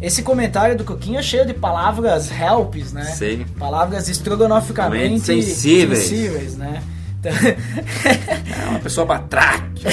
[0.00, 3.04] esse comentário do Coquinho é cheio de palavras helps, né?
[3.04, 3.44] Sim.
[3.58, 6.04] Palavras estrogonoficamente sensíveis.
[6.04, 6.82] sensíveis, né?
[7.18, 7.32] Então-
[8.64, 9.84] É uma pessoa batraque.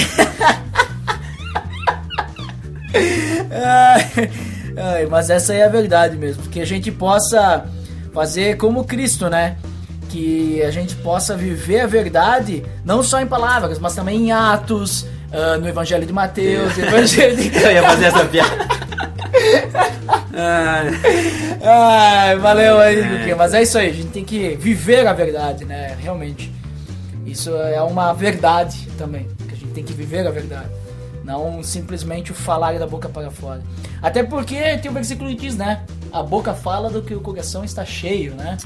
[4.76, 6.44] Ai, mas essa aí é a verdade mesmo.
[6.44, 7.66] Que a gente possa
[8.16, 9.58] fazer como Cristo, né?
[10.08, 15.06] Que a gente possa viver a verdade, não só em palavras, mas também em atos,
[15.30, 17.52] ah, no Evangelho de Mateus, Evangelho de...
[17.62, 18.66] Eu ia fazer essa piada.
[20.32, 20.90] Ai,
[21.62, 23.36] Ai, valeu aí, Luquinha.
[23.36, 25.94] Mas é isso aí, a gente tem que viver a verdade, né?
[26.00, 26.50] Realmente.
[27.26, 29.28] Isso é uma verdade também.
[29.46, 30.70] Que a gente tem que viver a verdade.
[31.26, 33.60] Não simplesmente o falar da boca para fora.
[34.00, 35.82] Até porque tem um versículo que diz, né?
[36.12, 38.56] A boca fala do que o coração está cheio, né?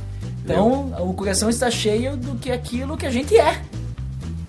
[0.44, 3.62] Então, o coração está cheio do que aquilo que a gente é.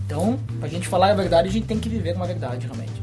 [0.06, 3.02] Então, pra gente falar a verdade, a gente tem que viver uma verdade, realmente.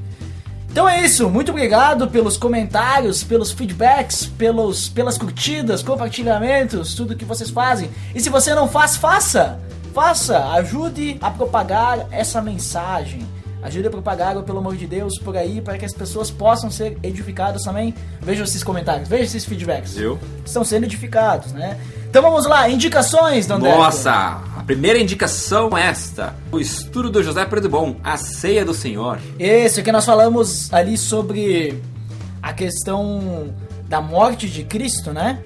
[0.70, 7.24] Então é isso, muito obrigado pelos comentários, pelos feedbacks, pelos, pelas curtidas, compartilhamentos, tudo que
[7.24, 7.88] vocês fazem.
[8.14, 9.58] E se você não faz, faça!
[9.94, 10.50] Faça!
[10.50, 13.26] Ajude a propagar essa mensagem.
[13.62, 16.96] Ajude a propagar, pelo amor de Deus, por aí, para que as pessoas possam ser
[17.02, 17.92] edificadas também.
[18.20, 19.94] Veja esses comentários, veja esses feedbacks.
[19.94, 20.18] Viu?
[20.44, 21.78] Estão sendo edificados, né?
[22.08, 23.68] Então vamos lá, indicações, Dandé.
[23.68, 28.72] Nossa, a primeira indicação é esta: o estudo do José Pedro Bom, a ceia do
[28.72, 29.18] Senhor.
[29.38, 31.82] Esse que nós falamos ali sobre
[32.40, 33.52] a questão
[33.88, 35.42] da morte de Cristo, né?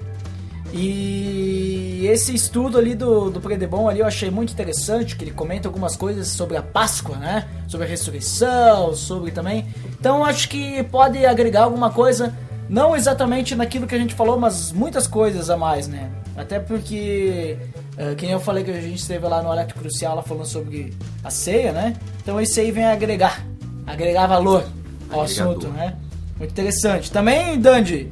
[0.75, 5.67] E esse estudo ali do, do Predebon ali eu achei muito interessante, que ele comenta
[5.67, 7.47] algumas coisas sobre a Páscoa, né?
[7.67, 9.67] Sobre a ressurreição, sobre também.
[9.99, 12.35] Então acho que pode agregar alguma coisa,
[12.67, 16.09] não exatamente naquilo que a gente falou, mas muitas coisas a mais, né?
[16.35, 17.55] Até porque,
[17.95, 20.47] eh, que nem eu falei que a gente esteve lá no Alerta Crucial lá falando
[20.47, 20.91] sobre
[21.23, 21.93] a ceia, né?
[22.23, 23.45] Então esse aí vem agregar,
[23.85, 24.65] agregar valor
[25.11, 25.51] ao Agregador.
[25.51, 25.95] assunto, né?
[26.39, 27.11] Muito interessante.
[27.11, 28.09] Também, Dandy,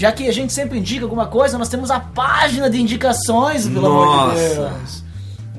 [0.00, 3.86] já que a gente sempre indica alguma coisa, nós temos a página de indicações, pelo
[3.86, 4.70] amor de Nossa.
[4.70, 5.04] Deus.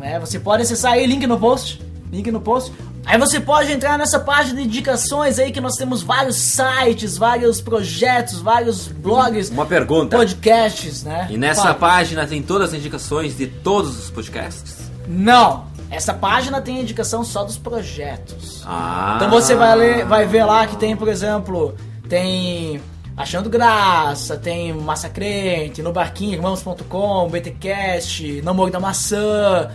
[0.01, 1.80] É, você pode acessar aí, link no post.
[2.11, 2.73] Link no post.
[3.05, 7.61] Aí você pode entrar nessa página de indicações aí que nós temos vários sites, vários
[7.61, 10.18] projetos, vários blogs, Uma pergunta.
[10.18, 11.27] podcasts, né?
[11.30, 11.76] E nessa Fala.
[11.76, 14.89] página tem todas as indicações de todos os podcasts?
[15.07, 18.63] Não, essa página tem indicação só dos projetos.
[18.65, 19.13] Ah.
[19.18, 21.76] Então você vai ler, vai ver lá que tem, por exemplo,
[22.09, 22.81] tem
[23.22, 29.69] Achando Graça, tem Massacrente, No Barquinho, Irmãos.com, BTcast, Namoro da Maçã,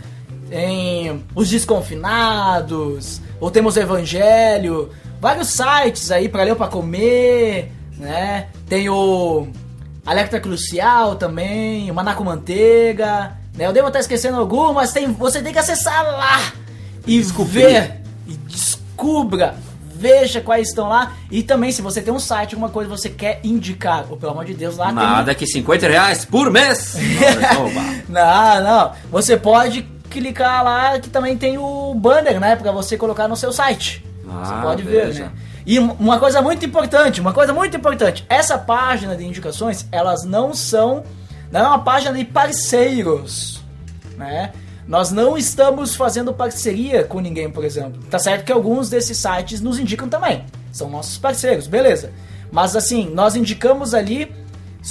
[0.51, 4.91] tem Os Desconfinados, ou temos o Evangelho,
[5.21, 8.49] vários sites aí pra ler ou pra comer, né?
[8.69, 9.47] Tem o
[10.05, 13.65] Alerta Crucial também, o Manaco Manteiga, né?
[13.65, 16.53] Eu devo estar esquecendo algum, mas tem, você tem que acessar lá
[17.07, 19.55] e ver e descubra,
[19.99, 23.09] veja quais estão lá e também se você tem um site, alguma coisa que você
[23.11, 26.95] quer indicar, ou pelo amor de Deus, lá Nada que 50 reais por mês.
[27.51, 27.71] Não,
[28.09, 28.61] tem...
[28.63, 33.37] Não, você pode clicar lá que também tem o banner, né, pra você colocar no
[33.37, 34.05] seu site.
[34.25, 35.33] você Ah, pode ver, né?
[35.65, 40.25] E um- uma coisa muito importante, uma coisa muito importante, essa página de indicações, elas
[40.25, 41.03] não são,
[41.51, 43.61] não é uma página de parceiros,
[44.17, 44.53] né?
[44.87, 48.01] Nós não estamos fazendo parceria com ninguém, por exemplo.
[48.09, 52.13] Tá certo que alguns desses sites nos indicam também, são nossos parceiros, beleza?
[52.53, 54.33] Mas assim, nós indicamos ali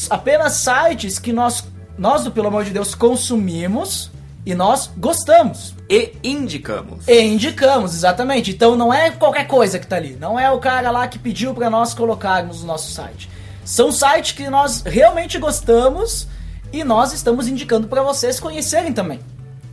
[0.09, 1.63] apenas sites que nós,
[1.97, 4.11] nós do Pelo Amor de Deus, consumimos
[4.45, 5.73] e nós gostamos.
[5.89, 7.07] E indicamos.
[7.07, 8.51] E indicamos, exatamente.
[8.51, 10.17] Então não é qualquer coisa que tá ali.
[10.19, 13.29] Não é o cara lá que pediu pra nós colocarmos no nosso site.
[13.63, 16.27] São sites que nós realmente gostamos
[16.71, 19.19] e nós estamos indicando pra vocês conhecerem também.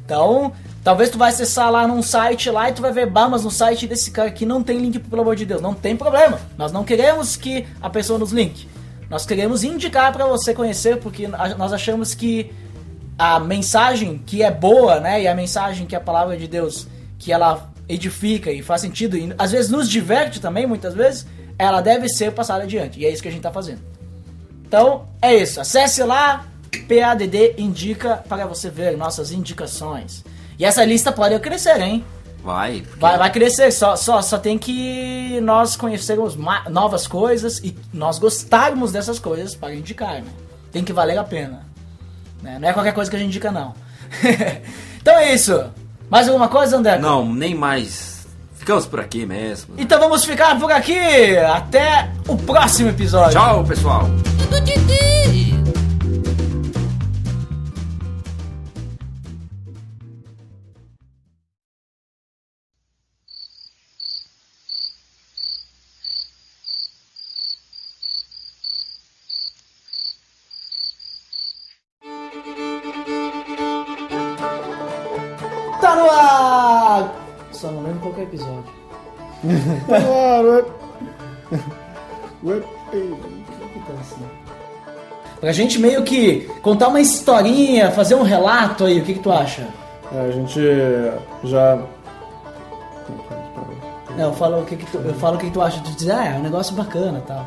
[0.05, 0.53] Então,
[0.83, 3.51] talvez tu vai acessar lá num site lá e tu vai ver, bah, mas no
[3.51, 5.62] site desse cara aqui não tem link, pelo amor de Deus.
[5.62, 6.41] Não tem problema.
[6.59, 8.69] Nós não queremos que a pessoa nos link.
[9.09, 12.53] Nós queremos indicar pra você conhecer, porque nós achamos que
[13.19, 16.89] a mensagem que é boa, né, e a mensagem que é a palavra de Deus,
[17.19, 21.27] que ela edifica e faz sentido, e às vezes nos diverte também, muitas vezes,
[21.59, 22.99] ela deve ser passada adiante.
[22.99, 23.81] E é isso que a gente tá fazendo.
[24.66, 25.61] Então, é isso.
[25.61, 26.47] Acesse lá,
[26.78, 30.24] PADD indica para você ver nossas indicações.
[30.59, 32.05] E essa lista pode crescer, hein?
[32.43, 32.81] Vai.
[32.81, 36.36] porque- Vai, vai crescer, só, só, só tem que nós conhecermos
[36.70, 40.31] novas coisas e nós gostarmos dessas coisas para indicar, né?
[40.73, 41.66] Tem que valer a pena.
[42.43, 42.59] né?
[42.61, 43.74] Não é qualquer coisa que a gente indica, não.
[45.01, 45.65] então é isso.
[46.11, 46.99] Mais alguma coisa, André?
[46.99, 48.27] Não, nem mais.
[48.57, 49.74] Ficamos por aqui mesmo.
[49.78, 51.36] Então vamos ficar por aqui.
[51.39, 53.32] Até o próximo episódio.
[53.39, 54.09] Tchau, pessoal.
[80.01, 80.66] Claro.
[82.44, 82.60] Ué,
[82.93, 84.23] Então, assim.
[85.40, 89.32] Pra gente meio que contar uma historinha, fazer um relato aí, o que, que tu
[89.32, 89.66] acha?
[90.14, 90.60] é, a gente
[91.44, 91.78] já.
[94.16, 95.81] Não, eu falo o que, que tu, eu falo o que, que tu acha.
[95.81, 97.47] Tu diz, ah, é um negócio bacana e tal.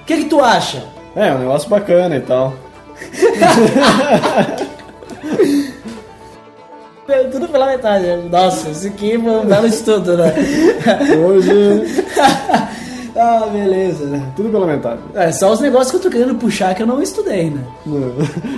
[0.00, 0.84] O que, que tu acha?
[1.14, 2.54] É, um negócio bacana e tal.
[7.30, 8.06] Tudo pela metade.
[8.30, 10.34] Nossa, isso aqui foi um belo estudo, né?
[11.24, 12.02] Hoje,
[13.16, 14.32] ah, beleza, né?
[14.34, 15.00] tudo pela metade.
[15.14, 17.64] É, só os negócios que eu tô querendo puxar que eu não estudei, né?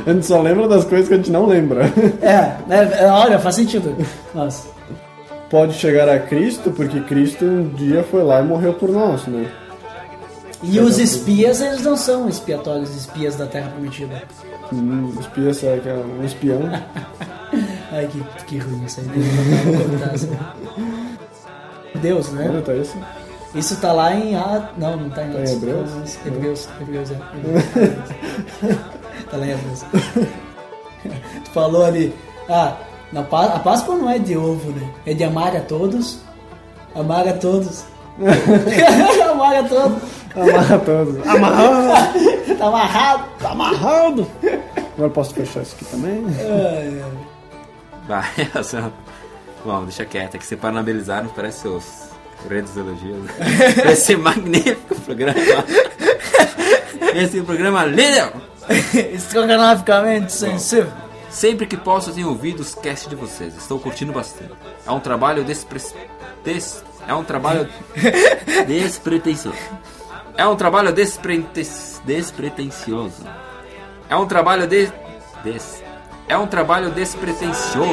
[0.07, 1.85] A gente só lembra das coisas que a gente não lembra.
[2.23, 3.95] É, é, é, olha, faz sentido.
[4.35, 4.69] Nossa.
[5.51, 9.47] Pode chegar a Cristo, porque Cristo um dia foi lá e morreu por nós, né?
[10.63, 14.23] E os espias, eles não são expiatórios, espias da Terra Prometida.
[14.73, 16.61] Hum, espia, será que é um espião?
[17.99, 19.07] Ai, que, que ruim isso aí.
[19.09, 20.39] Deus, tá, assim.
[21.97, 22.63] Deus, Olha, né?
[22.65, 22.97] tá isso.
[23.57, 24.37] Isso tá lá em.
[24.37, 25.91] Ah, não, não tá em, Tá em Hebreus?
[26.25, 27.17] Hebreus, Hebreus, é.
[29.29, 29.83] Tá lá em Hebreus.
[31.45, 32.15] tu falou ali.
[32.49, 32.77] Ah,
[33.13, 34.89] na, Pá- a Páscoa não é de ovo, né?
[35.05, 36.21] É de amar a todos.
[36.95, 37.83] Amar a todos.
[39.29, 39.99] amar a todos.
[40.37, 41.27] Amarra todos.
[41.27, 42.13] Amarrar!
[42.59, 43.25] Tá amarrado.
[43.41, 44.27] Tá amarrado!
[44.95, 46.25] Agora posso fechar isso aqui também?
[46.39, 47.28] Ai, ai.
[48.09, 48.25] Vai,
[48.59, 48.91] essa...
[49.65, 52.09] Bom, deixa quieto, é que analisar, não parece seus
[52.47, 53.29] grandes elogios.
[53.85, 55.35] Esse magnífico programa.
[57.15, 58.33] Esse programa líder!
[59.13, 60.93] Estrogonoficamente sensível.
[61.29, 63.55] Sempre que posso, tenho ouvido os cast de vocês.
[63.57, 64.53] Estou curtindo bastante.
[64.87, 65.81] É um trabalho despre...
[66.43, 66.83] des...
[67.07, 67.69] É um trabalho
[68.67, 69.59] despretensioso.
[70.37, 71.67] É um trabalho desprete...
[72.05, 73.27] despretensioso.
[74.09, 74.91] É um trabalho de...
[75.45, 75.83] des...
[76.29, 77.89] É um trabalho despretensioso.